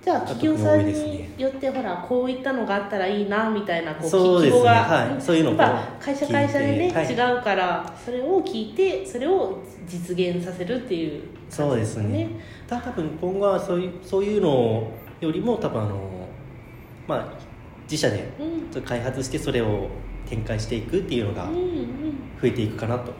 [0.03, 4.61] じゃあが企業さん特によってほらこういったのがあったらいいなみたいなこうそうですね。
[4.61, 5.17] 希望がは。
[5.19, 5.21] い。
[5.21, 12.31] そういうのをやっぱ会社会社でね、違うからそれを聞いてそれを実現させるっていうそうですね。
[12.69, 14.91] た多分今後はそういうそういうの
[15.21, 16.16] よりも多分あの
[17.07, 17.33] まあ
[17.85, 18.70] 自社でうん。
[18.70, 19.89] ちょっと開発してそれを
[20.28, 21.87] 展開していくっていうのがうんうん。
[22.41, 23.12] 増えていくかなと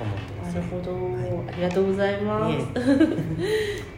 [0.00, 0.60] 思ってますね。
[0.60, 1.48] なるほど、はい。
[1.48, 2.58] ありがとうございます、い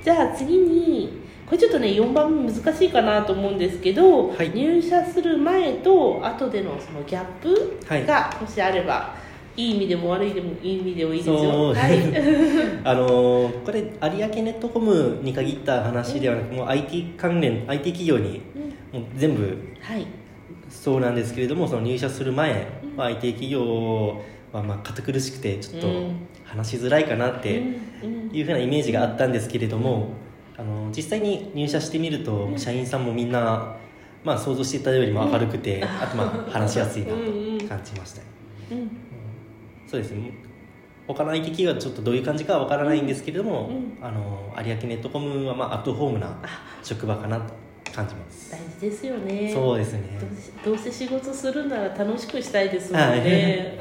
[0.05, 4.51] じゃあ次にこれちょっとね4番目難しいかなと思うんですけど、はい。
[4.55, 8.07] 入社する前と後でのそのギャップはい。
[8.07, 9.15] がもしあれば、
[9.57, 11.71] い、い意味でも悪いでもいい意味でもいいですよ。
[11.71, 11.99] はい。
[12.85, 18.41] あのーこれ有明ネットコムに限った話ではなくもう IT 関連 IT 企業に
[18.93, 20.07] もう全部はい。
[20.69, 24.23] そうなんですけれどもその入社する前、まあ、IT 企業
[24.53, 26.27] はまあ堅苦しくてちょっとうん。
[26.51, 27.63] 話しづらいかなって
[28.33, 30.09] いうふうなイメージがあったんですけれども
[30.57, 33.77] あの実際に入社してみると社員さんもみんな、
[34.25, 37.17] まあ、想像していたよりも明るくて、あとまあ話しやすいなと
[37.69, 38.23] 感じました、
[38.73, 38.91] うん。
[39.87, 40.33] そうですね。
[41.07, 44.05] 他の IT 企業はちょっとどういう感じかは分からないんですけれども、うん。
[44.05, 46.37] あの有明ネットコムはまあアットホームな
[46.83, 47.55] 職場かなと
[47.95, 48.51] 感じます。
[48.51, 49.51] 大事ですよね。
[49.53, 50.19] そうですね。
[50.65, 53.79] どうせ仕事するなら楽しくしたいですもんね、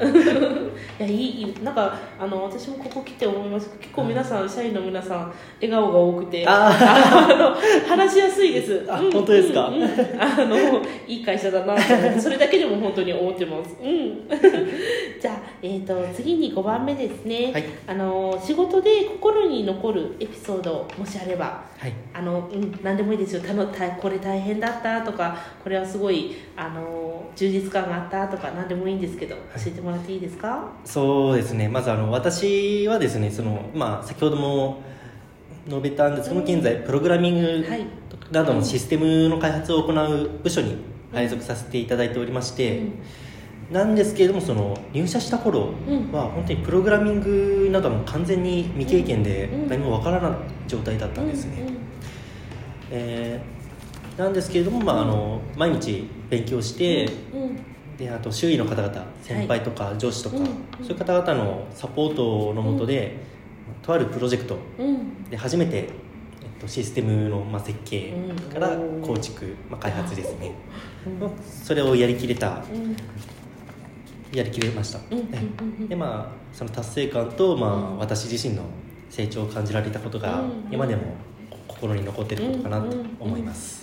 [0.99, 3.69] い、 やいいいいなんかあの私もここ来て思います。
[3.79, 6.45] 結構皆さん、社員の皆さん笑顔が多くて。
[6.47, 7.55] ああの
[7.87, 8.85] 話しやすいです。
[8.87, 9.67] あうん本当ですか？
[9.67, 9.89] うんうん。
[10.19, 11.75] あのいい会社だな
[12.19, 13.75] それだけでも本当に思ってます。
[13.83, 14.27] うん。
[15.19, 17.65] じゃあ、えー、と次に5番目ですね、はい。
[17.87, 21.93] あの仕事で心に残るエピソードもしあればはい。
[22.13, 23.41] あの、うん、何でもいいですよ。
[23.41, 31.69] たのたこれ大変だったとかこれはすごいあの充実感があったとか何でもいいんですけど教えてもらっていいですか、そうですね。
[31.69, 34.81] まずあの私はですねその、まあ、先ほども
[35.69, 37.85] 述べたんですけども現在プログラミングはい。
[38.31, 40.77] などのシステムの開発を行う部署に
[41.13, 42.83] 配属させていただいておりまして、
[43.71, 46.11] なんですけれどもその入社した頃うん。
[46.11, 49.69] は本当にプログラミングなども完全に未経験でうん。
[49.69, 50.31] 何もわからない
[50.67, 51.63] 状態だったんですね、
[52.91, 53.59] えー
[54.19, 57.09] なんですけれども、まあ、あの毎日勉強して、
[57.97, 60.45] であと周囲の方々先輩とか上司とか、うん。
[60.85, 63.15] そういう方々のサポートのもとで、
[63.81, 65.23] とあるプロジェクトうん。
[65.29, 65.87] で初めて、えっ
[66.59, 68.13] と、システムの、まあ、設計
[68.51, 69.01] からうん。
[69.01, 70.51] 構築、まあ、開発ですね、
[71.63, 72.97] それをやりきれたうん
[74.31, 74.99] やりきれました、
[75.87, 78.63] でまあその達成感と、まあうん私自身の
[79.09, 80.67] 成長を感じられたことが、うん。
[80.71, 81.01] 今でも
[81.67, 83.78] 心に残ってることかなと思います、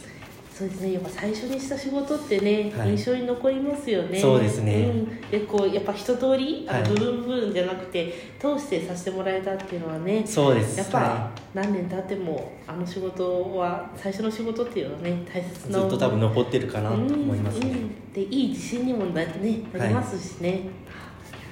[0.57, 0.93] そうですね。
[0.95, 2.93] やっぱ最初にした仕事ってね、はい。
[2.93, 4.19] 印象に残りますよね。
[4.19, 4.87] そうですね。
[4.87, 6.91] うん、でこうやっぱ一通りあのはい。
[6.93, 10.79] 部分部分じゃなくて通してさせてもらえたっていうのはねそうです。
[10.79, 17.75] やっぱは何年経ってもあの仕事は最初の仕事っていうのはね大切ないずっと多分残ってるかなと思いますね、うん。
[17.75, 20.63] うんでいい自信にもな,、ね、なりますしね、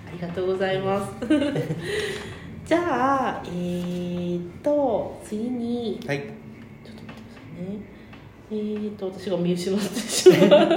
[0.08, 1.12] ありがとうございます。
[2.64, 6.00] じゃあえー、っと次に。
[6.06, 6.20] はい。
[6.20, 7.93] ちょっと待ってくださいね
[8.50, 10.56] えー、っと私が見失ってしまった。
[10.56, 10.70] あ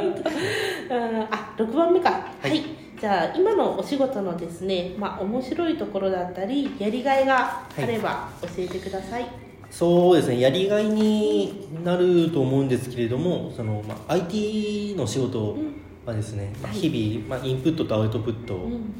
[1.32, 2.12] あ6番目か。
[2.12, 2.64] はい、
[3.00, 9.28] じゃあ今のお仕事のですねまあ面白いところだったりやりがいがあれば教えてください、
[9.70, 15.58] そうですねやりがいになると思うんですけれどもその、まあ、IT の仕事
[16.06, 18.94] はですね、まあ、はい日々、まあ、インプットとアウトプット、うん。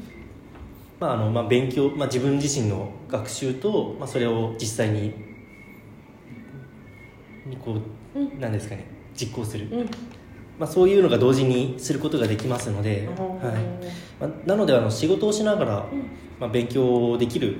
[1.00, 5.14] まああのまあ、勉強、まあ、自分自身の学習と、まあ、それを実際に
[7.46, 7.80] にこう、
[8.18, 8.40] うん。
[8.40, 8.86] なんですかね。
[9.14, 9.90] 実行する、うん。
[10.58, 14.22] まあ、そういうのが同時にすることができますので、はい。
[14.22, 16.02] まあ、なのであの仕事をしながら、うん。
[16.40, 17.58] まあ、勉強できるっ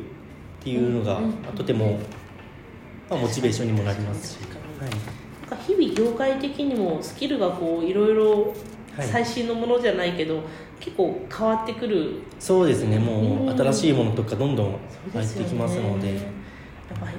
[0.62, 1.20] ていうのが、
[1.56, 1.98] とても、
[3.08, 4.38] まあ、モチベーションにもなりますし、
[4.80, 4.90] はい
[5.50, 8.54] なんか日々業界的にもスキルがこういろいろ
[8.98, 9.06] はい。
[9.06, 10.42] 最新のものじゃないけど、
[10.80, 12.16] 結構変わってくる。
[12.40, 12.98] そうですね。
[12.98, 14.76] もう新しいものとかどんどん
[15.12, 16.37] 入ってきますので、ぱ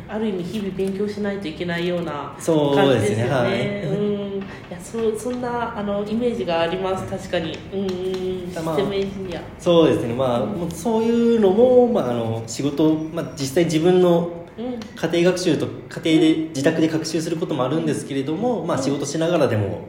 [0.08, 3.30] ある意味日々勉強しないといけないようなそう感じですよね。
[3.30, 3.84] はい。
[3.84, 4.42] うん、い
[4.72, 7.06] やそそんなあのイメージがあります。
[7.06, 7.58] 確かに。
[7.74, 7.82] うん。
[7.82, 9.42] うんシまあステムエンジニア。
[9.60, 10.14] そうですね。
[10.14, 14.80] まあもうそういうのも、まあ、あの仕事、まあ、実際自分のうん。
[14.96, 15.68] 家庭学習と
[16.02, 19.88] 家庭で自宅で学習することもあるんですけれども、まあ、仕事しながらでも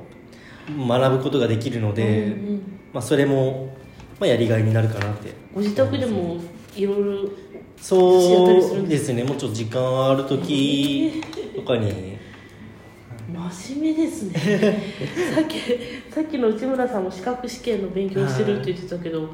[0.79, 2.63] 学ぶことができるので、うんうん。
[2.93, 3.75] まあ、それも、
[4.21, 5.33] まあ、やりがいになるかなって。
[5.55, 6.37] ご自宅でも
[6.77, 7.29] いろいろ
[7.81, 9.25] そうですね。
[9.25, 11.23] もうちょっと時間ある時
[11.57, 12.19] とかに。
[13.33, 14.35] 真面目ですね。
[15.35, 15.59] さっき
[16.13, 19.31] さっきの内村さんも資格試験の勉強してるって言ってたけど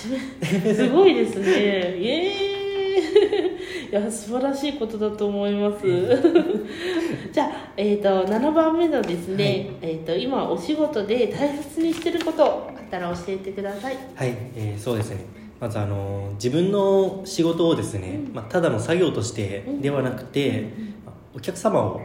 [0.00, 0.74] 真面目。
[0.74, 1.50] すごいですね。
[1.50, 2.58] イエーイ。
[3.90, 5.86] いや素晴らしいことだと思います。
[7.32, 13.96] じゃあ、えー、と7番目のですね、えー、と今お仕事で大切にしてることあったら教えてください。
[14.14, 20.70] はい、えーそうですねまずあの自分の仕事をですね、まあ、ただの作業としてではなくて、
[21.04, 22.00] まあお客様を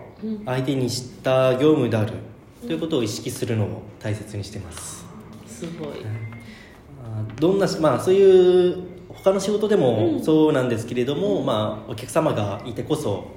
[0.45, 2.13] 相手にした業務である
[2.61, 5.05] ということを意識するのを大切にしてます、
[5.47, 5.87] すごい。
[5.87, 10.23] まあどんなしまあそういう他の仕事でうもん。
[10.23, 13.27] そうなんですけれども、まあ、お客様がいてこそ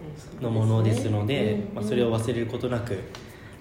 [0.41, 1.75] のものですので、うん。
[1.77, 2.99] まあ、それを忘れることなく、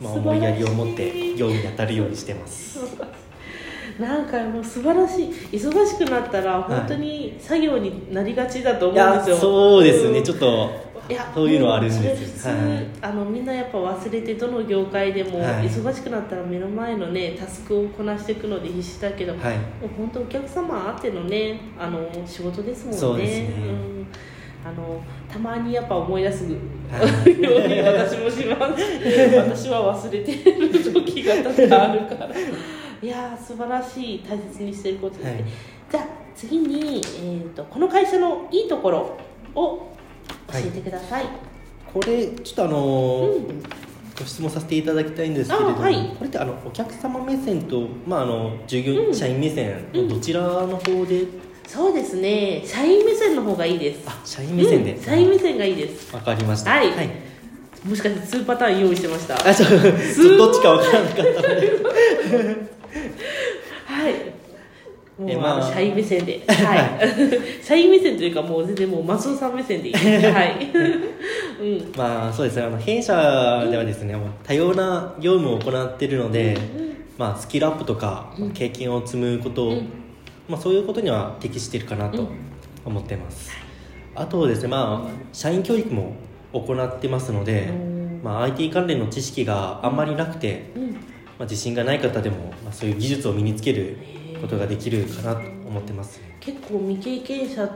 [0.02, 2.80] まあ、思いやりを持って業務に当たるようにしてます
[4.00, 10.24] なんかもう素晴らしい忙しくなったら本当に作業になりがちだと思うんですよ、そうですね、ん。
[10.24, 12.88] ちょっといやそういうのはあるんですもうそれ普通、はい。
[13.02, 15.70] あのみんなやっぱ忘れてどの業界でもはい。
[15.70, 19.58] 忙しくなったら目の前のねタスクをこなしていくので必死だけど、はい。
[19.58, 22.98] もう本当お客様あってのねあの仕事ですもんね。
[22.98, 23.48] そうですね。
[23.48, 24.08] ん、
[24.66, 25.02] あの
[25.32, 26.58] たまにやっぱ思い出す よ
[26.92, 27.30] はう
[27.68, 28.84] に私もします。
[29.36, 32.30] 私は忘れてる時が多々あるから
[33.02, 35.44] いやー素晴らしい大切にしてることですね、はい。
[35.92, 36.06] じゃあ
[36.36, 39.18] 次に、えー、とこの会社のいいところ
[39.56, 39.96] を
[40.52, 41.26] 教えてください、
[41.94, 43.86] これちょっとあのー
[44.18, 46.16] ご質問させていただきたいんですけれども、あはい。
[46.18, 51.26] これってあのお客様目線と、まあ、あの従業員、うん社員目線のどちらの方で、
[51.68, 52.64] そうですね。
[52.66, 54.04] 社員目線の方がいいです。
[54.08, 55.04] あ社員目線で、うん。
[55.04, 56.16] 社員目線がいいです。
[56.16, 56.72] わかりました。
[56.72, 56.96] はい。
[56.96, 57.10] はい、
[57.84, 59.36] もしかして2パターン用意してました。
[59.36, 61.42] あちょっとどっちかわからなかったので。
[61.42, 62.75] はい
[65.18, 65.58] もう、えまあ。
[65.58, 66.44] あの社員目線で。
[66.48, 67.64] はい。
[67.64, 69.94] 社員目線というかもう全然もう松尾さん目線でいい。
[69.94, 70.72] で すはい、
[71.62, 71.94] うん。
[71.98, 72.64] まあそうですね。
[72.64, 76.58] あの弊社ではですね、もう多様な業務を行っているので、
[77.18, 78.52] まあ、スキルアップとか、うん。
[78.52, 79.88] 経験を積むこと、うん。
[80.50, 82.28] まあ、そういうことには適しているかなとうん。
[82.84, 83.52] 思ってます、
[84.14, 86.14] あとですねまあ社員教育も
[86.54, 88.22] 行ってますので、うん。
[88.24, 90.92] まあ、IT 関連の知識があんまりなくて、うん。
[90.92, 90.98] ま
[91.40, 93.98] あ、自信がない方でも、まあ、そういう技術を身につける
[94.46, 97.68] ことができるかなと思ってます、結構未経験者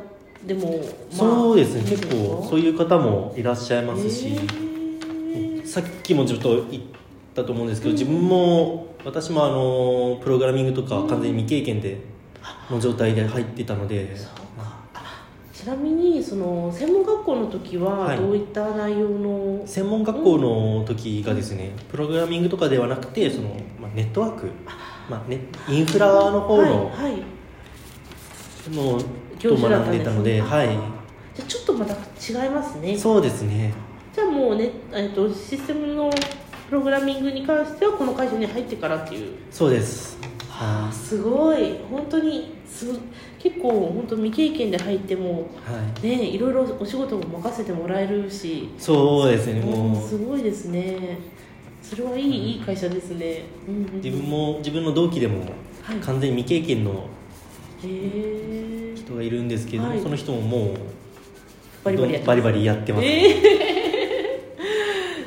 [0.45, 1.89] でも、まあそうですね。
[1.89, 2.47] 結構。
[2.49, 4.35] そういう方もいらっしゃいますし、
[5.65, 6.83] さっきもちょっと言っ
[7.35, 11.99] たと思うんですけど、自分も私もあのプログラミングとか完全に未経験で
[12.69, 14.39] の状態で入ってたので、そうか。
[14.95, 18.17] あちなみにその専門学校の時ははい。
[18.17, 23.49] どういった内容の、専門学校の時がですね、プログラミングとかではなくてその、
[23.81, 24.49] まあ、ネットワーク、
[25.09, 27.23] まあね、インフラの方の,、はいはい。
[28.71, 29.01] の
[29.39, 30.67] 教と学んでたので、はい、
[31.35, 32.97] じゃあちょっとまた違いますね。
[32.97, 33.73] そうですね。
[34.13, 36.09] じゃあもうね、えっとシステムの
[36.69, 39.35] プログラミングに関してはこの会社に入ってからっていう。
[39.49, 40.19] そうです。
[40.49, 41.79] はすごい。
[41.89, 42.85] 本当にす
[43.39, 48.69] 結構本当未経験で入ってもい、はい、ねいろいろお仕事も任せてもらえるし。
[48.77, 50.07] そうですねうんもう。
[50.07, 51.17] すごいですね
[51.89, 53.95] それはいい,、いい会社ですね、うんうんうん。
[53.95, 55.39] 自分も自分の同期でも
[55.81, 55.97] はい。
[55.97, 57.09] 完全に未経験の
[57.81, 59.99] 人がいるんですけど、はい。
[60.01, 60.75] その人ももう
[61.83, 62.27] バリバリやってます。
[62.27, 63.05] バリバリやってます、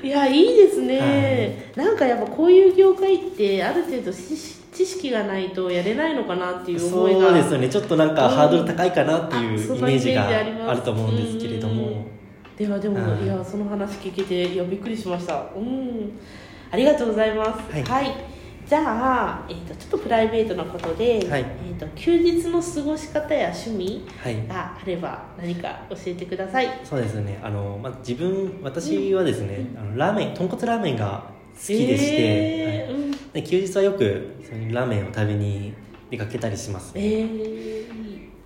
[0.07, 7.29] いやいいですね、なんかやっぱこういう業界ってある程度知識がないとやれないのかなっていう思いが。
[7.29, 7.69] そうですよね。
[7.69, 8.35] ちょっとなんかうん。
[8.35, 9.43] ハードル高いかなっていう
[9.79, 11.77] イメージがあると思うんですけれどうん。
[11.77, 12.07] も
[12.57, 13.25] ではでも、はい。
[13.25, 15.47] い、やその話聞けていやびっくりしました。
[15.57, 16.13] うん
[16.73, 17.91] ありがとうございます。
[17.91, 18.15] はい。
[18.67, 21.41] じゃあ、えー、とちょっとプライベートなことで、はい。
[21.43, 24.47] えー、と休日の過ごし方や趣味はい。
[24.49, 26.81] があれば何か教えてください。
[26.83, 27.39] そうですね。
[27.43, 31.25] あの、まあ、自分私はですね、あのラーメン豚骨ラーメンが
[31.55, 33.11] 好きでして、はいえーうん。
[33.33, 34.35] で休日はよく
[34.71, 35.75] ラーメンを食べに
[36.11, 37.87] 出かけたりしますえね、ー、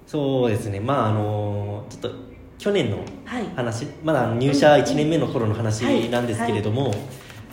[0.07, 0.81] そうですね。
[0.81, 2.11] まああのちょっと
[2.59, 3.44] 去年のはい。
[3.55, 6.93] 話まだ入社1年目の頃の話なんですけれども、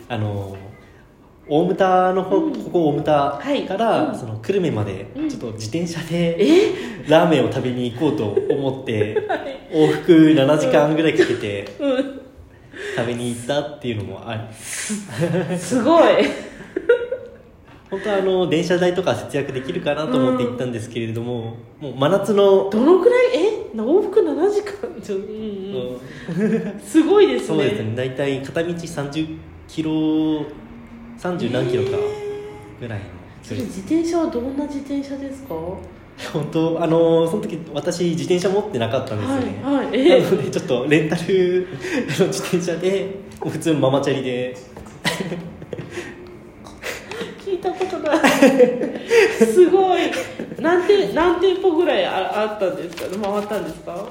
[0.08, 0.56] あの
[1.46, 2.52] 大牟田の方、うん。
[2.64, 3.66] ここ大牟田はい。
[3.66, 4.18] から、うん。
[4.18, 5.28] その久留米までうん。
[5.28, 6.74] ちょっと自転車でえ？
[7.08, 9.16] ラーメンを食べに行こうと思って
[9.70, 12.20] 往復7時間ぐらいかけてうん。
[12.96, 14.40] 食べに行ったっていうのもある
[15.58, 16.04] すごい。
[17.90, 23.24] 本当はあの電車代とか節約できるかなと思って行ったんですけれども、もう真夏の、どのくらい？
[23.34, 23.76] え？
[23.76, 25.00] 往復7時間？
[25.02, 25.18] ちょ、う。
[25.20, 27.46] んうん、すごいですね。
[27.48, 27.92] そうですね。
[27.94, 29.36] 大体片道30
[29.68, 29.90] キロ
[31.18, 31.90] 30何キロか。
[32.80, 33.04] ぐらいの
[33.42, 35.54] それ自転車はどんな自転車ですか？
[35.54, 35.78] は
[36.32, 39.88] 本当あのその時私自転車持ってなかったんですよね、いはい。
[40.18, 41.68] えなのでちょっとレンタル
[42.18, 44.56] の自転車で普通のママチャリで。
[47.44, 48.20] 聞いたことない。
[49.46, 50.02] すごい。
[50.60, 53.04] 何店何店舗ぐらいああったんですか？
[53.32, 54.08] 回ったんですか？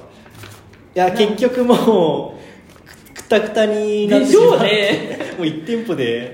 [0.95, 6.33] いや結局もうくくたくたになってでしょうまね もう1店舗で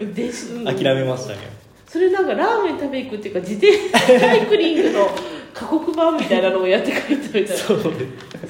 [0.65, 1.39] 諦めましたね、
[1.87, 5.09] それなんかラーメン食べ行くっていうか自転車 サイクリングの
[5.53, 7.47] 過酷版みたいなのをやって帰ったみたいな。
[7.49, 7.79] そう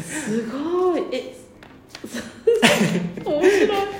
[0.01, 0.45] す。
[0.47, 1.03] ごい。
[1.11, 1.33] え
[3.23, 3.99] そ 面白い。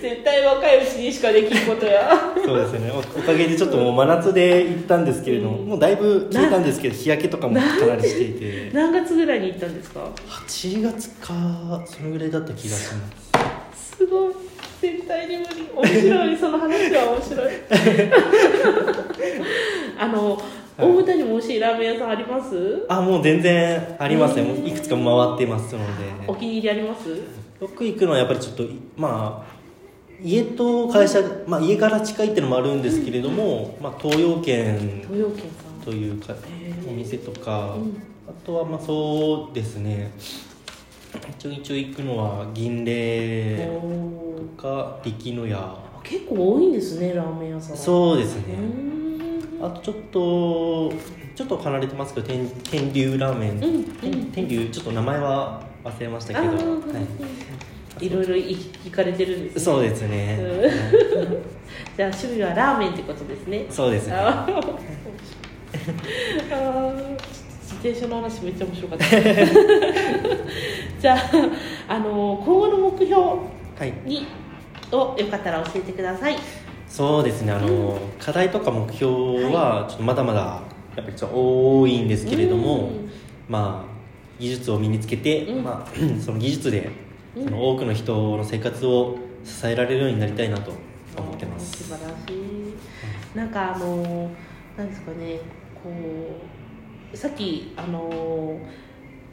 [0.00, 2.10] 絶対若いうちにしかできんことや。
[2.44, 2.90] そうですね。
[2.90, 5.66] おおかげでちょっともう真夏で行ったんですけれども、うん。
[5.68, 8.70] もうだいぶ消えたんですけど日焼けとかもかなりしていて。
[8.72, 13.96] 何月ぐらいに行ったんですか？8月かそのぐらいだった気がします。
[13.96, 14.34] すごい
[14.80, 15.68] 絶対に無理。
[15.74, 16.36] 面白い。
[16.36, 17.54] その話は面白い。
[19.98, 20.40] あの
[20.78, 22.86] 大牟田にも美味しいラーメン屋さんあります？
[22.88, 25.04] あもう全然ありますね、いくつか回
[25.34, 25.82] ってますの
[26.26, 27.10] おで気に入りあります？
[27.60, 28.64] よく行くのはやっぱりちょっと
[28.96, 29.50] まあ
[30.22, 35.02] 家と会社、まあ、家から近いっていうのもあるんですけれども、まあ、東洋圏
[35.84, 36.34] というか
[36.88, 38.02] お店とか、うん。
[38.28, 40.12] あとはまあそうですね
[41.38, 44.56] ちょいちょい行くのは銀霊おー。
[44.56, 48.54] とか力の屋結構多いんですねラーメン屋さんうそうですね。
[49.62, 50.92] あとちょっと
[51.34, 58.06] ちょっと離れてますけど天天竜ラーメン、うんうん天天竜ちょっと名前は忘れましたあけど、ーはい。
[58.06, 59.60] いろいろ行行かれてるんですね。
[59.60, 60.62] そうですね、うん。
[61.96, 63.66] じゃあ趣味はラーメンってことですね。
[63.68, 64.14] そうですね
[67.80, 69.06] 転車の話めっちゃ面白かった。
[71.00, 71.30] じゃあ
[71.88, 73.38] あの今後の目標は
[73.86, 73.92] い。
[74.04, 74.26] に
[74.92, 76.36] をよかったら教えてください。
[76.86, 77.52] そうですね。
[77.52, 80.40] あの、課題とか目標はちょっとまだまだ
[80.96, 83.10] やっぱりちょっと多いんですけれども、うん。
[83.48, 83.90] まあ
[84.38, 85.64] 技術を身につけて、うん。
[85.64, 85.90] まあ、
[86.20, 86.90] その技術で
[87.36, 87.44] うん。
[87.44, 90.72] その多くの人の生活を支えられるようになりたいなと
[91.16, 91.84] 思ってます。
[91.84, 93.36] 素晴らしい。
[93.36, 94.30] なんかあの
[94.76, 95.38] なんですかね
[95.82, 96.59] こう
[97.14, 98.58] さっきあの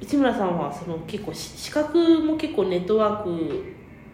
[0.02, 3.64] 内村さんはその結構し資格も結構ネットワーク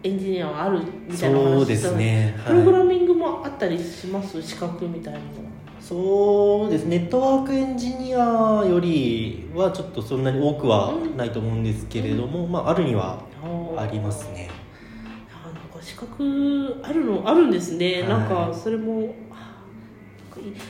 [0.02, 2.38] エンジニアはあるみたいな話そうですね。
[2.46, 2.88] プログラはい。
[2.88, 5.14] ミングもあったりします資格みたい。
[5.14, 5.24] なの
[5.80, 13.22] そうですネットワークエンジニアよりはちょっとそんなに多くはないと思うんですけれども、まあ、あるには
[13.76, 14.48] ありますね。
[15.30, 18.08] あなんか資格あるのあるんですね、はい。
[18.08, 19.14] なんかそれも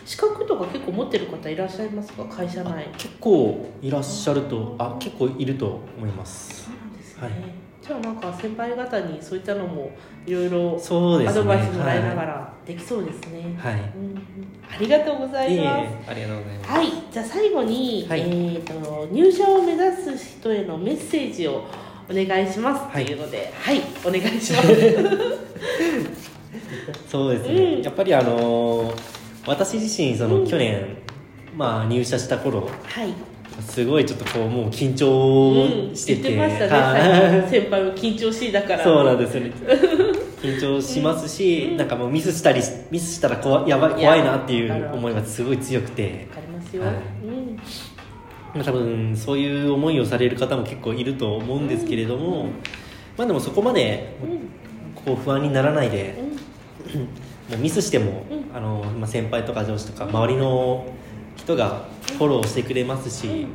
[0.05, 2.25] 資格とか結構持ってる方いらっしゃいますか？
[2.25, 2.89] 会社内。
[2.97, 6.65] 結構いらっしゃるとあ結構いると思います。
[6.65, 7.33] そうなんですね、はい。
[7.83, 9.91] じゃあなんか先輩方にそういったのも
[10.27, 10.81] いろいろ
[11.29, 14.23] アドバイスもらいながらできそうですね、はい、はいうんうん。
[14.63, 16.11] ありがとうございます。
[16.11, 16.71] ありがとうございます。
[16.71, 16.87] はい。
[17.11, 18.21] じゃあ最後に、はい。
[18.21, 21.65] えー、と入社を目指す人へのメッセージを
[22.11, 22.81] お願いします。
[22.85, 23.05] とはい。
[23.05, 24.69] いうのではい、お願いします。
[27.09, 27.83] そうですね、うん。
[27.83, 30.47] やっぱりあのー私自身その、うん。
[30.47, 30.97] 去年
[31.57, 33.15] まあ入社した頃はい。
[33.61, 37.51] すごいちょっとこうもう緊張してて、言ってましたね、はい。
[37.51, 38.83] 先輩も緊張しいだから。
[38.83, 39.53] そうなんですよね。
[40.43, 41.77] 緊張しますし、うん。
[41.77, 42.61] なんかもうミスしたり
[42.91, 46.27] ミスしたら怖いやばい怖いなっていう思いがすごい強くて。
[46.31, 46.93] わかりますよ、はい。
[46.93, 47.57] うん。
[48.55, 52.47] まあ多分そういう思いをされる方も結構いると思うんですけれども、
[53.17, 54.65] まあでもそこまでうん。
[55.05, 56.15] こう不安にならないで
[56.95, 57.09] うん
[57.51, 58.57] もうミスしても、うん。
[58.57, 60.87] あのまあ、先輩とか上司とか周りの
[61.37, 61.85] 人が
[62.17, 63.47] フォローしてくれますし、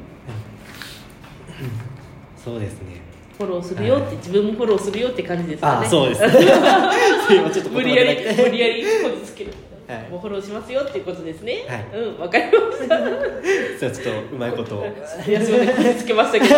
[2.44, 3.02] そうですね。
[3.38, 5.88] フォローするよって、自分もフォローするよって感じですかね。
[5.88, 6.22] あそうです。
[7.34, 9.54] 今ちょっと無理やり無理やりこじつける、
[9.88, 10.10] はい。
[10.10, 11.66] もうフォローしますよっていうことですね。
[11.68, 11.86] はい。
[11.94, 12.98] うんわかりました。
[13.80, 14.80] ちょっとうまいこと。
[14.80, 14.86] を
[15.26, 16.56] いやすみませんこじつけましたけど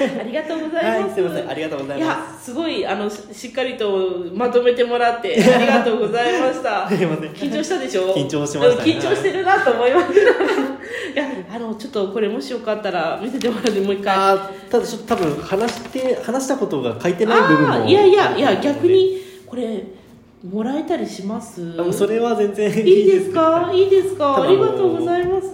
[0.20, 1.50] ありがとうございます、はいすいません。
[1.50, 6.86] ありがとうございまいやすごいあのししっかりとまとめてもらってありがとうございました。
[6.90, 8.14] 緊張したでしょ？
[8.14, 8.92] 緊張しましたね。
[8.92, 10.12] うん緊張してるなと思いました。
[10.12, 10.24] い。
[11.14, 11.24] や
[11.54, 14.14] あのちょっとこれもしよかったら見せてもらってもう一回。
[14.14, 19.82] あーただちょっと多分話して話したことが書いてない部分もいやいやいや逆にこれ
[20.42, 21.92] もらえたりします？
[21.92, 24.42] それは全然いいいですかいいですか？
[24.42, 25.48] ありがとうございます。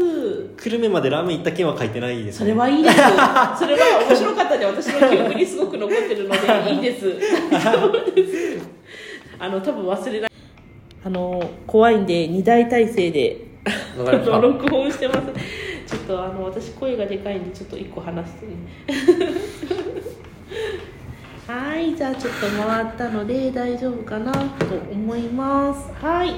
[0.56, 6.38] 久留米までラーメン行った件は書いてないです、それはいいです それは面白かったんで私の記憶にすごく残ってるので
[6.72, 7.12] いいです。
[9.38, 10.30] あの多分忘れない。
[11.04, 13.46] あの怖いんで2大体制で
[13.96, 15.20] 録音してます。
[15.86, 18.52] ちょっとあの私声がでかいんでちょっと1個話してね
[21.46, 25.92] はいじゃあちょっと回ったので大丈夫かなと思います。
[26.04, 26.34] はい。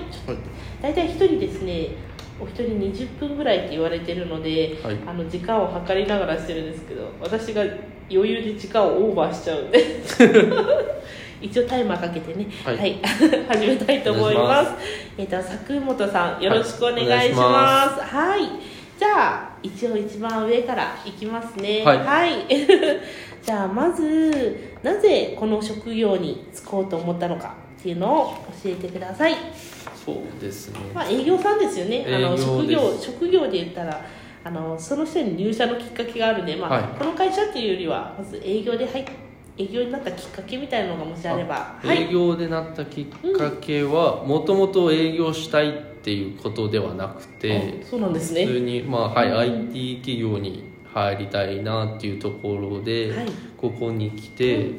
[0.83, 1.89] 大体1人ですね
[2.39, 4.99] お一人20分ぐらいって言われてるので、はい。
[5.07, 7.63] あの時間を計りながらしてるんですけど私が
[8.11, 9.79] 余裕で時間をオーバーしちゃうんで。
[11.41, 12.91] 一応タイマーかけてねは、はい。
[12.91, 12.99] い
[13.49, 14.73] 始めたいと思います。
[15.17, 21.85] えっ、と佐本さんよろしくお願いします,、はいじゃあ一応一番上からいきますね。
[21.85, 22.47] はい。
[23.41, 29.35] じゃあまずなぜこの職業に就こうと思ったのかっていうのを教えてください。
[29.95, 30.81] そうですね。
[30.93, 32.45] まあ、営業さんですよね、あの営業です。
[32.45, 34.05] 職業職業で言ったら
[34.43, 36.83] あの、その人に入社のきっかけがあるんで、まあはい。
[36.99, 39.05] この会社っていうよりは、まず営業で入っ
[39.59, 48.47] 営業になったきっかけみたいなのがもしあれば、はい、営業でなったきっかけはもともと営業したいっていうことではなくてあそうなんですね。
[48.47, 49.39] 普通に、まあはいうん
[49.69, 53.27] IT 企業に入りたいなっていうところで、はい。
[53.57, 54.71] ここに来て、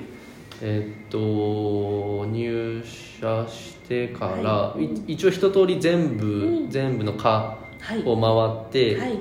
[0.62, 4.86] えっと入社してから、はい。
[4.86, 6.70] い一応一通り全部、うん。
[6.70, 9.20] 全部の課はい、を回って、はい、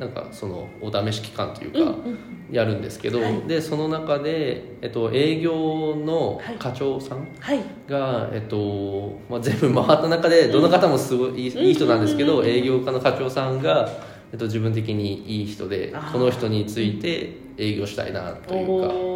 [0.00, 2.18] なんかそのお試し期間というか、うんうん
[2.50, 3.42] やるんですけど、はい。
[3.42, 13.88] でその中で、えっと、営業の課長さんはい、が、えっとまあ、全部回った中でどの方もすごいいい,、いい人なんですけど、うん営業課の課長さんが、
[14.32, 19.10] えっと、自分的にいい人でこの人について営業したいなというか。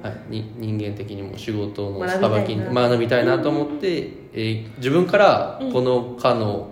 [0.00, 6.70] はい、に人間的にも仕事のさばきに学びたいなと思って、えー自分からこの課の,、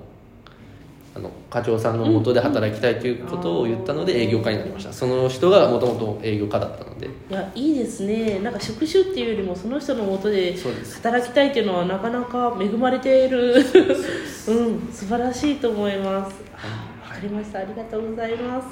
[1.19, 4.93] あの課長さんのもとで働きたいということを言ったので営業課になりました。
[4.93, 7.07] その人がもともと営業課だったので。
[7.07, 8.39] いやいいですね。
[8.39, 10.55] なんか職種っていうよりもその人のもとで
[10.95, 13.55] 働きたいっていうのはなかなか恵まれている。
[13.55, 16.37] うん素晴らしいと思います。
[16.57, 17.59] あわかりました。
[17.59, 18.69] ありがとうございます。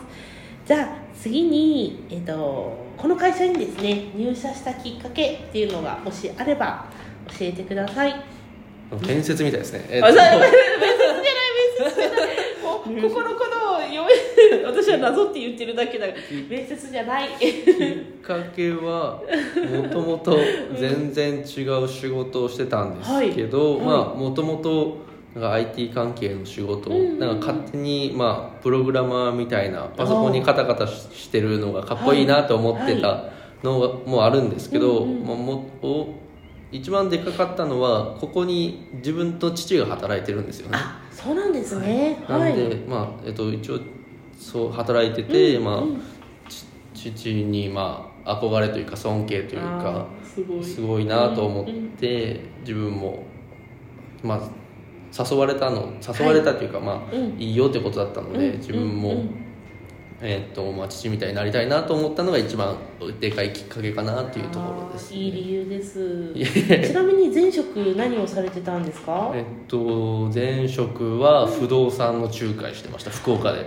[0.65, 0.89] じゃあ
[1.21, 6.87] 次に、えっとこの会社にですね入社したきっかけっていうのがもしあれば
[7.29, 8.15] 教えてください。
[9.07, 11.51] 面接みたいですね、えっあ、とじゃあ面接じゃない
[11.81, 12.36] 面接じゃない
[12.87, 16.19] ここのことを読め私は謎って言ってるだけだから
[16.49, 17.29] 面接じゃない。
[17.39, 19.21] きっかけは
[19.83, 20.39] もともと
[20.79, 23.87] 全然違う仕事をしてたんですけど、はい。
[23.87, 24.99] まあもともと
[25.35, 33.25] なんか IT 関係の仕事なんか勝手にまあプログラマーみたいなパソコンにカタカタししてるのがかっこいいなと思ってた
[33.63, 36.09] のもあるんですけど、まあ、もお
[36.73, 40.79] 一番でかかったのはここに自分と父が働いてるんですよね。
[41.19, 42.17] あそうなんですね。
[42.29, 42.57] なはい。
[42.57, 43.81] ので、まあえっと、一応
[44.39, 45.83] そう働いてて、まあ
[46.95, 50.65] 父にまあ憧れというか尊敬というかすごい。
[50.65, 51.65] すごいなと思っ
[51.99, 53.25] て、自分も
[54.23, 54.67] まあ
[55.19, 57.37] 誘われたの誘われたというか、まあうん。
[57.39, 58.59] いいよってことだったので、うん。
[58.59, 59.25] 自分も、
[60.23, 62.75] えっとまあ、父みたいになりたいなと思ったのが一番
[63.21, 66.33] でかいきっかけかなっていうところです、あーいい理由です。
[66.35, 66.47] い
[66.87, 69.31] ちなみに前職何をされてたんですか？
[69.35, 73.11] えっと前職は不動産の仲介してました。
[73.11, 73.59] 福岡で。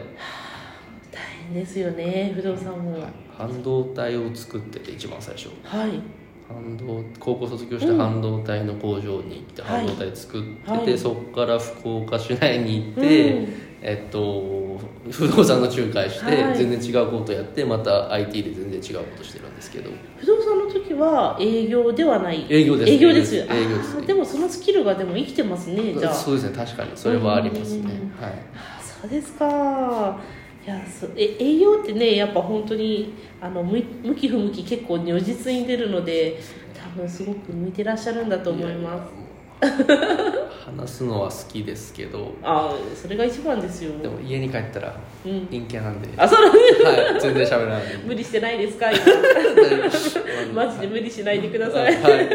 [1.12, 1.22] 大
[1.54, 2.98] 変ですよね不動産も。
[3.38, 5.50] 半導体を作ってて一番最初。
[5.64, 6.02] はい。
[6.48, 9.86] 半導高校卒業して半導体の工場に行ってはい。
[9.86, 10.98] 半導体作ってて、はい。
[10.98, 14.80] そこから福岡市内に行って、うんえっと
[15.10, 16.57] 不動産の仲介して、はい。
[16.57, 19.89] 全然違うことやってまた IT で全然違うことしてるんですけど。
[20.18, 22.45] 不動産の時は営業ではない。
[22.49, 22.91] 営業です。
[22.91, 23.35] 営業です。
[23.35, 24.07] 営業です。
[24.07, 26.14] でもそのスキルがでも生きてますねじゃあ。
[26.14, 26.56] そうですね。
[26.56, 26.91] 確かに。
[26.95, 28.23] それはありますね、うん。
[28.23, 28.34] はい。
[28.53, 30.19] あそうですか。
[30.65, 36.39] いやそえ営業ってねやっぱ本当にあの向向き不向き結構如実に出るので
[36.73, 39.28] 多分すごく向いてらっしゃるんだと思います
[40.80, 43.91] 話すのは好きですけどあそれが一番ですよ。
[44.02, 44.95] でも家に帰ったら
[45.26, 45.48] うん。
[45.48, 47.84] 陰キャなんで、あそうなんですはい、全然喋らない。
[48.06, 48.88] 無理してないですか？
[48.94, 50.64] 今。
[50.65, 51.94] マジで無理しないでください。
[51.95, 52.27] はい、はい、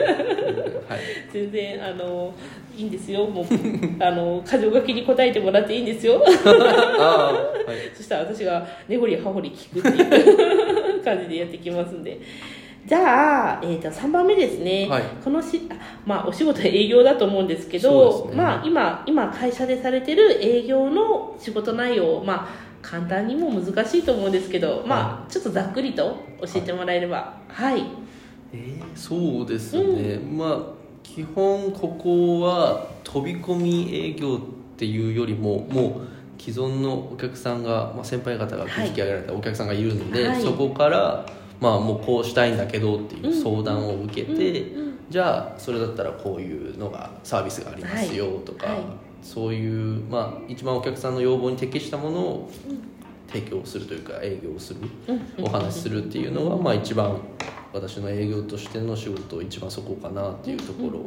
[1.33, 2.35] 全然あの
[2.77, 3.25] いいんですよ。
[3.27, 3.45] もう
[4.01, 6.23] あの箇条書きに答えてもらっていいんですよ。
[6.27, 6.51] あ
[7.01, 7.77] あはい。
[7.95, 12.19] そしたら私が根掘り葉掘り聞くっていう感じでやっていきますんで
[12.87, 15.03] じゃあ、えー、と3番目ですね、はい。
[15.23, 15.75] このし、あ
[16.05, 18.37] まあ、お仕事は営業だと思うんですけそどね。
[18.37, 22.49] まあ、今今会社でされてる営業の仕事内容を、まあ、
[22.83, 27.39] 簡単にも難しいと思うんですけど、まあ、ちょっとざっくりと教えてもらえれば。
[27.49, 27.85] はい、
[28.53, 40.43] えーそうですね、まあ基本ここは飛び込み営業っていうよりももう既存のお客さんが、まあ、先輩方が築き上げられたお客さんがいるので、はい。
[40.43, 41.27] そこから、
[41.65, 44.67] まあ、もうこうしたいんだけどっていう相談を受けて、
[45.09, 48.77] じゃあそれだったらこういうのがサービスがありますよとか、はい。
[48.77, 48.87] はい。
[49.23, 52.51] そういう、まあ、一番お客さんの要望に適したものを
[53.29, 54.81] 提供するというか営業する、
[55.39, 57.19] お話しするっていうのが、まあ、一番
[57.73, 61.01] 私の営業としての仕事一番そこかなっていうところ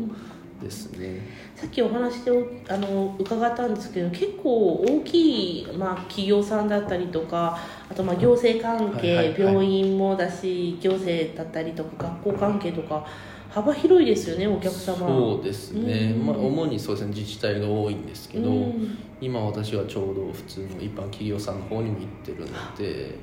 [0.62, 1.22] ですね。
[1.56, 2.32] さっきお話で
[2.70, 7.58] あの伺ったんですけど結構大きい、まあ、企業さんだったりとか
[7.90, 9.54] あとまあ行政関係、はいはいはい。
[9.54, 13.06] 病院もだし行政だったりとか学校関係とか
[13.50, 15.08] 幅広いですよねお客様。
[15.08, 16.26] そうですね、うん。
[16.26, 18.98] まあ、主にそうですね自治体が多いんですけど、うん。
[19.22, 23.16] 今私はちょうど普通の一般企業さんの方にも行ってるので。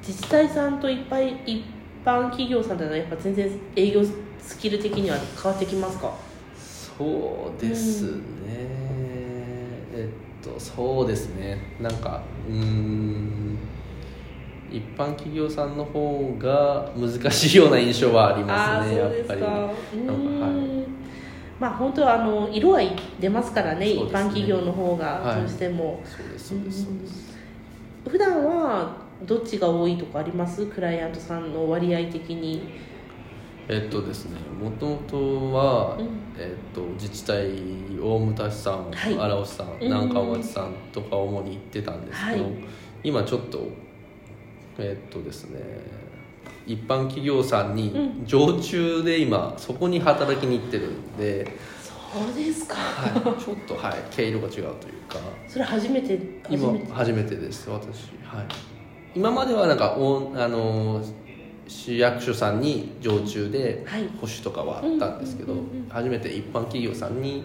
[0.00, 1.64] 自治体さんといっぱい一
[2.02, 4.00] 般企業さんだとやっぱ全然営業
[4.40, 6.12] スキル的には変わってきますか？
[6.56, 8.20] そうですね、
[9.94, 11.58] えっとそうですね。
[11.80, 13.58] なんかうーん。
[14.70, 19.40] 一般企業さんの方が難しいような印象はありますねやっぱり。
[19.40, 20.88] はい。
[21.58, 22.80] まあ本当はあの色は
[23.18, 23.92] 出ますからねね。
[23.94, 25.40] 般企業の方がはい。
[25.40, 27.38] どうしても、そうですそうですそうです。
[28.08, 28.96] 普段は
[29.26, 30.66] どっちが多いとかあります？
[30.66, 32.62] クライアントさんの割合的に
[33.68, 36.08] えっとですねもともとは、うん。
[36.38, 37.50] えっと自治体
[38.00, 39.18] 大牟田市さん、はい。
[39.18, 39.78] 荒尾市さんうん。
[39.80, 42.54] 南川町さんとか主に行ってたんですけど、はい。
[43.04, 43.68] 今ちょっと
[44.78, 45.60] えっとですね
[46.66, 51.46] 一般企業さんにう常駐で今そこに働きに行ってるんで、
[51.82, 52.74] そうですか。
[52.74, 53.94] はい、ちょっとはい。
[54.10, 54.66] 毛色が違うという
[55.08, 55.18] か。
[55.46, 56.92] それ初めて初今めて。
[56.92, 57.68] 初めてです。
[57.70, 58.46] 私はい。
[59.14, 61.02] 今まではなんかおあの
[61.68, 64.02] 市役所さんに常駐ではい。
[64.20, 65.54] 保守とかはあったんですけど、
[65.88, 67.44] 初めて一般企業さんに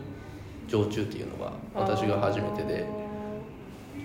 [0.68, 2.86] 常駐っていうのが私が初めてで。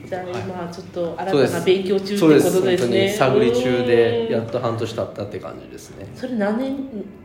[0.07, 2.89] じゃあはい今ちょっと新たな勉強中っうですことです。
[2.89, 4.47] ね本当に探り中でやうん。
[4.47, 6.07] っと半年経ったって感じですね。
[6.15, 6.77] それ何年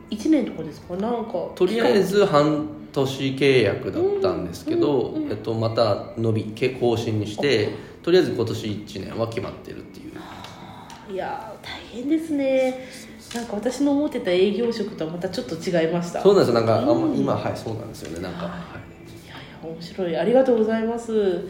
[0.09, 0.95] ？1年とかですか？
[0.97, 1.31] なんか。
[1.55, 6.43] とりあえず半年契約だったんですけど、えっと、また伸び
[6.79, 7.69] 更新にして
[8.03, 10.13] とりあえず今年1年は決まってるっていう
[11.11, 12.87] いやー大変ですね。
[13.35, 16.21] なんか私の思ってた営業職とはまたちょっと違いました。
[16.21, 16.61] そうなんですよ。
[16.61, 18.21] なんか、あんまうん今はいそうなんですよね。
[18.21, 18.51] なんか、はい。
[18.51, 19.25] はい。
[19.25, 20.17] いやいや面白い。
[20.17, 21.47] ありがとうございます。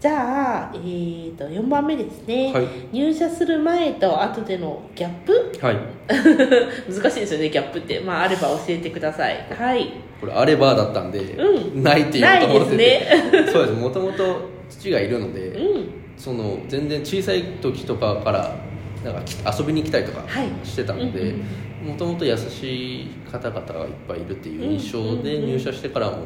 [0.00, 2.68] じゃあ、えー、と4番目ですね、はい。
[2.92, 5.58] 入社する前と後でのギャップ？
[5.60, 5.76] はい。
[6.88, 7.98] 難しいですよねギャップって。
[7.98, 9.44] まああれば教えてください。
[9.58, 9.90] はい。
[10.20, 13.74] これあればだったんで、うないって言おうと思っててない そうです。
[13.74, 14.40] もともと
[14.70, 15.88] 父がいるので、うん。
[16.16, 18.54] その全然小さい時とかから
[19.04, 20.48] なんかき遊びに来たりとかはい。
[20.64, 21.34] してたのうんで
[21.82, 26.16] もともと優しい方々がいっぱいいるっていう印象で入社してからも、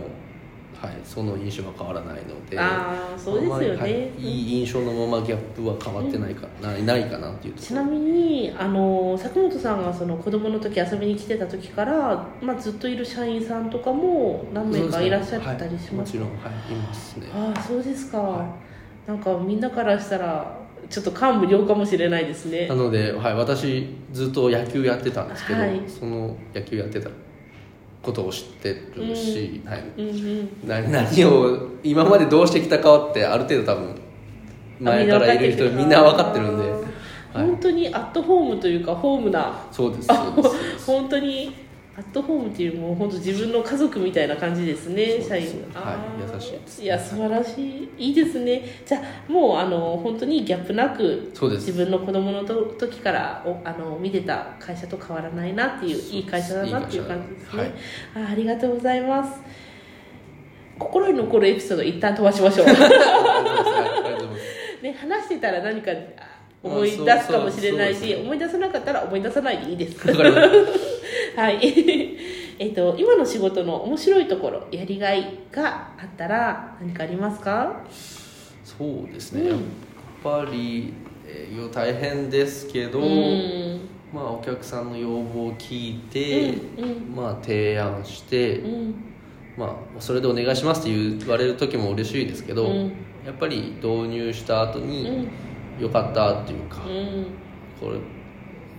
[0.81, 17.27] はい、その印象が変わらないのでああそうですよね、いい印象のままギャップは変わってないか、ないないかなっていうちなみにあの佐久本さんがその子供の時遊びに来てた時から、まあ、ずっといる社員さんとかも何名かいらっしゃったりしますはい、もちろんはいいますね。
[17.35, 18.57] ああそうですか、は
[19.07, 20.62] なんかみんなからしたら
[20.93, 22.69] ちょっと感無量かもしれないですね。
[22.69, 25.81] なので、はい、私ずっと野球やってたんですけど、はい。
[25.89, 27.09] その野球やってた
[28.03, 30.69] ことを知ってるし、はい、うんうん。
[30.69, 34.01] な何を今までどうしてきたかってある程度多分
[34.81, 37.47] 前からいる人みんな分かってるんで、はい。
[37.47, 39.65] 本当にアットホームというかホームな。
[39.73, 40.85] そうですそうです。
[40.87, 41.55] 本当に
[41.95, 46.83] アットホームっていうもう本当自分の家族みたいな感じですね社員そうですはい優しいです。
[46.83, 47.91] いや素晴らしい。
[47.99, 48.63] いいですね。
[48.87, 51.67] じゃあもうあの本当にギャップなくそうです。
[51.67, 57.65] 自分の子供のと時からおあの見てた会社と変わらないなっていういい会社だなっていう感じですね。
[57.65, 59.41] いいあありがとうございます。
[60.79, 62.67] 心に残るエピソード一旦飛ばしましょう。
[64.83, 65.95] ね話してたら何かあ
[66.63, 70.07] 思い出すかもしれないし思い出さなかったら思い出さないでいいです。
[71.37, 71.59] はい。
[72.59, 77.83] えっと今の仕事の面白いところやりがいがあったら何かありますか？
[78.65, 79.49] そうですね、うん。
[79.49, 79.59] やっ
[80.23, 80.93] ぱり
[81.27, 83.81] 営業大変ですけど、うん。
[84.13, 88.95] まあ、お客さんの要望を聞いて、うんまあ、提案して、うん。
[89.57, 89.67] ま
[89.97, 92.93] あ、それでお願いしますって言われる時も嬉しいですけど、うん。
[93.25, 95.29] やっぱり導入した後うに
[95.79, 97.27] んよかったっていうか、うん。
[97.81, 97.99] これ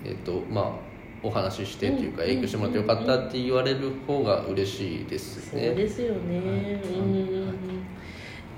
[0.05, 0.71] えっ、とまあ
[1.21, 2.29] お話ししてっていうかうん。
[2.29, 5.73] 営業してもらってよかったって言われる方が嬉しいですそうね。
[5.73, 6.99] ですよね、はい。
[6.99, 7.53] うん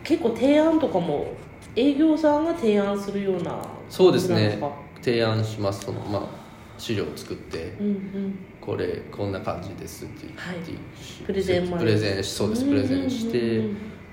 [0.03, 1.34] 結構提案とかも
[1.76, 3.60] 営業さんが提案するような
[3.90, 4.60] そうですね。
[5.02, 5.86] 提案します。
[5.86, 6.45] そのまあ
[6.78, 8.40] 資料を作ってうんうん。
[8.62, 10.57] これこんな感じですって言って、はい。
[11.26, 12.66] プレゼンプレゼンしそうです。
[12.66, 13.62] プレゼンして、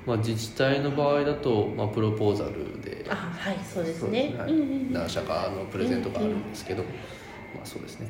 [0.05, 4.35] まあ、自治体の場合だと、まあ、プロポーザルであはいそうですね。
[4.91, 6.89] 何社かのプレゼントがあるんですけど、ま
[7.63, 8.09] あ、そうですね。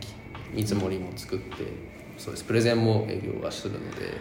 [0.54, 1.64] 見積もりも作って
[2.16, 2.44] そうです。
[2.44, 4.20] プレゼンも営業はするので。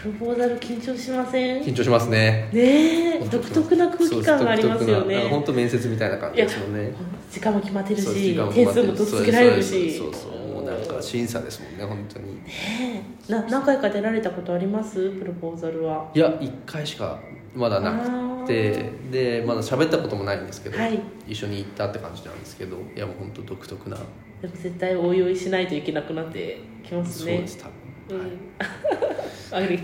[0.00, 1.62] プロポーザル緊張しません？
[1.62, 2.48] 緊張しますね。
[2.52, 3.18] ねえ。
[3.30, 5.28] 独特な空気感がありますよね。
[5.28, 6.92] 本当面接みたいな感じですもんね。
[7.30, 9.98] 時間も決まってるし点数もとっつけられるし。
[9.98, 10.28] そうそうそ
[10.64, 12.34] なんか審査ですもんね本当に。
[12.36, 12.42] ね
[13.28, 15.10] えな何回か出られたことあります？
[15.18, 16.10] プロポーザルは。
[16.14, 17.18] いや1回しか
[17.54, 17.92] まだな
[18.44, 20.98] くてでまだ喋ったこともないんですけど、はい。
[21.28, 23.96] 一緒に行ったって感じなんですけどいやもう本当独特な、
[24.40, 27.32] でも絶対応用しないといけなくなってきますね。
[27.32, 27.58] そうです
[28.08, 28.30] 多分、はい。
[29.52, 29.82] ありが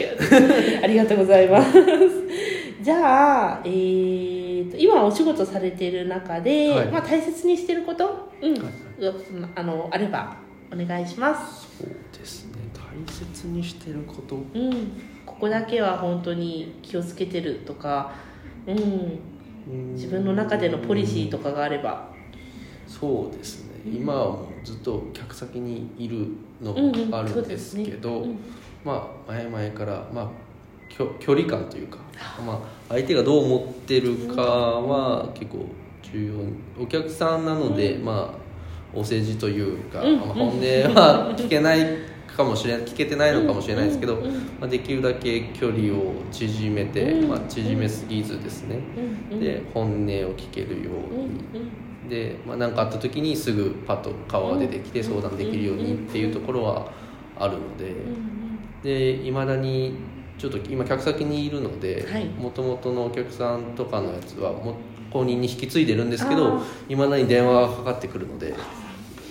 [0.83, 1.73] ありがとうございます。
[2.81, 6.87] じゃあ、えー、と今お仕事されている中で、はい。
[6.89, 8.55] まあ、大切にしていること、うん。
[8.55, 8.63] はい。
[9.55, 10.37] あのあれば
[10.73, 11.79] お願いします。
[11.79, 12.59] そうですね。
[12.75, 14.37] 大切にしてること。
[14.37, 14.93] うん、
[15.25, 18.13] ここだけは本当に気をつけてるとか、
[18.67, 22.11] うん、自分の中でのポリシーとかがあれば。
[22.87, 23.69] そうですね。
[23.85, 26.29] 今はもうずっと客先にいる
[26.61, 27.11] のうんうん。
[27.11, 28.39] があるんですけど、そうですね。
[28.85, 30.29] まあ前々から、まあ、
[30.89, 31.99] 距離感というか、
[32.45, 35.67] まあ、相手がどう思ってるかは結構
[36.03, 36.53] 重要に。
[36.81, 38.48] お客さんなので、まあ
[38.95, 40.17] お世辞というか、うん。
[40.19, 41.87] まあ、本音は聞けない
[42.37, 44.17] かもしれない聞けてないのかもしれないですけど、
[44.61, 47.29] まあ、できるだけ距離を縮めて、うん。
[47.29, 48.81] まあ、縮めすぎずですね、
[49.39, 50.07] で本音を
[50.37, 51.89] 聞けるように。
[52.09, 56.91] で何、まあ、かあった時にすぐパッと顔が出てきて相談できるようにっていうところは
[57.39, 57.95] あるので
[58.83, 59.95] でいまだに
[60.39, 62.25] ちょっと今客先にいるのではい。
[62.27, 64.77] もともとのお客さんとかのやつはも
[65.09, 66.63] う公認に引き継いでるんですけあどー。
[66.89, 68.55] いまだに電話がかかってくるので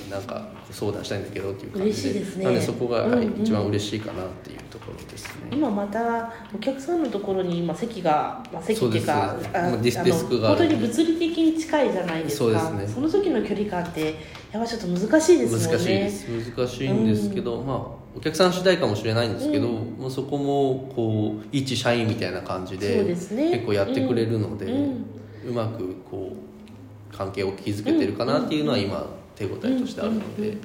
[0.09, 2.45] なんか相談したいんだけどっていう感じで嬉しいですね。
[2.45, 3.41] なんでそこが、はいうんうん。
[3.41, 5.49] 一番嬉しいかなっていうところですね。
[5.51, 9.57] 今またお客さんのところに今席が、まあ、席っていうかそうです。
[9.57, 12.43] あまあディスクが本当に物理的に近いじゃないですか。
[12.45, 12.87] そうですね。
[12.87, 14.15] その時の距離感って
[14.51, 15.67] やっぱちょっと難しいですもんね。
[15.67, 16.27] 難しいです。
[16.57, 17.77] 難しいんですけど、まあ
[18.15, 19.73] お客さん次第かもしれないんですけど、うん。
[19.99, 23.51] もうそこもこう一社員みたいな感じでですね。
[23.51, 25.05] 結構やってくれるので、うん
[25.47, 30.57] うまくこう関係を築けてるかなっていうのは今手応えとしてあるので、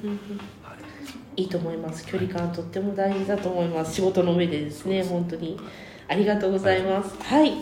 [1.36, 5.58] いいと思います距離感とっても大事だと思います仕事の上でですね本当に
[6.08, 7.52] ありがとうございますはい、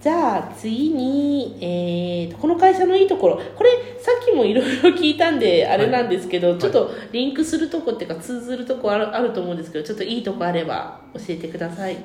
[0.00, 3.70] じゃあ次に、えーこの会社のいいところこれ
[4.00, 11.98] さっきもいろいろ聞いたんであれなんですけど、ちょっとリンクするとこっていうか通ずるとこあるあると思うんですけどちょっといいとこあれば教えてください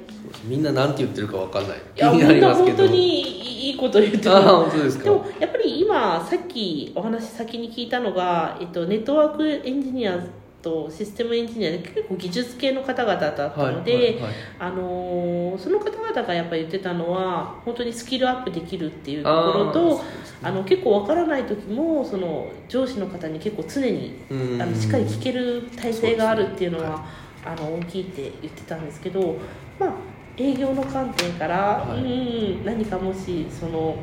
[0.43, 3.36] みんななんて言ってるかわかんない気やみんな本当に
[3.67, 4.31] いいこと言ってる。
[4.31, 5.03] ああ本当ですか？
[5.05, 10.17] でもやっぱり今さっきお話先に聞いたのが、えっと、ネットワークエンジニア
[10.61, 14.33] とシステムエンジニアで結構技術系の方々だったので、はいはいはい。
[14.59, 20.01] あのーその方々がやっぱり言ってたのは本当にスキルアップできるっていうところと
[20.41, 24.61] あの結構わからない時もその上司の方に結構常にうん。
[24.61, 27.05] あのしっかり聞ける体制があるっていうのは
[27.43, 29.35] そうあの大きいって言ってたんですけど、
[29.79, 29.93] まあ、
[30.37, 31.57] 営業の観点から、
[31.87, 32.01] はい。
[32.01, 33.97] うん何かもしその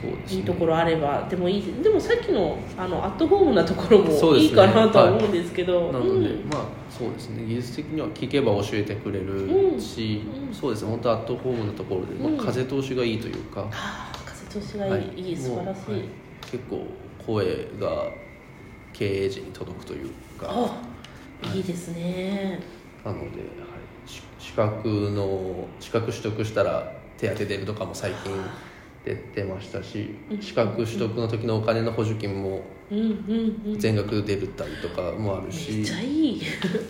[0.00, 0.38] そうですね。
[0.38, 1.82] いいところあればでもいい。
[1.82, 6.48] でもさっきのあのアットホームなところもいいかなとは思うんですけど、なので、うん。
[6.48, 7.44] まあそうですね。
[7.44, 10.54] 技術的には聞けば教えてくれるし、うん。
[10.54, 10.90] そうですね。
[10.90, 15.12] 本当アットホームなところで、まあうん風通しがいいというか、ああ風通しがいい、はい。
[15.16, 16.02] い、い素晴らしい、はい。
[16.50, 16.86] 結構
[17.26, 18.12] 声が
[18.92, 20.08] 経営陣に届くという
[20.38, 20.48] か。
[20.48, 20.82] あ
[21.54, 22.60] いいですね。
[23.04, 23.42] なので、
[24.58, 28.32] 格の資格取得したら手当出るとかも最近
[29.04, 30.42] 出てましたしうん。
[30.42, 32.62] 資格取得の時のお金の補助金も
[33.78, 35.84] 全額出るたりとかもあるし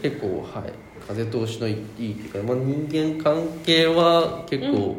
[0.03, 0.73] 結構はい。
[1.07, 4.97] 風通しのいいっていうか、まあ、人間関係は結構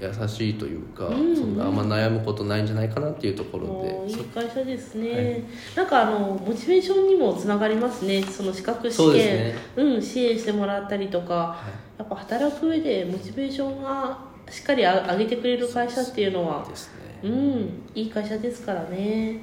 [0.00, 5.42] 優しいというか、うんそんなあんま悩むことないんじゃないかなっていうところもういいで、会社ですね、はい。
[5.76, 8.22] なんかあのモチベーションにもつながりますね。
[8.22, 9.54] その資格試そうね。
[9.76, 11.34] うん支援してもらったりとか。
[11.34, 11.92] はい。
[11.98, 14.18] やっぱ働く上でモチベーションが
[14.50, 16.90] しっかりあ上げてくれる会社っていうのはです
[17.22, 19.40] うね、んいい会社ですからね。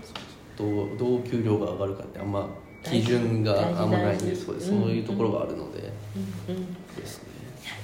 [0.58, 2.50] どうどう給料が上がるかってあんま
[2.84, 5.92] 基準があんまないんでそういうところがあるので、
[6.48, 6.74] うんうん。
[6.96, 7.29] ですね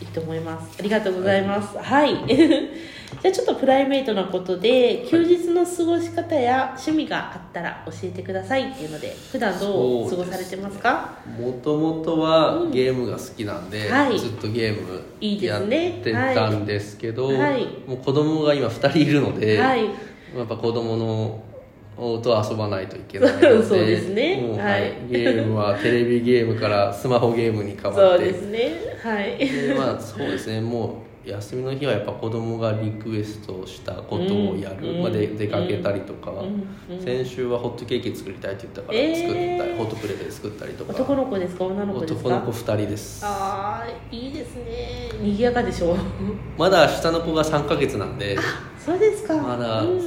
[0.01, 0.77] いいと思います。
[0.79, 1.77] ありがとうございます。
[1.77, 8.71] はい、 じゃあちょっとプライベートなことで休日の過ごし方や趣味があったら教えてください。
[8.71, 11.17] っていうので普段どう過ごされてますか？
[11.39, 14.19] もともとはゲームが好きなんで、はい。
[14.19, 15.63] ずっとゲームやっ
[16.03, 17.65] てたんですけど、はい。
[17.87, 19.85] もう子供が今2人いるので、はい。
[19.85, 21.44] やっぱ子供の
[21.95, 23.33] と遊ばないといけない。
[23.33, 24.37] の でそうですね。
[24.41, 24.81] もうはい。
[24.81, 28.71] はい、ゲームはテレビゲームからスマホゲームに変わってそうですね
[29.03, 30.61] はいでまあそうですね。
[30.61, 36.95] もう休みの日はやっぱ子供がリクエストしたことをやる、うんまあ、で出かけたりとか、うん。
[36.95, 37.03] うん。
[37.03, 39.15] 先週はホットケーキ作りたいって言ったからえー。
[39.15, 40.91] 作ったり、ホットプレートで作ったりとか。
[40.93, 41.65] 男の子ですか？
[41.65, 42.19] 女の子ですか？
[42.19, 43.25] 男の子2人です。
[43.25, 45.09] ああいいですね。
[45.19, 45.93] 賑やかでしょ。
[45.93, 45.97] う
[46.59, 48.37] まだ下の子が3ヶ月なんで。
[48.77, 49.35] そうですか。
[49.35, 49.99] まだうん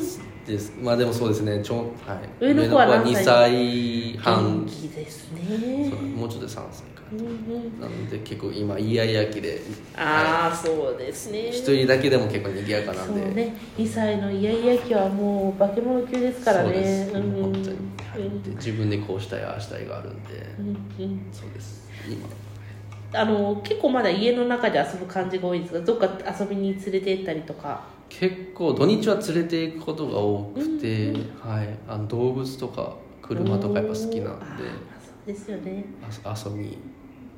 [0.48, 1.62] です、まあでもそうですね。
[1.62, 1.76] ちょ、
[2.06, 4.66] はい、上の子は何2歳歳半。
[4.66, 4.72] で
[5.08, 5.90] すね。
[6.16, 7.02] もうちょっとで3歳か。
[7.12, 7.80] うんうん。
[7.80, 9.60] なので結構今イヤイヤ期で
[9.96, 11.48] ああそうですね。
[11.48, 13.22] 一人だけでも結構賑やかなんで。
[13.22, 13.54] そうね。
[13.76, 17.22] 2歳のイヤイヤ期はもう化け物級ですからそうでねす、うん。
[17.22, 17.72] うん本当に、は
[18.18, 18.42] い。
[18.42, 20.76] で自分でこうしたいああしたいがあるんで、うんうん。
[21.32, 21.88] そうです。
[22.08, 22.26] 今。
[23.10, 34.64] あの結構まだ家の中で遊ぶ感じが多いですがどっか遊びに連れて行ったりとか結構土日は連れて行くことが多くて、はい、あの動物とか車とかやっぱ好きなんで
[35.05, 35.85] そうですよね。
[36.24, 36.78] あ遊び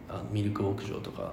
[0.08, 1.32] あのミルク牧場とか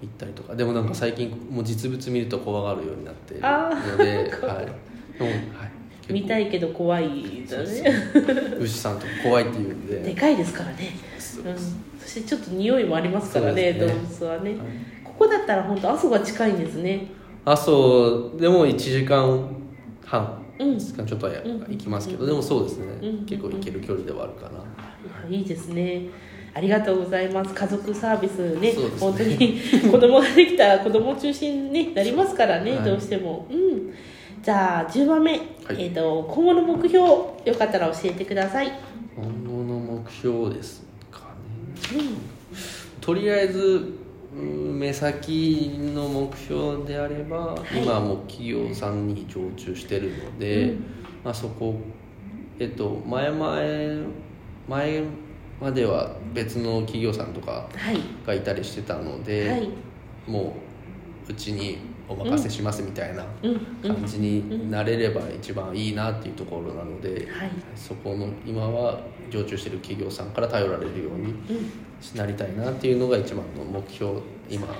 [0.00, 0.54] 行ったりとか。
[0.54, 4.26] でもなんか最近もう実物見ると怖がるようになっているあので、はい。
[4.26, 5.66] でもは
[6.08, 8.16] い、見たいけど怖いだね。
[8.58, 10.00] 牛さんとか怖いって言うんで。
[10.00, 11.44] でかいですからね、そう。
[11.44, 11.56] うん、
[12.00, 14.58] そしてちょっと匂いもありますからねそうです動物はね、はい。
[15.04, 17.06] ここだったら本当阿蘇が近いんですね
[17.44, 19.48] 阿蘇でも1時間
[20.04, 20.78] 半うん。
[20.78, 22.86] ちょっと行きますけどでもそうですね。
[23.02, 23.26] うん。
[23.26, 24.64] 結構行ける距離ではあるかな。
[25.28, 26.08] いいですね。
[26.54, 27.52] ありがとうございます。
[27.52, 28.74] 家族サービスねね。
[29.00, 29.60] 本当に
[29.90, 32.84] 子供ができたら子供中心になりますからね、はい。
[32.84, 33.46] どうしても。
[33.50, 33.92] うん。
[34.42, 35.42] じゃあ10番目、はい。
[35.70, 38.72] えー、と今後の目標よかったら教えてください。
[39.16, 41.34] 今後の目標ですか
[41.92, 42.02] ね、
[43.00, 44.03] とりあえずうん
[44.34, 47.82] 目先の目標であれば、い。
[47.82, 50.84] 今はもう企業さんに常駐してるので、うん。
[51.24, 51.78] まあ、そこ
[52.58, 54.08] えっと前々
[54.68, 55.02] 前
[55.60, 57.98] までは別の企業さんとかはい。
[58.26, 59.70] がいたりしてたので、はい。
[60.26, 60.56] も
[61.28, 61.78] ううちに
[62.08, 63.24] お任せしますみたいな
[63.82, 67.50] 感じになれれば一番いいなっていうところなので、はい。
[67.76, 69.00] そこの今は
[69.30, 71.36] 常駐してる企業さんから頼られるようにうん
[72.12, 74.76] なりたいなっていうのが一番の目標今はい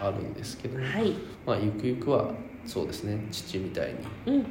[0.00, 1.14] あるんですけど、はい。
[1.46, 2.32] まあ、ゆくゆくは
[2.66, 3.94] そうですね父みたいに、
[4.26, 4.34] うん。
[4.40, 4.42] は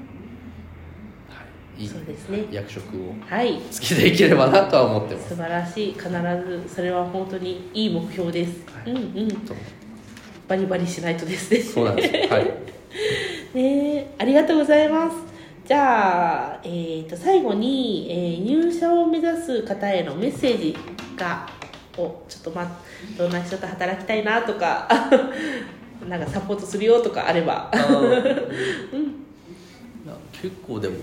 [1.78, 2.46] い、いいそうですね。
[2.52, 3.56] 役職をはい。
[3.56, 5.30] 好きでいければなとは思ってます。
[5.30, 5.94] 素晴らしい。
[5.94, 8.92] 必ずそれは本当にいい目標です、はい。
[8.92, 9.32] うんうん。
[9.42, 9.54] と
[10.48, 11.54] バリバリしないとです。
[11.54, 12.16] ねそうなんです。
[12.16, 12.46] よはい。
[13.54, 15.18] ねえありがとうございます。
[15.66, 20.76] じゃあ、えー、と最後に、えー入社を目指す方へのメッセージ
[21.16, 21.48] が
[21.98, 22.68] をちょっとまあ
[23.18, 24.88] どんな人と働きたいなとか
[26.08, 27.70] なんかサポートするよとかあれば。
[27.74, 28.52] あー
[30.04, 31.00] いや結構でもう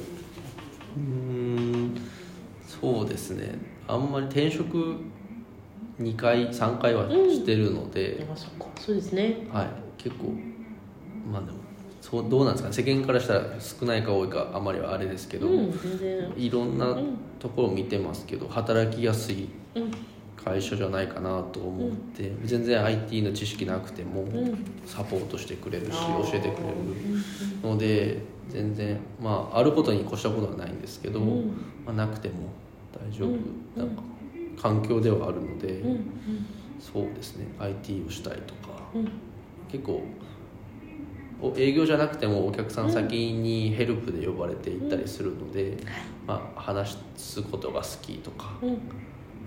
[0.98, 1.94] ーん
[2.66, 3.58] そうですね。
[3.86, 4.96] あんまり転職
[6.00, 9.46] 2回3回はしてるので、でもそうですね。
[9.52, 9.66] はい。
[9.96, 10.32] 結構
[11.30, 11.58] まあでも
[12.00, 12.74] そうどうなんですかね。
[12.74, 16.32] 世間からしたら少ないか多いかあまりはあれですけど、うん全然。
[16.36, 16.96] いろんな
[17.38, 19.48] ところを見てますけど働きやすい。
[19.74, 19.90] うん
[20.48, 24.26] 会社じゃないかなと思って、全然 IT の知識なくてもん。
[24.86, 26.30] サポートしてくれるし、あー。
[26.30, 26.74] 教えてくれる
[27.62, 31.46] ので全然まああることに越したことはないんですけど、うん。
[31.84, 32.34] まあ、なくても
[32.92, 33.38] 大丈夫、うん。
[33.76, 34.02] なんか
[34.60, 36.00] 環境ではあるので、うん。
[36.80, 37.46] そうですね。
[37.58, 38.80] IT をしたいとか。
[38.94, 39.08] うん。
[39.70, 40.02] 結構
[41.40, 45.76] お営業じゃなくてもお客さん先にヘルプで呼ばれて行ったりするので、
[46.26, 48.54] まあ、話すことが好きとか。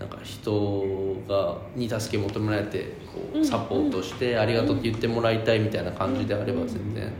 [0.01, 7.11] うんなんか人がに助け求められてこうサポートしてありがとうって言ってもらいたいみたいな感じであれば全然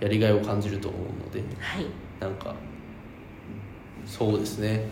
[0.00, 1.86] やりがいを感じると思うのではい。
[2.20, 2.54] なんか
[4.06, 4.84] そうですね。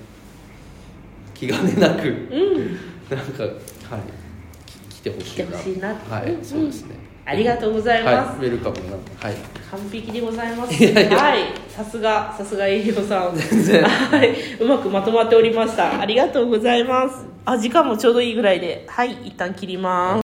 [1.34, 3.16] 気兼ねなくうん。
[3.16, 3.52] なんかはい。
[4.66, 5.94] き来てほしいな。
[5.94, 6.44] はいうん。
[6.44, 10.74] そうですねありがとうございます、はいウェルカムなはい完璧でございます。
[10.74, 13.36] はい、さすが、さすが営業さん。
[13.36, 16.00] はい、うまくまとまっておりました。
[16.00, 17.24] ありがとうございます。
[17.44, 20.29] あ、時間もちょうどいいぐらいで、はい、一旦切ります。